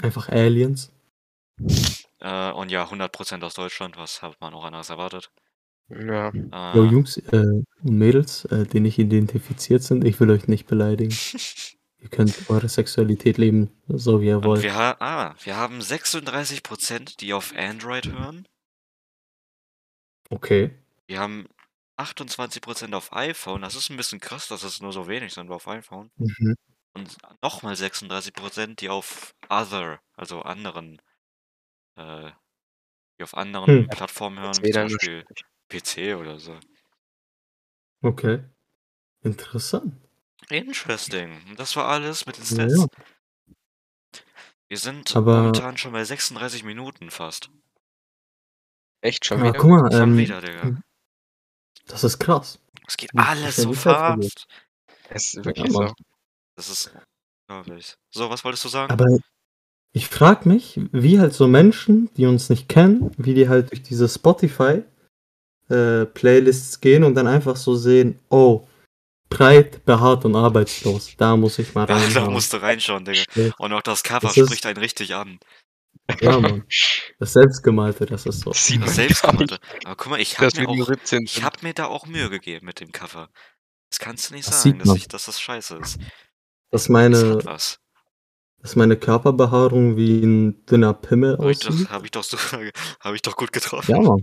Einfach 0.00 0.30
Aliens. 0.30 0.90
Äh, 2.20 2.52
und 2.52 2.70
ja, 2.70 2.84
100% 2.84 3.42
aus 3.44 3.54
Deutschland, 3.54 3.96
was 3.96 4.22
hat 4.22 4.40
man 4.40 4.54
auch 4.54 4.64
anderes 4.64 4.90
erwartet? 4.90 5.30
Ja. 5.88 6.30
Jo, 6.74 6.84
Äh, 6.84 6.90
Jungs 6.90 7.16
äh, 7.16 7.36
und 7.36 7.66
Mädels, 7.82 8.44
äh, 8.46 8.66
die 8.66 8.80
nicht 8.80 8.98
identifiziert 8.98 9.82
sind, 9.82 10.04
ich 10.04 10.18
will 10.20 10.30
euch 10.30 10.48
nicht 10.48 10.66
beleidigen. 10.66 11.12
Ihr 12.00 12.10
könnt 12.10 12.48
eure 12.48 12.68
Sexualität 12.68 13.38
leben, 13.38 13.70
so 13.88 14.20
wie 14.20 14.26
ihr 14.26 14.36
und 14.36 14.44
wollt. 14.44 14.62
wir, 14.62 14.74
ha 14.74 14.96
ah, 15.00 15.34
wir 15.42 15.56
haben 15.56 15.80
36%, 15.80 17.18
die 17.18 17.32
auf 17.32 17.52
Android 17.56 18.06
hören. 18.06 18.46
Okay. 20.30 20.70
Wir 21.06 21.18
haben 21.18 21.48
28% 21.96 22.94
auf 22.94 23.12
iPhone. 23.12 23.62
Das 23.62 23.74
ist 23.74 23.90
ein 23.90 23.96
bisschen 23.96 24.20
krass, 24.20 24.46
dass 24.46 24.62
es 24.62 24.80
nur 24.80 24.92
so 24.92 25.08
wenig 25.08 25.34
sind 25.34 25.50
auf 25.50 25.66
iPhone. 25.66 26.10
Mhm. 26.16 26.54
Und 26.92 27.16
nochmal 27.42 27.74
36%, 27.74 28.76
die 28.76 28.88
auf 28.88 29.34
Other, 29.48 30.00
also 30.16 30.42
anderen, 30.42 31.02
äh, 31.98 32.30
die 33.18 33.24
auf 33.24 33.34
anderen 33.36 33.66
Hm. 33.82 33.88
Plattformen 33.88 34.38
hören, 34.38 34.52
PC 34.52 34.62
wie 34.62 34.70
zum 34.72 34.82
Beispiel 34.88 35.24
PC 35.68 36.16
oder 36.18 36.38
so. 36.38 36.58
Okay. 38.02 38.44
Interessant. 39.22 39.94
Interesting. 40.50 41.56
Das 41.56 41.74
war 41.76 41.88
alles 41.88 42.26
mit 42.26 42.36
den 42.38 42.44
Ja, 42.44 42.68
Stats. 42.68 42.86
ja. 42.96 43.52
Wir 44.68 44.78
sind 44.78 45.16
Aber- 45.16 45.38
momentan 45.38 45.76
schon 45.78 45.92
bei 45.92 46.04
36 46.04 46.62
Minuten 46.62 47.10
fast. 47.10 47.50
Echt 49.00 49.24
schon 49.26 49.40
Aber 49.40 49.48
wieder? 49.50 49.58
guck 49.58 49.70
mal, 49.70 49.92
Schon 49.92 50.10
ähm, 50.12 50.16
wieder, 50.18 50.40
Digga. 50.40 50.80
das 51.86 52.04
ist 52.04 52.18
krass. 52.18 52.60
Es 52.86 52.96
geht 52.96 53.10
wie 53.14 53.18
alles 53.18 53.54
schnell 53.54 53.66
so 53.66 53.72
fast. 53.74 54.46
Es 55.10 55.26
ist 55.28 55.34
Ja, 55.36 55.44
wirklich 55.44 55.72
so. 55.72 55.94
Das 56.56 56.68
ist 56.68 56.92
unglaublich. 57.48 57.96
So, 58.10 58.28
was 58.30 58.44
wolltest 58.44 58.64
du 58.64 58.68
sagen? 58.68 58.92
Aber 58.92 59.06
ich 59.92 60.06
frag 60.08 60.46
mich, 60.46 60.78
wie 60.92 61.18
halt 61.18 61.32
so 61.32 61.46
Menschen, 61.48 62.10
die 62.16 62.26
uns 62.26 62.50
nicht 62.50 62.68
kennen, 62.68 63.10
wie 63.16 63.34
die 63.34 63.48
halt 63.48 63.70
durch 63.70 63.82
diese 63.82 64.08
Spotify 64.08 64.82
äh, 65.68 66.04
Playlists 66.06 66.80
gehen 66.80 67.04
und 67.04 67.14
dann 67.14 67.26
einfach 67.26 67.56
so 67.56 67.74
sehen, 67.74 68.18
oh, 68.30 68.66
breit, 69.30 69.84
behaart 69.84 70.24
und 70.24 70.36
arbeitslos. 70.36 71.14
Da 71.16 71.36
muss 71.36 71.58
ich 71.58 71.74
mal 71.74 71.88
Ja, 71.88 71.96
rein. 71.98 72.14
da 72.14 72.30
musst 72.30 72.52
du 72.52 72.58
reinschauen, 72.58 73.04
Digga. 73.04 73.22
Ja. 73.34 73.50
Und 73.58 73.72
auch 73.72 73.82
das 73.82 74.02
Cover 74.02 74.28
Das 74.28 74.36
ist- 74.36 74.46
spricht 74.46 74.66
einen 74.66 74.78
richtig 74.78 75.14
an. 75.14 75.38
Ja, 76.22 76.40
Mann. 76.40 76.64
Das 77.18 77.34
Selbstgemalte, 77.34 78.06
das 78.06 78.24
ist 78.24 78.40
so. 78.40 78.50
Das 78.50 78.66
sieht 78.66 78.80
Das 78.80 78.86
man 78.86 78.94
Selbstgemalte. 78.94 79.58
Aber 79.84 79.96
guck 79.96 80.10
mal, 80.10 80.20
ich 80.20 80.38
hab 80.38 80.44
dass 80.44 80.54
mir 80.54 80.66
wir 80.66 80.74
nur 80.76 80.84
auch 80.84 80.88
17 80.88 81.22
Ich 81.24 81.32
sind. 81.34 81.44
habe 81.44 81.58
mir 81.62 81.74
da 81.74 81.86
auch 81.86 82.06
Mühe 82.06 82.30
gegeben 82.30 82.64
mit 82.64 82.80
dem 82.80 82.92
Cover. 82.92 83.28
Das 83.90 83.98
kannst 83.98 84.30
du 84.30 84.34
nicht 84.34 84.48
Das 84.48 84.62
sagen, 84.62 84.78
dass, 84.78 84.94
ich, 84.96 85.08
dass 85.08 85.26
das 85.26 85.38
scheiße 85.40 85.76
ist. 85.76 85.98
Das 86.70 86.88
meine, 86.88 87.18
hat 87.36 87.44
was. 87.44 87.78
Dass 88.60 88.76
meine 88.76 88.96
Körperbehaarung 88.96 89.96
wie 89.96 90.20
ein 90.22 90.64
dünner 90.66 90.94
Pimmel 90.94 91.38
Habe 91.38 91.50
ich, 91.52 91.60
doch, 91.60 91.68
aussieht. 91.70 91.90
hab 91.90 92.04
ich, 92.04 92.10
doch 92.10 92.24
so, 92.24 92.36
hab 93.00 93.14
ich 93.14 93.22
doch 93.22 93.36
gut 93.36 93.52
getroffen. 93.52 93.90
Ja, 93.90 94.00
Mann. 94.00 94.22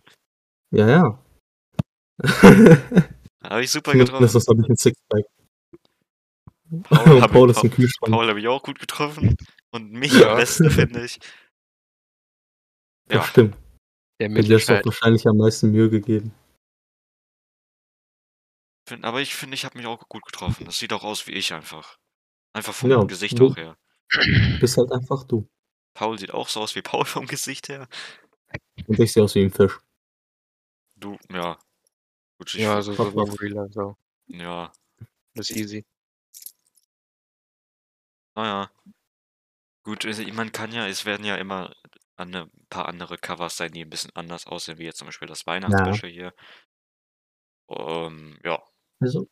Ja, 0.71 0.89
ja. 0.89 1.23
Habe 3.43 3.63
ich 3.63 3.69
super 3.71 3.93
getroffen. 3.93 4.27
Zumindest 4.27 4.47
habe 4.49 4.61
ich 4.63 4.69
ein 4.69 4.75
Sixpack. 4.77 5.25
Paul 6.89 7.21
hab 7.21 7.31
Paul 7.31 7.51
ich, 7.51 7.57
ist 7.57 7.63
ein 7.63 7.69
Kühlschrank. 7.69 8.11
Paul 8.11 8.27
habe 8.27 8.39
ich 8.39 8.47
auch 8.47 8.63
gut 8.63 8.79
getroffen. 8.79 9.35
Und 9.71 9.91
mich 9.91 10.13
Ja. 10.13 10.31
am 10.31 10.37
besten, 10.37 10.69
finde 10.71 11.05
ich. 11.05 11.19
Das 13.07 13.15
Ja, 13.17 13.23
stimmt. 13.23 13.55
Der 14.19 14.29
Mit 14.29 14.47
dir 14.47 14.55
hast 14.55 14.67
du 14.67 14.73
Mittelscheit. 14.73 14.85
wahrscheinlich 14.85 15.27
am 15.27 15.37
meisten 15.37 15.71
Mühe 15.71 15.89
gegeben. 15.91 16.33
aber 19.03 19.21
ich 19.21 19.35
finde, 19.35 19.53
ich 19.55 19.65
habe 19.65 19.77
mich 19.77 19.85
auch 19.85 20.07
gut 20.09 20.23
getroffen. 20.25 20.65
Das 20.65 20.77
sieht 20.79 20.91
auch 20.93 21.03
aus 21.03 21.27
wie 21.27 21.33
ich 21.33 21.53
einfach. 21.53 21.97
Einfach 22.53 22.73
vom 22.73 22.89
Ja, 22.89 23.03
Gesicht 23.03 23.39
auch 23.41 23.55
her. 23.57 23.77
Du 24.09 24.59
bist 24.59 24.77
halt 24.77 24.91
einfach 24.91 25.23
du. 25.23 25.47
Paul 25.93 26.19
sieht 26.19 26.33
auch 26.33 26.49
so 26.49 26.61
aus 26.61 26.75
wie 26.75 26.81
Paul 26.81 27.05
vom 27.05 27.25
Gesicht 27.25 27.69
her. 27.69 27.87
Und 28.87 28.99
ich 28.99 29.11
sehe 29.11 29.23
aus 29.23 29.35
wie 29.35 29.43
ein 29.43 29.51
Fisch. 29.51 29.79
Du, 30.95 31.17
ja. 31.31 31.57
Gut, 32.37 32.53
Ja, 32.53 32.81
so, 32.81 32.93
so 32.93 33.13
wie 33.15 33.71
so. 33.71 33.97
ja. 34.27 34.71
Das 35.33 35.49
ist 35.49 35.57
easy. 35.57 35.85
Naja. 38.35 38.69
Gut, 39.83 40.05
also, 40.05 40.23
man 40.33 40.51
kann 40.51 40.71
ja, 40.71 40.87
es 40.87 41.05
werden 41.05 41.25
ja 41.25 41.35
immer 41.35 41.73
ein 42.17 42.49
paar 42.69 42.87
andere 42.87 43.17
Covers 43.17 43.57
sein, 43.57 43.71
die 43.71 43.83
ein 43.83 43.89
bisschen 43.89 44.11
anders 44.15 44.47
aussehen, 44.47 44.77
wie 44.77 44.85
jetzt 44.85 44.97
zum 44.97 45.07
Beispiel 45.07 45.27
das 45.27 45.45
Weihnachtsspecial 45.45 46.11
hier. 46.11 46.33
Ähm, 47.69 48.39
ja. 48.43 48.61
Also, 48.99 49.27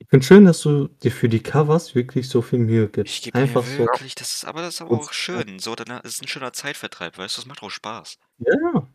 ich 0.00 0.08
finde 0.08 0.24
schön, 0.26 0.44
dass 0.44 0.60
du 0.62 0.88
dir 0.88 1.10
für 1.12 1.28
die 1.28 1.42
Covers 1.42 1.94
wirklich 1.94 2.28
so 2.28 2.40
viel 2.42 2.60
Mühe 2.60 2.86
Ich 2.86 2.92
gibst. 2.92 3.22
gebe 3.22 3.38
mir 3.38 3.44
Einfach 3.44 3.64
so. 3.64 3.78
wirklich, 3.78 4.14
das 4.14 4.32
ist, 4.32 4.44
aber 4.44 4.62
das 4.62 4.74
ist 4.74 4.80
aber 4.80 4.92
auch 4.96 5.12
schön. 5.12 5.58
So, 5.58 5.74
dann 5.74 6.00
ist 6.02 6.22
ein 6.22 6.28
schöner 6.28 6.52
Zeitvertreib, 6.52 7.18
weißt 7.18 7.36
du, 7.36 7.40
das 7.42 7.46
macht 7.46 7.62
auch 7.62 7.70
Spaß. 7.70 8.18
Ja, 8.38 8.52
ja. 8.74 8.88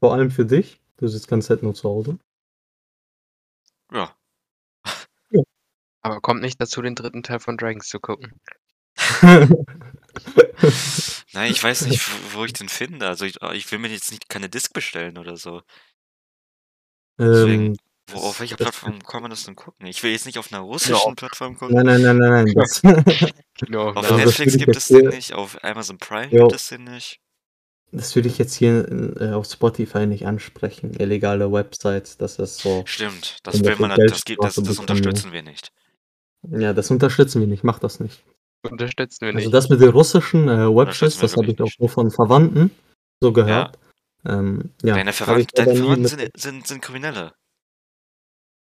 Vor 0.00 0.12
allem 0.14 0.30
für 0.30 0.46
dich. 0.46 0.80
Du 0.96 1.08
sitzt 1.08 1.28
ganz 1.28 1.46
Zeit 1.46 1.62
nur 1.62 1.74
zu 1.74 1.88
Hause. 1.88 2.18
Ja. 3.92 4.14
Aber 6.02 6.20
kommt 6.20 6.42
nicht 6.42 6.60
dazu, 6.60 6.82
den 6.82 6.94
dritten 6.94 7.22
Teil 7.22 7.40
von 7.40 7.56
Dragons 7.56 7.88
zu 7.88 7.98
gucken. 7.98 8.38
Nein, 11.32 11.50
ich 11.50 11.62
weiß 11.62 11.86
nicht, 11.86 12.00
wo, 12.34 12.40
wo 12.40 12.44
ich 12.44 12.52
den 12.52 12.68
finde. 12.68 13.08
Also 13.08 13.24
ich, 13.24 13.40
ich 13.54 13.70
will 13.72 13.78
mir 13.78 13.88
jetzt 13.88 14.10
nicht 14.10 14.28
keine 14.28 14.48
Disc 14.48 14.72
bestellen 14.72 15.18
oder 15.18 15.36
so. 15.36 15.62
Deswegen, 17.18 17.66
ähm, 17.66 17.76
Wo, 18.08 18.18
auf 18.18 18.40
welcher 18.40 18.56
Plattform 18.56 19.02
kann 19.02 19.22
man 19.22 19.30
das 19.30 19.44
denn 19.44 19.56
gucken? 19.56 19.86
Ich 19.86 20.02
will 20.02 20.12
jetzt 20.12 20.26
nicht 20.26 20.38
auf 20.38 20.52
einer 20.52 20.62
russischen 20.62 21.14
Plattform 21.16 21.56
gucken. 21.56 21.74
nein, 21.74 21.86
nein, 21.86 22.02
nein, 22.02 22.18
nein, 22.18 22.44
nein. 22.44 22.54
Das, 22.54 22.82
Genau. 23.60 23.88
Auf 23.94 24.04
Ja, 24.10 24.16
das 24.16 24.38
Netflix 24.38 24.56
gibt 24.58 24.76
es 24.76 24.86
den 24.88 25.08
nicht, 25.08 25.32
auf 25.32 25.62
Amazon 25.62 25.96
Prime 25.98 26.28
Jo. 26.32 26.48
gibt 26.48 26.60
es 26.60 26.68
den 26.68 26.84
nicht. 26.84 27.20
das 27.92 28.14
würde 28.16 28.28
ich 28.28 28.36
jetzt 28.38 28.54
hier 28.54 28.86
äh, 29.20 29.32
auf 29.32 29.46
Spotify 29.46 30.06
nicht 30.06 30.26
ansprechen. 30.26 30.92
Illegale 30.98 31.50
Websites, 31.52 32.18
das 32.18 32.38
ist 32.38 32.58
so. 32.58 32.82
Stimmt, 32.86 33.38
das 33.44 33.62
will 33.64 33.76
man, 33.78 33.90
das, 33.98 34.24
geht, 34.24 34.38
das, 34.42 34.56
das 34.56 34.78
unterstützen 34.78 35.32
wir 35.32 35.42
nicht. 35.42 35.72
Ja, 36.50 36.72
das 36.74 36.90
unterstützen 36.90 37.40
wir 37.40 37.46
nicht. 37.46 37.64
Mach 37.64 37.78
das 37.78 38.00
nicht. 38.00 38.22
Unterstützen 38.68 39.20
wir 39.22 39.28
Also 39.28 39.38
nicht. 39.38 39.54
das 39.54 39.68
mit 39.70 39.80
den 39.80 39.90
russischen 39.90 40.48
äh, 40.48 40.66
Websites, 40.74 41.18
das 41.18 41.36
habe 41.36 41.46
ich 41.46 41.60
auch 41.60 41.70
nur 41.78 41.88
von 41.88 42.10
Verwandten 42.10 42.70
so 43.20 43.32
gehört. 43.32 43.78
Ähm, 44.26 44.70
ja, 44.82 44.94
Deine, 44.94 45.12
Verwand 45.12 45.56
deine 45.56 45.74
Verwandten 45.76 46.06
sind, 46.08 46.30
sind, 46.36 46.66
sind 46.66 46.82
Kriminelle. 46.82 47.32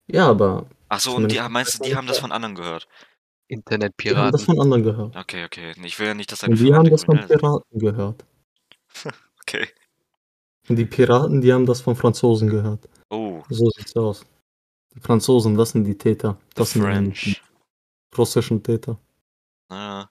Ja, 0.07 0.27
aber 0.29 0.67
Achso, 0.89 1.15
und 1.15 1.31
die 1.31 1.41
haben, 1.41 1.53
meinst 1.53 1.79
du, 1.79 1.83
die 1.83 1.89
das 1.89 1.97
haben 1.97 2.07
das 2.07 2.19
von 2.19 2.31
anderen 2.31 2.55
gehört? 2.55 2.83
die 2.83 2.89
haben 2.89 3.01
das 3.45 3.47
Internetpiraten. 3.47 4.39
von 4.39 4.59
anderen 4.61 4.83
gehört. 4.83 5.15
Okay, 5.15 5.45
okay. 5.45 5.73
Ich 5.83 5.99
will 5.99 6.07
ja 6.07 6.13
nicht, 6.13 6.31
dass 6.31 6.39
deine 6.39 6.53
Und 6.53 6.59
die 6.59 6.73
haben 6.73 6.89
das 6.89 7.03
von 7.03 7.17
sind. 7.17 7.27
Piraten 7.27 7.79
gehört. 7.79 8.25
Okay. 9.47 9.67
Und 10.67 10.77
die 10.77 10.85
Piraten, 10.85 11.39
die 11.41 11.53
haben 11.53 11.67
das 11.67 11.79
von 11.81 11.95
Franzosen 11.95 12.49
gehört. 12.49 12.89
Oh, 13.11 13.43
So 13.49 13.69
sieht's 13.69 13.95
aus. 13.95 14.25
Die 14.95 14.99
Franzosen, 14.99 15.55
das 15.55 15.69
sind 15.69 15.83
die 15.83 15.95
Täter. 15.95 16.39
the 16.41 16.53
Das 16.55 16.71
sind 16.71 16.81
die 16.81 16.87
French. 16.87 17.43
russischen 18.17 18.63
Täter. 18.63 18.97
Naja. 19.69 20.09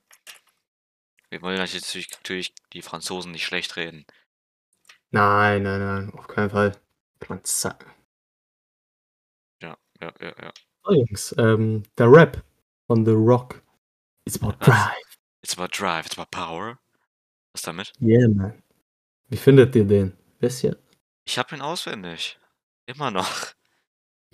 Wir 1.31 1.43
wollen 1.43 1.57
natürlich, 1.59 1.83
natürlich- 1.83 2.11
natürlich 2.13 2.55
die 2.73 2.83
Franzosen 2.83 3.33
nicht 3.33 3.45
schlecht 3.45 3.75
reden. 3.75 4.05
Nein, 5.11 5.65
nein, 5.65 5.81
nein, 5.81 6.13
auf 6.15 6.29
keinen 6.29 6.51
Fall. 6.51 6.77
Franzaken. 7.21 7.91
Ja, 10.05 10.13
ja, 10.21 10.27
ja, 10.27 10.45
ja. 10.45 10.53
Übrigens, 10.83 11.35
ähm, 11.39 11.83
der 11.97 12.13
Rap 12.13 12.45
von 12.87 13.07
The 13.07 13.13
Rock. 13.13 13.63
It's 14.27 14.37
about 14.41 14.55
Was? 14.61 14.67
drive. 14.67 15.19
It's 15.43 15.57
about 15.57 15.69
drive, 15.73 16.05
it's 16.07 16.19
about 16.19 16.31
power. 16.31 16.79
Was 17.55 17.63
damit? 17.63 17.93
Yeah, 18.01 18.29
man. 18.29 18.63
Wie 19.29 19.37
findet 19.39 19.75
ihr 19.77 19.85
den? 19.85 20.13
Wisst 20.41 20.65
ihr? 20.65 20.77
Ich 21.25 21.39
hab 21.39 21.53
ihn 21.53 21.63
auswendig. 21.63 22.39
Immer 22.87 23.11
noch. 23.11 23.55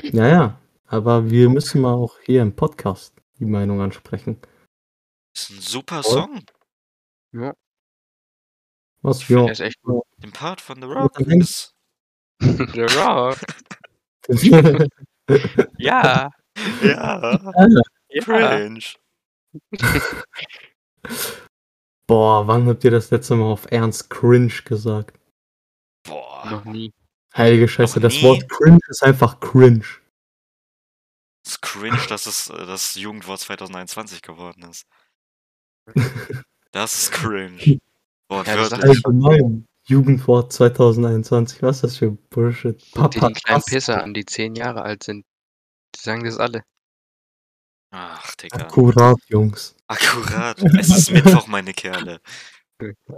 Ja, 0.03 0.27
ja. 0.27 0.61
Aber 0.87 1.31
wir 1.31 1.49
müssen 1.49 1.83
mal 1.83 1.95
auch 1.95 2.18
hier 2.25 2.43
im 2.43 2.57
Podcast 2.57 3.14
die 3.39 3.45
Meinung 3.45 3.81
ansprechen. 3.81 4.41
Ist 5.33 5.51
ein 5.51 5.61
super 5.61 6.03
Voll. 6.03 6.12
Song. 6.12 6.43
Was? 9.03 9.25
Der 9.29 9.39
Ja. 9.39 9.64
echt 9.66 9.81
gut. 9.83 10.03
Den 10.16 10.33
Part 10.33 10.61
von 10.61 10.81
The 10.83 10.89
Rock 10.89 11.21
ist. 11.21 11.77
The 12.41 12.87
Rock. 12.99 13.39
Ja. 15.78 16.31
Ja, 16.83 17.39
Ja. 18.11 18.22
cringe. 18.22 18.81
Boah, 22.07 22.47
wann 22.47 22.66
habt 22.66 22.85
ihr 22.85 22.91
das 22.91 23.11
letzte 23.11 23.37
Mal 23.37 23.47
auf 23.47 23.70
Ernst 23.70 24.11
cringe 24.11 24.53
gesagt? 24.64 25.18
Boah. 26.07 26.51
Noch 26.51 26.64
nie. 26.64 26.93
Heilige 27.37 27.68
Scheiße, 27.68 28.01
das? 28.01 28.20
Wort 28.22 28.49
cringe 28.49 28.81
ist 28.89 29.03
einfach 29.05 29.39
cringe. 29.41 29.85
Es 31.47 31.53
ist 31.53 31.62
cringe, 31.62 32.05
dass 32.09 32.26
es 32.26 32.51
äh, 32.51 32.66
das 32.66 32.95
Jugendwort 32.97 33.41
2021 33.41 34.22
geworden 34.22 34.64
ist. 34.64 34.87
Das 36.72 36.95
ist 36.95 37.12
cringe. 37.12 37.81
Boah, 38.28 38.45
Ja, 38.47 38.55
das. 38.55 38.72
Allgemein. 38.72 39.66
Jugendwort 39.91 40.53
2021. 40.53 41.62
Was 41.62 41.78
ist 41.78 41.82
das 41.82 41.97
für 41.97 42.12
Bullshit? 42.12 42.80
Dir 42.95 43.09
die 43.09 43.18
kleinen. 43.18 43.62
Pisser 43.62 44.03
an, 44.03 44.14
die 44.14 44.24
zehn 44.24 44.55
Jahre 44.55 44.82
alt 44.82 45.03
sind. 45.03 45.26
Die 45.97 46.01
sagen 46.01 46.22
das 46.24 46.38
alle. 46.38 46.64
Ach, 47.93 48.36
Digga. 48.36 48.59
Akkurat, 48.59 49.18
Jungs. 49.26 49.74
Akkurat. 49.88 50.62
Es 50.78 50.97
ist 50.97 51.11
Mittwoch, 51.11 51.49
meine 51.49 51.72
Kerle. 51.72 52.20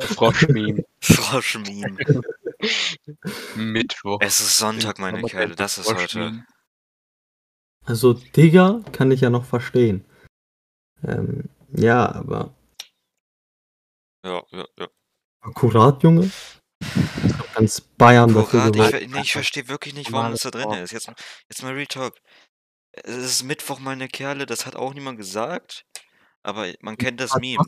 Froschmeme. 0.01 0.85
Froschmeme. 1.01 2.23
Mittwoch. 3.55 4.19
Es 4.23 4.41
ist 4.41 4.57
Sonntag, 4.57 4.99
meine 4.99 5.23
Kerle. 5.23 5.55
Das 5.55 5.77
ist 5.77 5.93
heute. 5.93 6.45
Also, 7.85 8.15
Digga 8.15 8.81
kann 8.93 9.11
ich 9.11 9.21
ja 9.21 9.29
noch 9.29 9.45
verstehen. 9.45 10.07
Ähm, 11.05 11.51
ja, 11.75 12.11
aber 12.11 12.55
Ja, 14.25 14.43
ja, 14.53 14.65
ja. 14.79 14.89
akkurat, 15.43 16.03
Junge? 16.03 16.31
Ganz 17.55 17.81
Bayern 17.81 18.33
dafür 18.35 18.65
Akkurat. 18.65 18.95
Ich, 18.95 19.09
nee, 19.09 19.21
ich 19.21 19.33
verstehe 19.33 19.69
wirklich 19.69 19.95
nicht, 19.95 20.13
warum 20.13 20.33
das 20.33 20.43
da 20.43 20.51
drin 20.51 20.73
ist. 20.73 20.93
Jetzt, 20.93 21.11
jetzt 21.49 21.63
mal 21.63 21.73
Real 21.73 21.87
Talk. 21.87 22.15
Es 22.93 23.17
ist 23.17 23.43
Mittwoch, 23.45 23.79
meine 23.79 24.09
Kerle. 24.09 24.47
Das 24.47 24.67
hat 24.67 24.77
auch 24.77 24.95
niemand 24.95 25.19
gesagt. 25.19 25.85
Aber 26.43 26.67
man 26.81 26.97
kennt 26.99 27.21
das 27.21 27.37
Meme. 27.37 27.65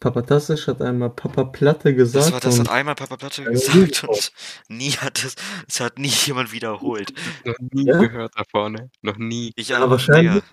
Papatastisch 0.00 0.66
hat 0.66 0.82
einmal 0.82 1.10
Papa 1.10 1.44
Platte 1.44 1.94
gesagt. 1.94 2.26
Das 2.26 2.32
war 2.32 2.40
das 2.40 2.58
hat 2.60 2.68
einmal 2.68 2.94
Papa 2.94 3.16
Platte 3.16 3.44
gesagt 3.44 4.04
und 4.04 4.32
nie 4.68 4.92
hat 4.92 5.24
es, 5.24 5.36
es 5.66 5.80
hat 5.80 5.98
nie 5.98 6.08
jemand 6.08 6.52
wiederholt. 6.52 7.14
Noch 7.44 7.54
nie 7.72 7.86
Ja? 7.86 7.98
gehört 7.98 8.32
da 8.36 8.42
vorne. 8.50 8.90
Noch 9.00 9.16
nie. 9.16 9.52
Ich 9.56 9.74
auch, 9.74 9.88
wahrscheinlich. 9.88 10.42
Digga. 10.42 10.46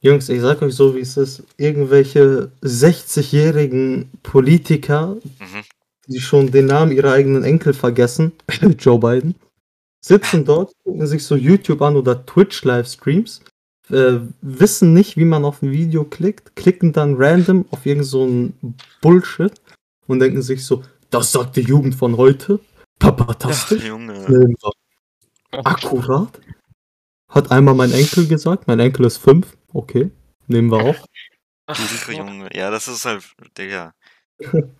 Jungs, 0.00 0.28
ich 0.28 0.40
sag 0.40 0.62
euch 0.62 0.74
so, 0.74 0.94
wie 0.94 1.00
es 1.00 1.16
ist. 1.16 1.42
Irgendwelche 1.56 2.50
60-jährigen 2.62 4.10
Politiker, 4.22 5.16
Mhm. 5.40 5.64
die 6.06 6.20
schon 6.20 6.50
den 6.50 6.66
Namen 6.66 6.92
ihrer 6.92 7.12
eigenen 7.12 7.42
Enkel 7.44 7.74
vergessen, 7.74 8.32
Joe 8.78 8.98
Biden, 8.98 9.34
sitzen 10.00 10.44
dort, 10.44 10.72
gucken 10.84 11.06
sich 11.06 11.24
so 11.24 11.34
YouTube 11.34 11.82
an 11.82 11.96
oder 11.96 12.24
Twitch-Livestreams, 12.24 13.42
äh, 13.90 14.18
wissen 14.40 14.94
nicht, 14.94 15.16
wie 15.16 15.24
man 15.24 15.44
auf 15.44 15.62
ein 15.62 15.72
Video 15.72 16.04
klickt, 16.04 16.54
klicken 16.54 16.92
dann 16.92 17.16
random 17.18 17.64
auf 17.70 17.84
irgend 17.84 18.04
so 18.06 18.24
ein 18.24 18.54
Bullshit 19.02 19.52
und 20.06 20.20
denken 20.20 20.42
sich 20.42 20.64
so, 20.64 20.84
das 21.10 21.32
sagt 21.32 21.56
die 21.56 21.62
Jugend 21.62 21.94
von 21.96 22.16
heute. 22.16 22.60
Ach, 23.00 23.16
Papatastisch. 23.16 23.84
Junge. 23.84 24.12
Nehmen 24.28 24.54
wir. 24.60 24.72
Akkurat. 25.64 26.38
Hat 27.28 27.50
einmal 27.50 27.74
mein 27.74 27.92
Enkel 27.92 28.26
gesagt. 28.26 28.66
Mein 28.66 28.80
Enkel 28.80 29.04
ist 29.06 29.18
fünf. 29.18 29.56
Okay. 29.72 30.10
Nehmen 30.46 30.70
wir 30.70 30.78
auch. 30.78 31.06
Ach, 31.66 32.08
Junge. 32.08 32.48
Ja, 32.54 32.70
das 32.70 32.88
ist 32.88 33.04
halt, 33.04 33.24
Digga. 33.56 33.94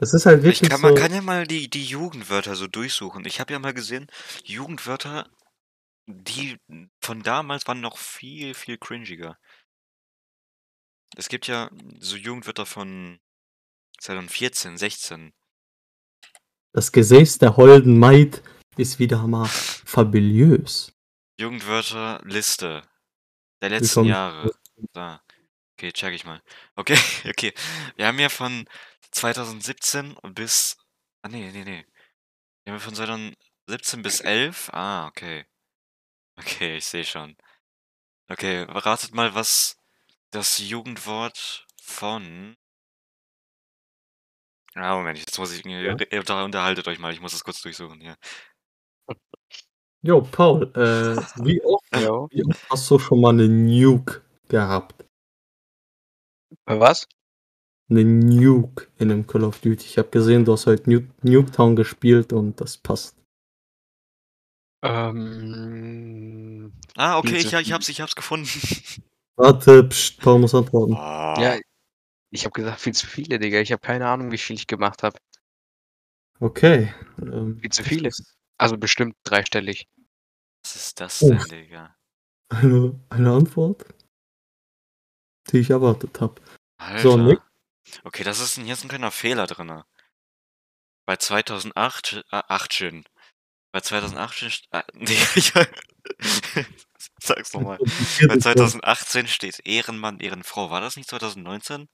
Das 0.00 0.14
ist 0.14 0.24
halt 0.24 0.38
Ich 0.38 0.44
wirklich 0.44 0.70
kann, 0.70 0.80
so. 0.80 0.86
man 0.86 0.94
kann 0.94 1.12
ja 1.12 1.20
mal 1.20 1.46
die, 1.46 1.68
die 1.68 1.84
Jugendwörter 1.84 2.56
so 2.56 2.66
durchsuchen. 2.66 3.26
Ich 3.26 3.38
habe 3.38 3.52
ja 3.52 3.58
mal 3.58 3.74
gesehen, 3.74 4.06
Jugendwörter, 4.44 5.28
die 6.06 6.56
von 7.02 7.22
damals 7.22 7.66
waren 7.68 7.82
noch 7.82 7.98
viel, 7.98 8.54
viel 8.54 8.78
cringiger. 8.78 9.36
Es 11.16 11.28
gibt 11.28 11.48
ja 11.48 11.70
so 11.98 12.16
Jugendwörter 12.16 12.64
von 12.64 13.18
2014, 13.98 14.78
16. 14.78 15.32
Das 16.72 16.92
Gesäß 16.92 17.36
der 17.36 17.58
holden 17.58 17.98
Maid 17.98 18.42
ist 18.78 19.00
wieder 19.00 19.26
mal 19.26 19.48
fabulös. 19.48 20.94
Jugendwörter 21.40 22.20
Liste 22.24 22.82
der 23.62 23.70
letzten 23.70 24.04
Jahre. 24.04 24.54
Da. 24.92 25.22
Okay, 25.72 25.90
check 25.92 26.12
ich 26.12 26.26
mal. 26.26 26.42
Okay, 26.76 26.96
okay. 27.28 27.54
Wir 27.96 28.06
haben 28.06 28.18
ja 28.18 28.28
von 28.28 28.68
2017 29.12 30.16
bis. 30.34 30.76
Ah, 31.22 31.28
nee, 31.28 31.50
nee, 31.50 31.64
nee. 31.64 31.86
Wir 32.64 32.74
haben 32.74 32.80
von 32.80 32.94
2017 32.94 34.02
bis 34.02 34.20
11. 34.20 34.68
Ah, 34.74 35.06
okay. 35.06 35.46
Okay, 36.36 36.76
ich 36.76 36.84
sehe 36.84 37.04
schon. 37.04 37.36
Okay, 38.28 38.66
ratet 38.68 39.14
mal, 39.14 39.34
was 39.34 39.78
das 40.30 40.58
Jugendwort 40.58 41.66
von. 41.82 42.56
Ah, 44.74 44.94
Moment, 44.94 45.18
jetzt 45.18 45.38
muss 45.38 45.52
ich. 45.52 45.64
Ja. 45.64 45.94
Unterhaltet 46.44 46.86
euch 46.86 46.98
mal, 46.98 47.12
ich 47.14 47.20
muss 47.20 47.32
das 47.32 47.44
kurz 47.44 47.62
durchsuchen 47.62 48.00
hier. 48.00 48.16
Jo, 50.02 50.22
Paul, 50.22 50.70
äh, 50.74 51.16
wie, 51.44 51.62
oft, 51.62 51.84
wie 52.32 52.44
oft 52.44 52.70
hast 52.70 52.90
du 52.90 52.98
schon 52.98 53.20
mal 53.20 53.30
eine 53.30 53.48
Nuke 53.48 54.22
gehabt? 54.48 55.04
Was? 56.66 57.06
Eine 57.90 58.04
Nuke 58.04 58.88
in 58.98 59.10
einem 59.10 59.26
Call 59.26 59.44
of 59.44 59.60
Duty. 59.60 59.84
Ich 59.84 59.98
habe 59.98 60.08
gesehen, 60.08 60.44
du 60.44 60.52
hast 60.52 60.66
heute 60.66 60.88
Nuke, 60.88 61.08
Nuketown 61.22 61.76
gespielt 61.76 62.32
und 62.32 62.60
das 62.60 62.78
passt. 62.78 63.16
Ähm, 64.82 66.72
Ah, 66.96 67.18
okay, 67.18 67.36
ich, 67.36 67.52
ich 67.52 67.72
hab's, 67.72 67.88
ich 67.88 68.00
hab's 68.00 68.14
gefunden. 68.14 68.48
Warte, 69.36 69.84
pst, 69.84 70.20
Paul 70.20 70.38
muss 70.38 70.54
antworten. 70.54 70.94
Oh. 70.94 70.96
ja, 71.40 71.58
ich 72.30 72.44
habe 72.44 72.52
gesagt, 72.52 72.80
viel 72.80 72.94
zu 72.94 73.06
viele, 73.06 73.38
Digga. 73.38 73.60
Ich 73.60 73.72
habe 73.72 73.80
keine 73.80 74.06
Ahnung, 74.06 74.30
wie 74.32 74.38
viel 74.38 74.56
ich 74.56 74.66
gemacht 74.66 75.02
habe. 75.02 75.18
Okay. 76.40 76.94
Ähm, 77.20 77.58
Viel 77.60 77.70
zu 77.70 77.84
viele. 77.84 78.10
Also 78.60 78.76
bestimmt 78.76 79.16
dreistellig. 79.24 79.88
Was 80.62 80.76
ist 80.76 81.00
das 81.00 81.22
Oh. 81.22 81.30
denn, 81.30 81.42
Digga? 81.48 81.96
Eine, 82.50 83.00
eine 83.08 83.32
Antwort, 83.32 83.86
die 85.50 85.58
ich 85.60 85.70
erwartet 85.70 86.20
habe. 86.20 86.42
So, 86.98 87.16
Nick? 87.16 87.40
Okay, 88.04 88.22
das 88.22 88.38
ist 88.40 88.58
ein, 88.58 88.64
hier 88.66 88.74
ist 88.74 88.84
ein 88.84 88.88
kleiner 88.88 89.10
Fehler 89.10 89.46
drin. 89.46 89.82
Bei 91.06 91.16
2008, 91.16 92.24
äh, 92.30 92.42
18. 92.48 93.04
Bei 93.72 93.80
2018, 93.80 94.48
st- 94.50 94.66
ah, 94.72 94.84
nee, 94.94 95.16
ich, 95.36 95.52
sag's 97.22 97.54
nochmal. 97.54 97.78
Bei 98.28 98.36
2018 98.36 99.26
steht 99.26 99.60
Ehrenmann, 99.66 100.20
Ehrenfrau. 100.20 100.70
War 100.70 100.82
das 100.82 100.96
nicht 100.96 101.08
2019? 101.08 101.88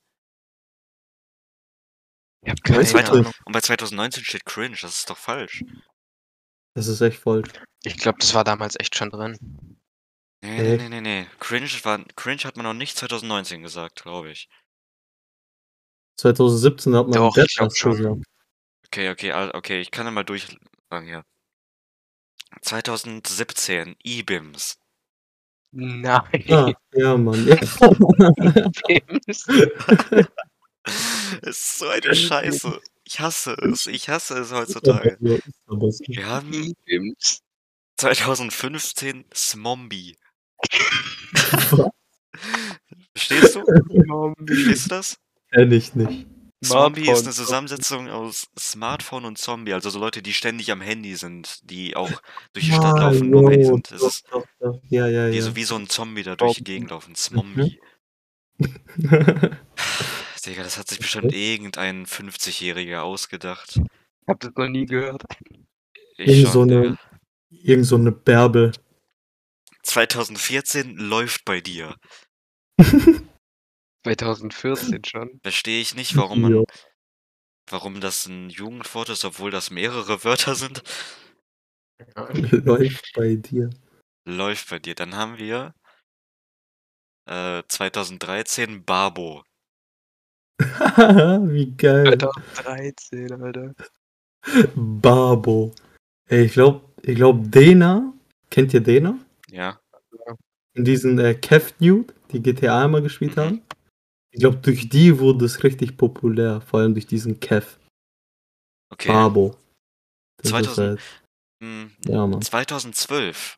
Ich 2.45 2.53
Weißt 2.69 2.93
keine 2.95 3.11
Ahnung. 3.11 3.33
Und 3.45 3.53
bei 3.53 3.61
2019 3.61 4.25
steht 4.25 4.45
Cringe. 4.45 4.77
Das 4.81 4.95
ist 4.99 5.11
doch 5.11 5.19
falsch. 5.19 5.63
Das 6.77 6.89
ist 6.89 7.01
echt 7.01 7.21
falsch. 7.21 7.49
Ich 7.85 7.97
glaube, 7.97 8.19
das 8.21 8.35
war 8.35 8.45
damals 8.45 8.79
echt 8.79 8.95
schon 8.97 9.09
drin. 9.09 9.39
Nee, 10.43 10.61
nee, 10.61 10.77
nee, 10.77 10.89
nee, 10.91 11.01
nee. 11.01 11.27
Cringe, 11.41 11.67
war, 11.85 12.05
Cringe 12.17 12.43
hat 12.45 12.59
man 12.59 12.65
noch 12.65 12.75
nicht 12.75 12.99
2019 12.99 13.63
gesagt, 13.63 14.03
glaube 14.03 14.31
ich. 14.31 14.51
2017 16.21 16.95
hat 16.95 17.09
man 17.09 17.15
Doch, 17.15 17.33
Dead 17.35 17.47
ich 17.49 17.57
glaub 17.57 17.69
Dust 17.71 17.79
schon. 17.79 17.97
gesagt. 17.97 18.25
Okay, 18.89 19.09
okay, 19.09 19.33
okay, 19.55 19.81
ich 19.81 19.91
kann 19.91 20.05
ja 20.05 20.13
mal 20.13 20.23
durch 20.23 20.49
sagen 20.91 21.07
hier. 21.07 21.25
2017, 22.61 23.97
E-Bims. 24.05 24.79
Nein. 25.73 26.45
Ah, 26.51 26.73
ja, 26.93 27.17
Mann. 27.17 27.47
Ja. 28.89 30.27
Es 31.43 31.49
ist 31.59 31.79
so 31.79 31.89
eine 31.89 32.15
Scheiße. 32.15 32.81
Ich 33.07 33.21
hasse 33.21 33.53
es. 33.53 33.87
Ich 33.87 34.09
hasse 34.09 34.35
es 34.39 34.51
heutzutage. 34.51 35.17
Wir 35.21 36.27
haben 36.27 36.53
E-Bims. 36.53 37.41
2015 37.99 39.25
Smombie. 39.33 40.17
Was? 41.71 41.91
Verstehst 43.15 43.55
du? 43.55 43.65
Verstehst 44.45 44.87
du 44.87 44.89
das? 44.89 45.17
Kenn 45.53 45.71
ich 45.71 45.95
nicht. 45.95 46.27
Zombie 46.65 47.09
ist 47.09 47.23
eine. 47.23 47.33
Zusammensetzung 47.33 48.09
aus 48.09 48.49
Smartphone 48.59 49.25
und 49.25 49.39
Zombie, 49.39 49.73
also 49.73 49.89
so 49.91 50.01
Leute, 50.01 50.21
die 50.21 50.35
ständig 50.35 50.73
am 50.73 50.81
Handy 50.81 51.15
sind, 51.15 51.61
die 51.71 51.95
auch 51.95 52.11
durch 52.55 52.67
die 52.67 52.73
Stadt 52.73 52.99
laufen 52.99 53.23
und 53.23 53.31
nur 53.31 53.41
am 53.43 53.51
Handy 53.51 53.67
sind. 53.67 53.93
Das 53.93 54.03
ist, 54.03 54.27
doch, 54.33 54.45
doch. 54.59 54.81
Ja, 54.89 55.07
ja, 55.07 55.31
die 55.31 55.37
ja. 55.37 55.43
so 55.43 55.55
wie 55.55 55.65
so 55.65 55.77
ein 55.77 55.89
Zombie 55.89 56.25
da 56.25 56.35
durch 56.35 56.57
die 56.57 56.65
Gegend 56.65 56.91
laufen. 56.91 57.15
Zombie. 57.15 57.79
Digga, 60.47 60.63
das 60.63 60.79
hat 60.79 60.89
sich 60.89 60.99
bestimmt 60.99 61.33
irgendein 61.33 62.07
50-Jähriger 62.07 63.01
ausgedacht. 63.01 63.77
Ich 63.77 64.29
habe 64.29 64.39
das 64.41 64.55
noch 64.55 64.69
nie 64.69 64.87
gehört. 64.87 65.23
Ich 66.19 66.29
Irgend 66.29 66.49
so 66.53 66.63
eine, 66.63 66.83
Digga. 66.83 66.99
irgend 67.51 67.87
so 67.87 67.97
eine 67.97 68.13
Bärbel. 68.13 68.73
2014 69.83 70.97
läuft 70.97 71.45
bei 71.45 71.61
dir. 71.61 71.97
2014 74.05 75.05
schon. 75.05 75.41
Verstehe 75.43 75.81
ich 75.81 75.95
nicht, 75.95 76.17
warum 76.17 76.43
man, 76.43 76.55
Ja. 76.57 76.63
warum 77.71 78.01
das 78.01 78.27
ein 78.27 78.51
Jugendwort 78.51 79.09
ist, 79.09 79.25
obwohl 79.25 79.51
das 79.51 79.71
mehrere 79.71 80.23
Wörter 80.25 80.55
sind. 80.55 80.83
Läuft 82.65 83.13
bei 83.15 83.37
dir. 83.37 83.71
Läuft 84.27 84.69
bei 84.71 84.79
dir. 84.79 84.95
Dann 84.95 85.15
haben 85.17 85.39
wir 85.39 85.75
äh, 87.29 87.63
2013 87.69 88.85
Barbo. 88.85 89.45
Wie 91.53 91.73
geil. 91.77 92.17
2013, 92.19 93.33
Alter. 93.43 93.75
Babo. 94.75 95.75
Ey, 96.29 96.45
ich 96.47 96.53
glaube, 96.53 96.83
ich 97.03 97.17
glaub, 97.17 97.51
Dena, 97.51 98.13
kennt 98.51 98.73
ihr 98.75 98.81
Dena? 98.81 99.19
Ja. 99.51 99.79
In 100.75 100.85
diesen 100.85 101.19
äh, 101.19 101.35
Kev 101.35 101.73
Nude, 101.79 102.13
die 102.33 102.43
GTA 102.43 102.85
einmal 102.85 103.03
gespielt 103.03 103.37
Mhm. 103.37 103.41
haben. 103.41 103.63
Ich 104.31 104.41
glaube, 104.41 104.59
durch 104.59 104.89
die 104.89 105.19
wurde 105.19 105.45
es 105.47 105.63
richtig 105.65 105.97
populär, 105.97 106.61
vor 106.61 106.81
allem 106.81 106.93
durch 106.95 107.07
diesen 107.07 107.41
Kev. 107.41 107.79
Okay. 108.93 109.09
Babo. 109.09 109.57
Das 110.43 110.51
2000 110.51 110.71
ist 110.71 110.79
halt, 110.79 111.01
hm, 111.63 111.91
ja, 112.07 112.27
Mann. 112.27 112.43
2012. 112.43 113.57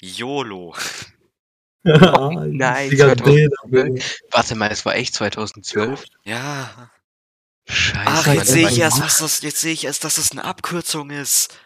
YOLO. 0.00 0.74
Nein, 1.84 2.90
Digga, 2.90 3.16
2012. 3.16 3.50
Digga. 3.70 4.04
Warte 4.30 4.54
mal, 4.54 4.70
es 4.70 4.84
war 4.84 4.94
echt 4.96 5.14
2012? 5.14 6.04
Ja. 6.24 6.90
Scheiße. 7.66 8.02
Ach, 8.06 8.26
jetzt 8.26 8.48
sehe 8.48 8.68
ich 8.68 8.78
erst, 8.78 9.00
was 9.00 9.18
das, 9.18 9.42
jetzt 9.42 9.60
sehe 9.60 9.72
ich 9.72 9.84
erst, 9.84 10.04
dass 10.04 10.16
das 10.16 10.32
eine 10.32 10.44
Abkürzung 10.44 11.10
ist. 11.10 11.56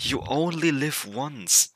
You 0.00 0.20
only 0.26 0.70
live 0.70 1.06
once. 1.14 1.74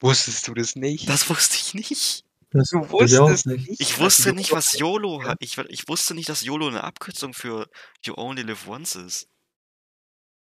Wusstest 0.00 0.46
du 0.48 0.54
das 0.54 0.76
nicht? 0.76 1.08
Das 1.08 1.28
wusste 1.30 1.56
ich 1.56 1.74
nicht. 1.74 2.24
Das 2.50 2.70
Du 2.70 2.88
wusste 2.90 3.04
ich 3.06 3.18
auch 3.18 3.30
wusstest 3.30 3.46
nicht. 3.46 3.80
Ich 3.80 3.98
wusste 3.98 4.32
nicht, 4.32 4.52
was 4.52 4.78
YOLO 4.78 5.24
hat. 5.24 5.38
Ich, 5.40 5.58
ich 5.58 5.88
wusste 5.88 6.14
nicht, 6.14 6.28
dass 6.28 6.44
YOLO 6.44 6.68
eine 6.68 6.84
Abkürzung 6.84 7.34
für 7.34 7.68
You 8.04 8.14
only 8.16 8.42
live 8.42 8.68
once 8.68 8.94
ist. 8.94 9.28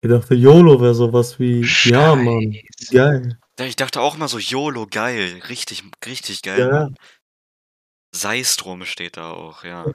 Ich 0.02 0.10
dachte, 0.10 0.34
YOLO 0.34 0.80
wäre 0.80 0.94
sowas 0.94 1.40
wie, 1.40 1.66
ja, 1.84 2.14
Mann, 2.14 2.52
Scheiße. 2.52 2.92
geil. 2.92 3.38
Ja, 3.58 3.64
ich 3.64 3.76
dachte 3.76 4.00
auch 4.02 4.14
immer 4.16 4.28
so, 4.28 4.38
YOLO, 4.38 4.86
geil. 4.86 5.40
Richtig, 5.48 5.82
richtig 6.04 6.42
geil. 6.42 6.68
Ja. 6.68 6.88
Sei 8.12 8.40
es 8.40 8.56
drum 8.56 8.84
steht 8.84 9.16
da 9.16 9.30
auch, 9.30 9.64
ja. 9.64 9.86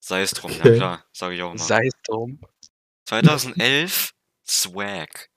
Sei 0.00 0.22
es 0.22 0.32
drum, 0.32 0.50
ja 0.52 0.60
Okay. 0.60 0.76
klar, 0.76 1.04
sage 1.12 1.34
ich 1.34 1.42
auch 1.42 1.52
immer. 1.52 1.64
Sei 1.64 1.86
es 1.86 1.94
drum. 2.04 2.40
2011, 3.06 4.12
Swag. 4.46 5.28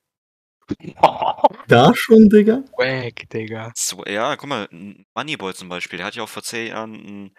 da 1.68 1.94
schon, 1.96 2.30
Digga? 2.30 2.64
Wack, 2.78 3.30
Digga. 3.30 3.72
Sw 3.76 4.10
ja, 4.12 4.36
guck 4.36 4.50
mal, 4.50 4.68
Moneyboy 5.16 5.54
zum 5.54 5.70
Beispiel, 5.70 5.98
der 5.98 6.08
hat 6.08 6.16
ja 6.16 6.24
auch 6.24 6.30
vor 6.30 6.44
10 6.44 6.68
Jahren 6.68 6.94
einen 6.96 7.36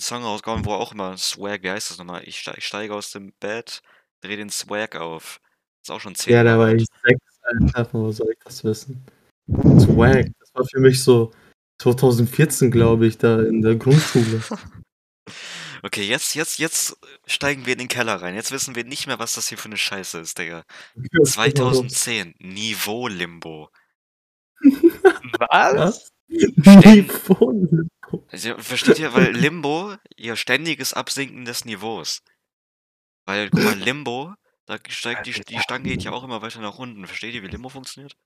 Song 0.00 0.22
rausgehauen, 0.22 0.64
wo 0.64 0.72
er 0.72 0.78
auch 0.78 0.92
immer 0.92 1.16
Swag, 1.16 1.62
wie 1.62 1.70
heißt 1.70 1.90
das 1.90 1.98
nochmal? 1.98 2.22
Ich, 2.26 2.38
ste 2.40 2.54
ich 2.56 2.66
steige 2.66 2.94
aus 2.94 3.10
dem 3.12 3.32
Bett, 3.40 3.82
dreh 4.20 4.36
den 4.36 4.50
Swag 4.50 4.96
auf. 4.96 5.40
Ist 5.82 5.90
auch 5.90 6.00
schon 6.00 6.14
10 6.14 6.32
Ja, 6.34 6.42
da 6.44 6.50
Jahre 6.50 6.60
war 6.60 6.74
ich 6.74 6.86
sechs, 7.04 7.40
Alter, 7.42 7.92
wo 7.92 8.10
soll 8.12 8.30
ich 8.32 8.38
das 8.44 8.62
wissen? 8.64 9.04
Swag, 9.48 10.26
das 10.38 10.54
war 10.54 10.64
für 10.70 10.80
mich 10.80 11.02
so 11.02 11.32
2014, 11.80 12.70
glaube 12.70 13.06
ich, 13.06 13.18
da 13.18 13.40
in 13.42 13.62
der 13.62 13.76
Grundschule. 13.76 14.42
Okay, 15.82 16.02
jetzt, 16.02 16.34
jetzt, 16.34 16.58
jetzt 16.58 16.96
steigen 17.26 17.64
wir 17.64 17.74
in 17.74 17.78
den 17.78 17.88
Keller 17.88 18.20
rein. 18.20 18.34
Jetzt 18.34 18.50
wissen 18.50 18.74
wir 18.74 18.82
nicht 18.82 19.06
mehr, 19.06 19.20
was 19.20 19.34
das 19.34 19.48
hier 19.48 19.58
für 19.58 19.66
eine 19.66 19.76
Scheiße 19.76 20.18
ist, 20.18 20.36
Digga. 20.36 20.64
2010, 21.24 22.34
Niveau-Limbo. 22.38 23.70
Was? 25.38 26.10
Was? 26.28 26.84
Niveau. 26.84 27.86
Also, 28.28 28.58
versteht 28.58 28.98
ihr, 28.98 29.14
weil 29.14 29.32
Limbo, 29.32 29.94
ihr 30.16 30.34
ständiges 30.34 30.94
Absinken 30.94 31.44
des 31.44 31.64
Niveaus. 31.64 32.22
Weil, 33.24 33.48
guck 33.50 33.62
mal, 33.62 33.78
Limbo, 33.78 34.34
da 34.66 34.78
steigt 34.88 35.26
die, 35.26 35.32
die 35.32 35.60
Stange 35.60 35.88
geht 35.88 36.02
ja 36.02 36.10
auch 36.10 36.24
immer 36.24 36.42
weiter 36.42 36.60
nach 36.60 36.78
unten. 36.78 37.06
Versteht 37.06 37.34
ihr, 37.34 37.42
wie 37.42 37.48
Limbo 37.48 37.68
funktioniert? 37.68 38.16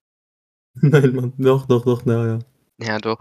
Nein, 0.80 1.14
Mann, 1.14 1.32
doch, 1.38 1.66
doch, 1.66 1.84
doch, 1.84 2.04
naja. 2.04 2.38
Ja, 2.78 2.98
doch. 2.98 3.18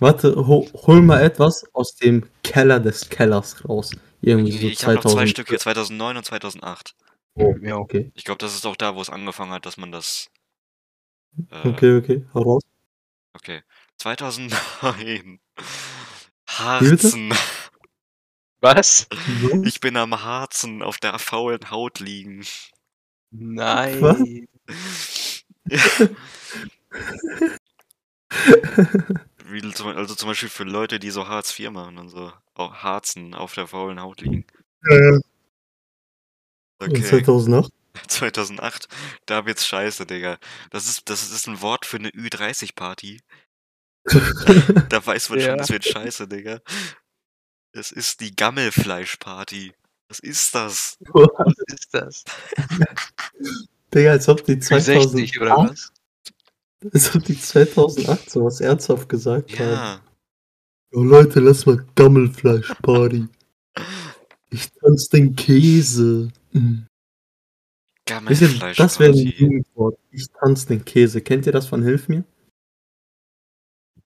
Warte, 0.00 0.34
ho 0.34 0.66
hol 0.86 1.02
mal 1.02 1.22
etwas 1.22 1.64
aus 1.72 1.94
dem 1.96 2.26
Keller 2.42 2.80
des 2.80 3.08
Kellers 3.08 3.68
raus. 3.68 3.92
Irgendwie 4.20 4.52
so 4.52 4.66
Ich 4.66 4.82
habe 4.84 4.94
noch 4.94 5.02
zwei 5.02 5.10
2000. 5.10 5.30
Stück 5.30 5.48
hier, 5.48 5.58
2009 5.58 6.16
und 6.16 6.24
2008. 6.24 6.94
Oh, 7.36 7.54
Ja. 7.60 7.76
okay. 7.76 8.10
Ich 8.14 8.24
glaube, 8.24 8.38
das 8.38 8.54
ist 8.54 8.66
auch 8.66 8.76
da, 8.76 8.96
wo 8.96 9.00
es 9.02 9.10
angefangen 9.10 9.52
hat, 9.52 9.66
dass 9.66 9.76
man 9.76 9.92
das. 9.92 10.30
Äh, 11.50 11.68
Okay, 11.68 11.96
okay, 11.96 12.24
hau 12.34 12.42
raus. 12.42 12.62
okay. 13.34 13.62
2009. 13.98 14.50
Wie 16.80 16.90
bitte? 16.90 17.04
Harzen. 17.08 17.32
Was? 18.60 19.06
Ich 19.64 19.80
bin 19.80 19.96
am 19.96 20.22
Harzen 20.24 20.82
auf 20.82 20.98
der 20.98 21.18
faulen 21.18 21.70
Haut 21.70 22.00
liegen. 22.00 22.44
Nein. 23.30 23.98
Zum, 24.00 24.46
also 29.96 30.14
zum 30.14 30.28
Beispiel 30.28 30.48
für 30.48 30.64
Leute, 30.64 30.98
die 30.98 31.10
so 31.10 31.28
Hartz 31.28 31.58
IV 31.58 31.70
machen 31.70 31.98
und 31.98 32.08
so. 32.08 32.32
Auch 32.54 32.74
Harzen 32.76 33.34
auf 33.34 33.54
der 33.54 33.66
faulen 33.66 34.00
Haut 34.00 34.20
liegen. 34.20 34.46
Äh, 34.88 35.18
Okay. 36.80 37.02
2008? 37.02 37.72
2008. 38.08 38.88
Da 39.26 39.46
wird's 39.46 39.66
scheiße, 39.66 40.06
Digga. 40.06 40.38
Das 40.70 40.86
ist, 40.88 41.08
das 41.08 41.30
ist 41.30 41.46
ein 41.46 41.60
Wort 41.62 41.86
für 41.86 41.98
eine 41.98 42.10
Ü30-Party. 42.10 43.20
Da 44.90 45.06
weiß 45.06 45.30
man 45.30 45.38
schon, 45.40 45.48
Ja. 45.50 45.56
das 45.56 45.70
wird 45.70 45.84
scheiße, 45.84 46.28
Digga. 46.28 46.60
Es 47.72 47.92
ist 47.92 48.20
die 48.20 48.34
Gammelfleischparty. 48.34 49.72
Was 50.08 50.18
ist 50.18 50.54
das? 50.54 50.98
Was 51.12 51.54
ist 51.68 51.94
das? 51.94 52.24
Digga, 53.94 54.10
als 54.10 54.28
ob 54.28 54.44
die 54.44 54.60
60 54.60 55.40
oder 55.40 55.56
2008, 55.56 55.70
was? 55.70 55.92
als 56.92 57.16
ob 57.16 57.24
die 57.24 57.38
2008 57.38 58.30
sowas 58.30 58.60
ernsthaft 58.60 59.08
gesagt 59.08 59.58
haben. 59.58 59.70
Ja. 59.70 60.00
Oh 60.92 61.02
Leute, 61.02 61.40
lass 61.40 61.66
mal 61.66 61.84
Gammelfleisch-Party. 61.94 63.28
Ich 64.50 64.70
tanz 64.70 65.08
den 65.08 65.34
Käse. 65.34 66.30
Wisst 66.52 68.42
ihr, 68.42 68.48
das 68.76 69.00
wäre 69.00 69.10
ein 69.10 69.16
Gammelfleischparty. 69.16 69.34
Jugendwort. 69.36 69.98
Ich 70.12 70.28
tanz 70.30 70.66
den 70.66 70.84
Käse. 70.84 71.22
Kennt 71.22 71.46
ihr 71.46 71.52
das 71.52 71.66
von 71.66 71.82
Hilf 71.82 72.08
mir? 72.08 72.22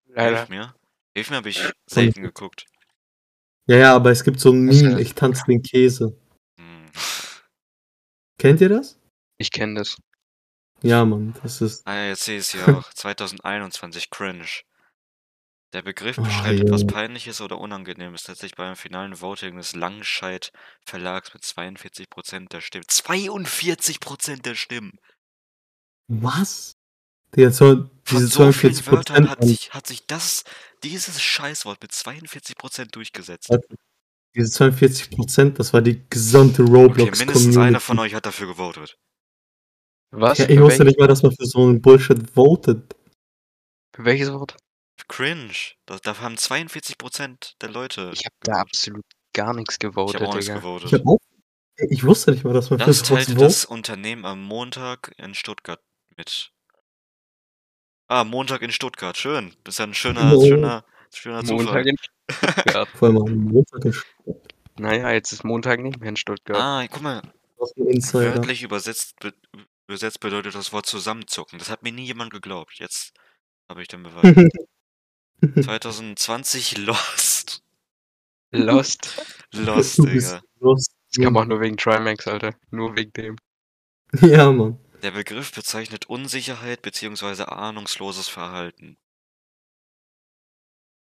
Leider. 0.06 0.38
Hilf 0.38 0.50
mir. 0.50 0.74
Hilf 1.16 1.30
mir, 1.32 1.36
habe 1.36 1.50
ich 1.50 1.62
selten 1.86 2.22
geguckt. 2.22 2.66
Ja, 3.66 3.76
ja, 3.76 3.96
aber 3.96 4.12
es 4.12 4.24
gibt 4.24 4.40
so 4.40 4.52
ein 4.52 4.62
Meme, 4.62 5.02
ich 5.02 5.16
tanz 5.16 5.44
den 5.44 5.62
Käse. 5.62 6.16
Hm. 6.58 6.86
Kennt 8.38 8.62
ihr 8.62 8.70
das? 8.70 8.98
Ich 9.38 9.52
kenne 9.52 9.80
das. 9.80 9.98
Ja, 10.82 11.06
Mann, 11.06 11.34
das 11.42 11.62
ist. 11.62 11.86
Ah, 11.88 11.96
ja, 11.96 12.08
jetzt 12.10 12.26
sehe 12.26 12.38
ich 12.38 12.44
es 12.44 12.52
hier 12.52 12.68
auch. 12.78 12.92
2021, 12.94 14.10
cringe. 14.10 14.46
Der 15.74 15.82
Begriff 15.82 16.18
Oh, 16.18 16.24
beschreibt 16.24 16.62
etwas 16.62 16.82
Junge. 16.82 16.94
Peinliches 16.94 17.42
oder 17.42 17.60
Unangenehmes, 17.60 18.24
das 18.24 18.40
sich 18.40 18.56
beim 18.56 18.76
finalen 18.76 19.20
Voting 19.20 19.58
des 19.58 19.76
Langscheid 19.76 20.52
Verlags 20.86 21.34
mit 21.34 21.44
42% 21.44 22.48
der 22.50 22.62
Stimmen. 22.62 22.86
42% 22.86 24.42
der 24.44 24.56
Stimmen! 24.56 24.98
Was? 26.08 26.78
Digga, 27.36 27.52
so, 27.52 27.66
Von 27.66 27.90
diese 28.10 28.28
so 28.28 28.52
vielen 28.54 28.74
42 28.74 28.92
Wörtern 28.92 29.30
hat 29.30 29.44
sich, 29.44 29.74
hat 29.74 29.86
sich 29.88 30.08
das, 30.08 30.46
dieses 30.84 31.22
Scheißwort 31.22 31.82
mit 31.82 31.92
42% 31.92 32.92
durchgesetzt. 32.92 33.54
Diese 34.34 34.50
42 34.50 35.10
Prozent, 35.10 35.60
das 35.60 35.74
war 35.74 35.82
die 35.82 36.08
gesamte 36.10 36.64
Okay, 36.64 36.72
Roblox 36.72 37.20
mindestens 37.20 37.58
einer 37.58 37.82
von 37.82 38.00
euch 38.00 38.14
hat 38.14 38.26
dafür 38.26 38.48
gewotet. 38.48 38.98
Was? 40.12 40.38
Ja, 40.38 40.46
Für 40.46 40.52
ich 40.54 40.60
wusste 40.62 40.86
nicht 40.86 41.00
mal, 41.00 41.08
dass 41.08 41.22
man 41.24 41.32
für 41.34 41.46
so 41.46 41.60
einen 41.64 41.82
Bullshit 41.82 42.30
votet. 42.32 42.96
Für 43.96 44.06
welches 44.06 44.32
Wort? 44.32 44.56
Cringe. 45.08 45.54
Da, 45.86 45.98
da 46.02 46.20
haben 46.20 46.36
42% 46.36 47.54
der 47.62 47.70
Leute. 47.70 48.12
Ich 48.14 48.26
habe 48.26 48.36
da 48.42 48.54
absolut 48.62 49.06
gar 49.34 49.54
nichts 49.54 49.76
Ich 49.76 49.80
gewotet, 49.80 50.22
habe 50.22 50.28
auch 50.30 50.36
nichts. 50.36 50.48
Ich 50.50 50.54
gewotet. 50.56 50.94
hab 50.94 51.06
auch. 51.08 51.18
Ich 51.90 52.04
wusste 52.04 52.32
nicht 52.32 52.44
mal, 52.44 52.54
dass 52.54 52.70
man 52.70 52.80
für 52.80 52.86
Das 52.86 53.00
sowas 53.00 53.08
teilte 53.26 53.32
votet. 53.34 53.42
das 53.48 53.66
Unternehmen 53.66 54.26
am 54.26 54.42
Montag 54.44 55.14
in 55.18 55.36
Stuttgart 55.36 55.80
mit. 56.16 56.52
Ah, 58.08 58.24
Montag 58.24 58.62
in 58.64 58.72
Stuttgart. 58.72 59.16
Schön. 59.18 59.54
Das 59.64 59.76
ist 59.76 59.80
ja 59.80 59.86
ein 59.86 59.94
schöner, 59.94 60.34
Oh. 60.34 60.46
schöner, 60.46 60.86
schöner 61.14 61.44
Zufall. 61.44 61.66
Montag 61.66 61.86
in 61.86 61.96
Stuttgart. 62.30 62.88
Vor 62.96 63.08
allem 63.10 63.18
am 63.18 63.36
Montag 63.36 63.86
ist 63.86 64.04
naja, 64.80 65.12
jetzt 65.12 65.32
ist 65.32 65.44
Montag 65.44 65.80
nicht 65.82 66.00
mehr 66.00 66.10
in 66.10 66.16
Stuttgart. 66.18 66.58
Ah, 66.60 66.86
guck 66.92 67.02
mal. 67.02 67.22
das. 67.60 68.14
Wörtlich 68.14 68.62
übersetzt, 68.64 69.20
be 69.20 69.34
übersetzt 69.88 70.20
bedeutet 70.20 70.56
das 70.56 70.72
Wort 70.74 70.86
zusammenzucken. 70.86 71.60
Das 71.60 71.70
hat 71.70 71.84
mir 71.84 71.92
nie 71.92 72.06
jemand 72.06 72.32
geglaubt. 72.32 72.74
Jetzt 72.80 73.14
habe 73.70 73.82
ich 73.82 73.88
den 73.88 74.04
Beweis. 74.04 74.36
2020 75.64 76.78
Lost. 76.78 77.64
Lost. 78.52 79.24
Lost, 79.54 79.98
Digga. 80.00 80.42
lost. 80.60 80.94
Das 81.12 81.24
kam 81.24 81.38
auch 81.38 81.46
nur 81.46 81.62
wegen 81.62 81.78
Trimax, 81.78 82.28
Alter. 82.28 82.54
Nur 82.72 82.96
wegen 82.96 83.12
dem. 83.14 83.36
Ja, 84.22 84.52
Mann. 84.52 84.80
Der 85.04 85.12
Begriff 85.12 85.54
bezeichnet 85.54 86.06
Unsicherheit 86.08 86.82
bzw. 86.82 87.44
ahnungsloses 87.44 88.28
Verhalten. 88.30 88.98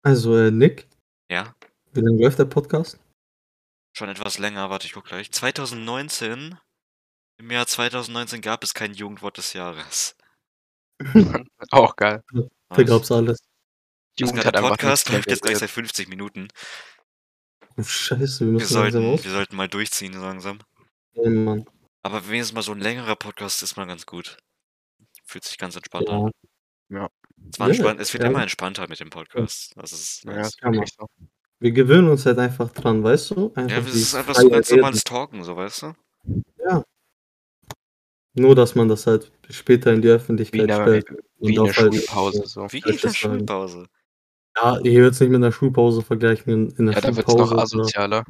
Also, 0.04 0.36
äh, 0.38 0.52
Nick, 0.52 0.88
Ja? 1.30 1.56
wie 1.94 2.02
lange 2.02 2.22
läuft 2.22 2.40
der 2.40 2.46
Podcast? 2.46 3.00
Schon 3.96 4.10
etwas 4.10 4.38
länger, 4.40 4.70
warte, 4.70 4.88
ich 4.88 4.94
guck 4.94 5.06
gleich. 5.06 5.32
2019, 5.32 6.58
im 7.42 7.50
Jahr 7.52 7.66
2019 7.66 8.42
gab 8.42 8.64
es 8.64 8.74
kein 8.74 8.94
Jugendwort 8.94 9.38
des 9.38 9.54
Jahres. 9.54 10.16
Auch 11.72 11.96
geil. 11.96 12.24
Da 12.70 12.84
gab's 12.84 13.12
alles. 13.12 13.40
Jugend 14.18 14.38
Der 14.38 14.46
hat 14.46 14.56
einfach 14.56 14.72
Podcast 14.72 15.10
läuft 15.10 15.30
jetzt 15.30 15.42
gleich 15.42 15.58
seit 15.58 15.70
50 15.70 16.08
Minuten. 16.10 16.48
Oh, 17.78 17.84
Scheiße, 17.84 18.42
wir 18.42 18.48
Wir 18.48 18.54
müssen 18.54 18.74
langsam 18.76 18.92
sollten, 19.02 19.14
auf. 19.14 19.24
wir 19.24 19.32
sollten 19.32 19.56
mal 19.56 19.68
durchziehen 19.68 20.14
langsam. 20.14 20.60
Ja, 21.14 21.30
Mann. 21.30 21.66
Aber 22.04 22.28
wenigstens 22.28 22.54
mal 22.54 22.62
so 22.62 22.74
ein 22.74 22.80
längerer 22.80 23.16
Podcast 23.16 23.64
ist 23.64 23.76
mal 23.78 23.88
ganz 23.88 24.06
gut. 24.06 24.38
Fühlt 25.26 25.44
sich 25.44 25.58
ganz 25.58 25.76
entspannt 25.76 26.10
an. 26.10 26.32
Ja. 26.90 27.10
Es, 27.52 27.60
war 27.60 27.68
Ja, 27.68 27.74
entspannt, 27.74 28.00
es 28.02 28.14
wird 28.14 28.24
ja. 28.24 28.30
immer 28.30 28.42
entspannter 28.44 28.88
mit 28.88 29.00
dem 29.00 29.10
Podcast. 29.10 29.74
Das 29.76 29.92
ist 29.94 30.24
Ja, 30.26 30.34
nice. 30.34 30.48
ist 30.50 30.62
wirklich 30.62 30.94
so. 30.98 31.08
Wir 31.60 31.72
gewöhnen 31.72 32.10
uns 32.10 32.26
halt 32.26 32.38
einfach 32.38 32.72
dran, 32.72 33.04
weißt 33.04 33.32
du? 33.32 33.54
Einfach 33.56 33.78
Ja, 33.78 33.82
das 33.82 33.96
ist 33.96 34.14
einfach 34.16 34.36
so 34.36 34.42
freie 34.42 34.52
ganz 34.52 34.70
normales 34.72 35.04
Talken, 35.04 35.44
so 35.44 35.56
weißt 35.56 35.82
du? 35.84 35.94
Ja. 36.64 36.84
Nur, 38.34 38.56
dass 38.56 38.76
man 38.76 38.88
das 38.88 39.08
halt 39.08 39.32
später 39.50 39.92
in 39.94 40.02
die 40.02 40.08
Wie 40.08 40.12
Öffentlichkeit 40.14 40.62
in 40.62 40.68
der, 40.68 40.82
stellt. 40.82 41.06
wie 41.40 41.54
in 41.54 41.60
und 41.60 41.66
der 41.68 41.72
auf 41.72 41.78
halt- 41.78 41.96
Schulpause 41.96 42.44
so. 42.48 42.68
Wie 42.72 42.80
in 42.80 42.98
der? 42.98 43.14
Schulpause. 43.14 43.88
Ja, 44.58 44.78
ich 44.80 44.94
würde 44.96 45.08
es 45.10 45.20
nicht 45.20 45.30
mit 45.30 45.38
einer 45.38 45.52
Schulpause 45.52 46.02
vergleichen. 46.02 46.52
In, 46.54 46.70
in 46.78 46.86
der 46.88 46.96
Ja, 46.96 47.02
da 47.02 47.16
wird's 47.16 47.30
Schulpause 47.32 47.54
noch 47.56 47.62
asozialer. 47.64 48.24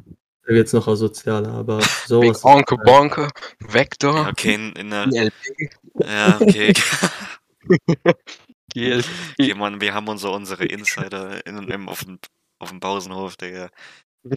Da 0.44 0.54
wird 0.54 0.66
es 0.66 0.72
noch 0.72 0.88
asozialer, 0.88 1.52
aber 1.52 1.78
Big 1.78 1.86
sowas. 2.06 2.44
Onkel 2.44 2.78
Bonke, 2.78 3.28
Vector, 3.60 4.14
Ja, 4.14 4.28
okay, 4.30 4.54
in, 4.54 4.72
in 4.72 4.90
der. 4.90 5.06
LP, 5.06 5.70
Ja, 6.00 6.38
okay. 6.40 6.72
GL. 8.74 9.04
okay, 9.38 9.54
Mann, 9.54 9.80
wir 9.80 9.94
haben 9.94 10.08
unsere, 10.08 10.32
unsere 10.32 10.64
Insider 10.64 11.44
in, 11.46 11.58
im, 11.68 11.88
auf, 11.88 12.04
dem, 12.04 12.18
auf 12.58 12.70
dem 12.70 12.80
Pausenhof, 12.80 13.36
Digga. 13.36 13.68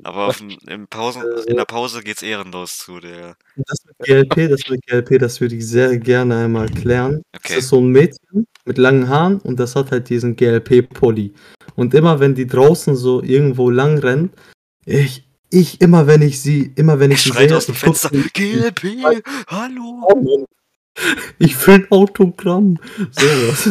Aber 0.03 0.27
auf 0.27 0.37
dem, 0.39 0.49
im 0.67 0.87
Pausen, 0.87 1.21
in 1.45 1.57
der 1.57 1.65
Pause 1.65 2.01
geht's 2.01 2.23
ehrenlos 2.23 2.79
zu, 2.79 2.99
Digga. 2.99 3.35
Das 3.55 3.83
mit 3.85 3.97
GLP, 3.99 4.49
das 4.49 4.61
mit 4.67 4.85
GLP, 4.87 5.19
das 5.19 5.39
würde 5.41 5.55
ich 5.55 5.67
sehr 5.67 5.97
gerne 5.99 6.43
einmal 6.45 6.69
klären. 6.69 7.21
Okay. 7.35 7.49
Das 7.49 7.57
ist 7.57 7.69
so 7.69 7.79
ein 7.79 7.89
Mädchen 7.89 8.47
mit 8.65 8.77
langen 8.79 9.09
Haaren 9.09 9.39
und 9.41 9.59
das 9.59 9.75
hat 9.75 9.91
halt 9.91 10.09
diesen 10.09 10.35
GLP-Pulli. 10.35 11.33
Und 11.75 11.93
immer 11.93 12.19
wenn 12.19 12.33
die 12.33 12.47
draußen 12.47 12.95
so 12.95 13.21
irgendwo 13.21 13.69
lang 13.69 13.99
rennt, 13.99 14.33
ich, 14.85 15.23
ich, 15.51 15.79
immer 15.81 16.07
wenn 16.07 16.23
ich 16.23 16.41
sie, 16.41 16.71
immer 16.75 16.99
wenn 16.99 17.11
ich 17.11 17.21
sie 17.21 17.29
Schreit 17.29 17.49
sehe, 17.49 17.57
aus 17.57 17.65
dem 17.67 17.73
ich 17.75 17.79
Fenster, 17.79 18.09
GLP, 18.09 19.23
hallo. 19.47 20.07
Oh. 20.11 20.45
Ich 21.37 21.67
will 21.67 21.75
ein 21.75 21.91
Autogramm. 21.91 22.79
Sowas. 23.11 23.69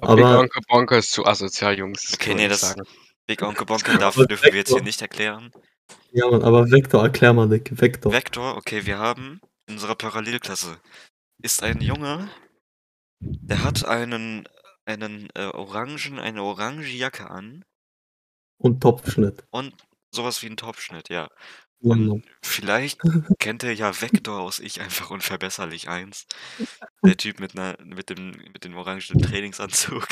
Aber 0.00 0.16
Big 0.16 0.24
Aber- 0.24 0.40
Onkel 0.40 0.62
Bonke 0.68 0.96
ist 0.98 1.12
zu 1.12 1.24
asozial, 1.24 1.78
Jungs. 1.78 2.12
Okay, 2.14 2.34
nee, 2.34 2.48
das- 2.48 2.74
Big 3.26 3.42
Onkel 3.42 3.66
Bonke 3.66 3.96
darf, 3.98 4.14
dürfen 4.14 4.44
wir 4.44 4.54
jetzt 4.54 4.72
hier 4.72 4.82
nicht 4.82 5.00
erklären. 5.00 5.52
Ja, 6.12 6.28
Mann, 6.30 6.42
aber 6.42 6.70
Vector, 6.70 7.02
erklär 7.02 7.32
mal, 7.32 7.46
Nick. 7.46 7.70
Vector. 7.80 8.12
Vector, 8.12 8.56
okay, 8.56 8.84
wir 8.86 8.98
haben 8.98 9.40
in 9.66 9.74
unserer 9.74 9.94
Parallelklasse 9.94 10.80
ist 11.42 11.62
ein 11.62 11.80
Junge, 11.80 12.30
der 13.20 13.64
hat 13.64 13.84
einen, 13.84 14.48
einen 14.84 15.28
äh, 15.34 15.46
orangen, 15.46 16.18
eine 16.18 16.42
orange 16.42 16.92
Jacke 16.94 17.30
an 17.30 17.64
Und 18.58 18.80
Topfschnitt. 18.80 19.44
und 19.50 19.74
sowas 20.14 20.42
wie 20.42 20.46
ein 20.46 20.56
Topfschnitt, 20.56 21.08
ja. 21.08 21.28
Und 21.80 22.22
vielleicht 22.42 23.00
kennt 23.40 23.64
ihr 23.64 23.74
ja 23.74 24.00
Vector 24.00 24.40
aus 24.40 24.60
Ich 24.60 24.80
einfach 24.80 25.10
unverbesserlich 25.10 25.88
1. 25.88 26.26
Der 27.04 27.16
Typ 27.16 27.40
mit, 27.40 27.56
einer, 27.56 27.76
mit, 27.82 28.10
dem, 28.10 28.30
mit 28.30 28.64
dem 28.64 28.76
orangen 28.76 29.00
Trainingsanzug. 29.00 30.06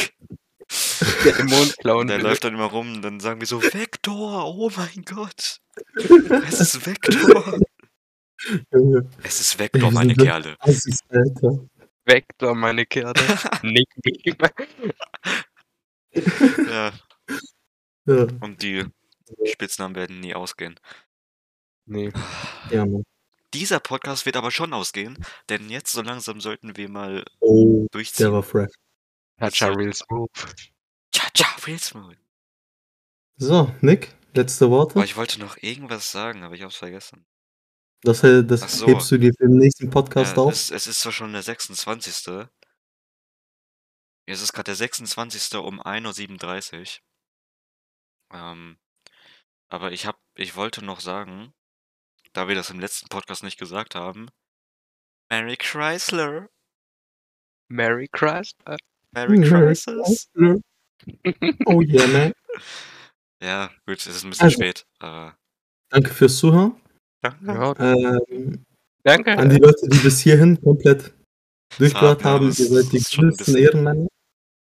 Der 1.25 1.33
klauen 1.79 2.07
Der 2.09 2.19
läuft 2.19 2.45
dann 2.45 2.55
immer 2.55 2.67
rum 2.67 2.95
und 2.95 3.03
dann 3.03 3.21
sagen 3.21 3.41
wir 3.41 3.47
so, 3.47 3.63
Vector, 3.63 4.47
oh 4.55 4.71
mein 4.77 5.05
Gott. 5.05 5.61
Es 5.95 6.61
ist 6.61 6.87
Vector. 6.87 7.59
Junge, 8.73 9.09
Es 9.23 9.41
ist 9.41 9.59
Vector, 9.59 9.91
meine 9.91 10.15
Kerle. 10.15 10.57
Assis, 10.61 11.01
Alter. 11.09 11.67
Vector, 12.05 12.55
meine 12.55 12.87
Kerle. 12.87 13.15
Nickname. 13.63 14.51
Ja, 16.15 16.93
Ja, 18.07 18.27
und 18.41 18.63
die 18.63 18.85
Spitznamen 19.45 19.95
werden 19.95 20.21
nie 20.21 20.35
ausgehen. 20.35 20.79
Nee. 21.87 22.13
ja, 22.71 22.85
Mann. 22.87 23.05
Dieser 23.53 23.81
Podcast 23.81 24.27
wird 24.27 24.37
aber 24.37 24.51
schon 24.53 24.73
ausgehen, 24.73 25.19
denn 25.49 25.69
jetzt 25.71 25.93
so 25.93 26.03
langsam 26.03 26.41
sollten 26.41 26.77
wir 26.77 26.89
mal 26.89 27.25
Oh, 27.41 27.81
der 27.83 27.89
durchziehen. 27.91 28.33
war 28.33 28.43
fresh. 28.45 28.71
Hacha 29.41 29.69
So. 29.69 29.73
Real 29.75 29.93
Smooth. 29.93 30.31
Tja, 31.35 31.47
tja, 31.47 31.65
real 31.67 31.79
smooth. 31.79 32.19
So, 33.37 33.75
Nick, 33.81 34.15
letzte 34.35 34.71
Worte. 34.71 34.95
Boah, 34.95 35.05
ich 35.05 35.17
wollte 35.17 35.41
noch 35.41 35.57
irgendwas 35.59 36.11
sagen, 36.13 36.43
aber 36.43 36.55
ich 36.55 36.63
hab's 36.63 36.77
vergessen. 36.77 37.27
Das, 38.03 38.23
äh, 38.23 38.45
das 38.45 38.79
so. 38.79 38.87
hebst 38.87 39.11
du 39.11 39.19
dir 39.19 39.33
für 39.35 39.47
den 39.47 39.59
nächsten 39.59 39.91
Podcast 39.91 40.37
Ja, 40.37 40.43
auf. 40.43 40.53
es, 40.53 40.71
es 40.71 40.87
ist 40.87 41.01
zwar 41.01 41.13
schon 41.13 41.33
der 41.33 41.43
26. 41.43 42.49
Es 44.27 44.41
ist 44.43 44.53
gerade 44.53 44.67
der 44.67 44.75
26. 44.77 45.55
um 45.59 45.81
1.37 45.81 47.01
Uhr. 48.33 48.37
Ähm, 48.39 48.79
aber 49.69 49.93
ich 49.93 50.07
hab, 50.07 50.19
ich 50.35 50.57
wollte 50.57 50.85
noch 50.85 51.01
sagen, 51.01 51.53
da 52.33 52.49
wir 52.49 52.55
das 52.55 52.71
im 52.71 52.81
letzten 52.81 53.09
Podcast 53.09 53.43
nicht 53.43 53.59
gesagt 53.59 53.95
haben, 53.95 54.29
Mary 55.31 55.57
Chrysler. 55.57 56.49
Merry 57.69 58.09
Chrysler. 58.09 58.77
Mary 59.13 59.39
Merry 59.39 59.75
Chrysler. 59.75 60.61
Oh 61.67 61.81
yeah, 61.83 62.07
man. 62.07 62.33
Ja, 63.43 63.71
gut, 63.87 63.97
es 63.99 64.07
ist 64.07 64.25
ein 64.25 64.31
bisschen 64.31 64.45
Also- 64.45 64.55
spät, 64.55 64.85
aber 64.99 65.35
Danke 65.91 66.11
fürs 66.13 66.37
Zuhören. 66.37 66.77
danke. 67.23 67.75
Ähm, 67.83 68.65
danke. 69.03 69.33
an 69.39 69.49
die 69.49 69.57
Leute, 69.57 69.89
die 69.89 69.97
bis 69.99 70.21
hierhin 70.21 70.61
komplett 70.61 71.15
durchgehört 71.79 72.23
Hart, 72.23 72.25
haben, 72.25 72.47
ihr 72.49 72.53
seid 72.53 72.93
die 72.93 73.01
größten 73.01 73.57
Ehrenmänner. 73.57 74.09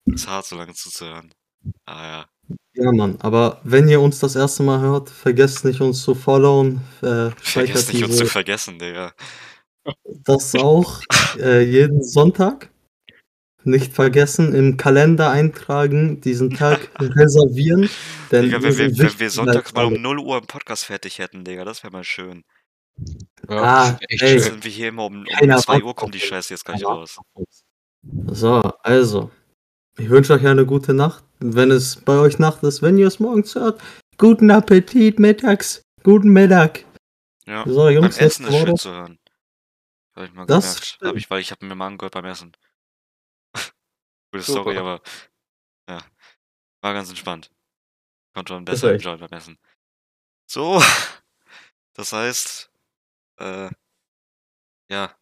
ist 0.07 0.27
hart, 0.29 0.45
so 0.47 0.57
lange 0.57 0.75
zuzuhören. 0.75 1.33
Ah 1.87 2.05
ja. 2.05 2.29
Ja, 2.75 2.91
Mann, 2.93 3.17
aber 3.21 3.61
wenn 3.63 3.89
ihr 3.89 4.01
uns 4.01 4.19
das 4.19 4.35
erste 4.37 4.65
Mal 4.65 4.81
hört, 4.81 5.09
vergesst 5.09 5.65
nicht, 5.65 5.81
uns 5.81 6.03
zu 6.03 6.15
followen. 6.17 6.81
Äh, 7.01 7.31
Vergesst 7.39 7.93
nicht, 7.93 8.03
uns 8.05 8.17
zu 8.17 8.23
diese, 8.25 8.33
vergessen, 8.33 8.79
Digga. 8.81 9.13
das 10.05 10.55
auch 10.57 11.01
äh, 11.39 11.63
jeden 11.63 12.03
Sonntag. 12.03 12.71
Nicht 13.65 13.93
vergessen, 13.95 14.55
im 14.55 14.77
Kalender 14.77 15.31
eintragen, 15.31 16.21
diesen 16.21 16.51
Tag 16.51 16.91
reservieren. 17.01 17.89
Denn 18.31 18.45
Digga, 18.45 18.63
wenn 18.63 18.77
wir, 18.77 18.99
wenn 18.99 19.19
wir 19.19 19.31
sonntags 19.31 19.73
mal 19.73 19.87
um 19.87 19.95
alle. 19.95 20.03
0 20.03 20.19
Uhr 20.21 20.39
im 20.39 20.47
Podcast 20.47 20.85
fertig 20.85 21.19
hätten, 21.19 21.45
Digga, 21.45 21.65
das 21.65 21.83
wäre 21.83 21.93
mal 21.93 22.05
schön. 22.05 22.45
Ja, 23.49 23.63
Ah, 23.63 23.99
ey. 24.09 24.39
Sind 24.39 24.63
wir 24.65 24.71
hier 24.71 24.89
immer 24.89 25.07
um, 25.07 25.21
um 25.21 25.25
Keiner 25.25 25.57
2 25.59 25.79
Bock 25.79 25.85
Uhr 25.85 25.95
kommt 25.97 26.15
die. 26.15 26.21
Scheiße 26.21 26.53
jetzt 26.53 26.65
gleich 26.65 26.83
Keiner 26.83 26.95
raus. 26.95 27.19
So, 28.27 28.61
also. 28.83 29.31
Ich 29.97 30.11
wünsche 30.11 30.35
euch 30.35 30.47
eine 30.47 30.67
gute 30.67 30.93
Nacht. 30.93 31.25
Wenn 31.41 31.71
es 31.71 31.97
bei 31.97 32.19
euch 32.19 32.39
Nacht 32.39 32.63
ist, 32.65 32.83
wenn 32.83 32.99
ihr 32.99 33.07
es 33.07 33.21
morgens 33.21 33.55
hört, 33.55 33.81
guten 34.19 34.51
Appetit 34.51 35.19
mittags. 35.19 35.83
Guten 36.03 36.31
Mittag. 36.31 36.85
Ja. 37.47 37.65
So, 37.67 37.85
Beim 37.85 37.95
Jungs, 37.95 38.19
Essen 38.19 38.45
letzte 38.45 38.59
ist 38.59 38.67
schön 38.67 38.77
zu 38.77 38.91
hören. 38.91 39.19
Hab 40.15 40.25
ich 40.25 40.33
mal 40.35 40.47
Das 40.47 40.65
gemerkt. 40.75 40.99
Hab 41.03 41.17
ich, 41.17 41.31
weil 41.31 41.41
ich 41.41 41.51
habe 41.51 41.65
mir 41.65 41.75
mal 41.75 41.87
angehört 41.89 42.15
beim 42.15 42.25
Essen. 42.27 42.53
Gute 44.35 44.45
Super. 44.45 44.63
Story, 44.63 44.79
aber 44.79 45.01
ja. 45.89 45.99
War 46.83 46.93
ganz 46.93 47.09
entspannt. 47.09 47.53
Konnte 48.35 48.53
man 48.53 48.65
besser 48.65 48.93
enjoyen 48.93 49.21
beim 49.21 49.31
Essen. 49.31 49.59
So. 50.51 50.83
Das 51.97 52.13
heißt, 52.13 52.73
äh, 53.39 53.71
ja, 54.91 55.17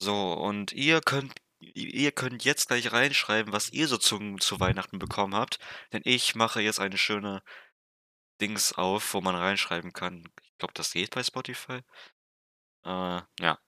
so, 0.00 0.32
und 0.32 0.72
ihr 0.72 1.00
könnt, 1.00 1.34
ihr 1.60 2.10
könnt 2.10 2.44
jetzt 2.44 2.66
gleich 2.66 2.92
reinschreiben, 2.92 3.52
was 3.52 3.70
ihr 3.70 3.86
so 3.86 3.98
zu, 3.98 4.36
zu 4.38 4.58
Weihnachten 4.58 4.98
bekommen 4.98 5.36
habt, 5.36 5.60
denn 5.92 6.02
ich 6.04 6.34
mache 6.34 6.60
jetzt 6.60 6.80
eine 6.80 6.98
schöne 6.98 7.42
Dings 8.40 8.72
auf, 8.72 9.14
wo 9.14 9.20
man 9.20 9.36
reinschreiben 9.36 9.92
kann. 9.92 10.28
Ich 10.42 10.58
glaube, 10.58 10.74
das 10.74 10.92
geht 10.92 11.14
bei 11.14 11.22
Spotify. 11.22 11.82
Äh, 12.84 13.22
ja. 13.40 13.58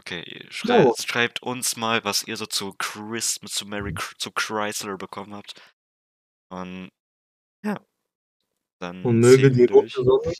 Okay, 0.00 0.46
schrei 0.50 0.82
So. 0.82 0.94
schreibt 0.98 1.42
uns 1.42 1.76
mal, 1.76 2.02
was 2.04 2.22
ihr 2.22 2.36
so 2.38 2.46
zu 2.46 2.72
Christmas, 2.78 3.52
zu 3.52 3.66
Mary, 3.66 3.92
Chr- 3.92 4.16
zu 4.18 4.30
Chrysler 4.32 4.96
bekommen 4.96 5.34
habt. 5.34 5.60
Und 6.50 6.90
ja, 7.64 7.76
dann 8.80 9.04
Und 9.04 9.20
möge 9.20 9.50
die 9.50 9.66
durch. 9.66 9.96
rote 9.96 10.04
Sonne, 10.04 10.34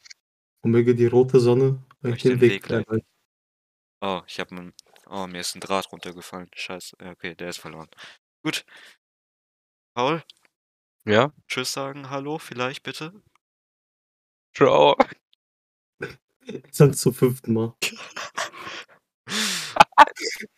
und 0.62 0.70
möge 0.72 0.94
die 0.94 1.06
rote 1.06 1.40
Sonne 1.40 1.84
euch 2.04 2.22
den 2.22 2.32
den 2.32 2.40
Weg 2.40 2.52
Weg 2.52 2.68
leiten. 2.68 3.02
Oh, 4.02 4.22
ich 4.26 4.40
habe 4.40 4.50
einen. 4.56 4.74
Oh, 5.06 5.26
mir 5.26 5.40
ist 5.40 5.54
ein 5.56 5.60
Draht 5.60 5.92
runtergefallen. 5.92 6.50
Scheiße. 6.54 6.96
Okay, 7.02 7.34
der 7.34 7.50
ist 7.50 7.58
verloren. 7.58 7.88
Gut. 8.42 8.64
Paul, 9.94 10.24
Ja. 11.04 11.32
tschüss 11.48 11.72
sagen. 11.72 12.10
Hallo, 12.10 12.38
vielleicht 12.38 12.82
bitte. 12.82 13.12
Ciao. 14.54 14.96
Sag 16.72 16.96
zum 16.96 17.14
fünften 17.14 17.52
Mal. 17.54 17.74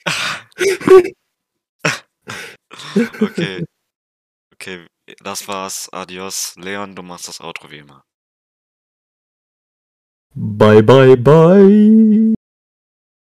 okay. 3.22 3.64
Okay, 4.54 4.86
das 5.22 5.48
war's. 5.48 5.88
Adios. 5.92 6.54
Leon, 6.56 6.94
du 6.94 7.02
machst 7.02 7.28
das 7.28 7.40
Outro 7.40 7.70
wie 7.70 7.78
immer. 7.78 8.04
Bye, 10.34 10.82
bye, 10.82 11.16
bye. 11.16 12.31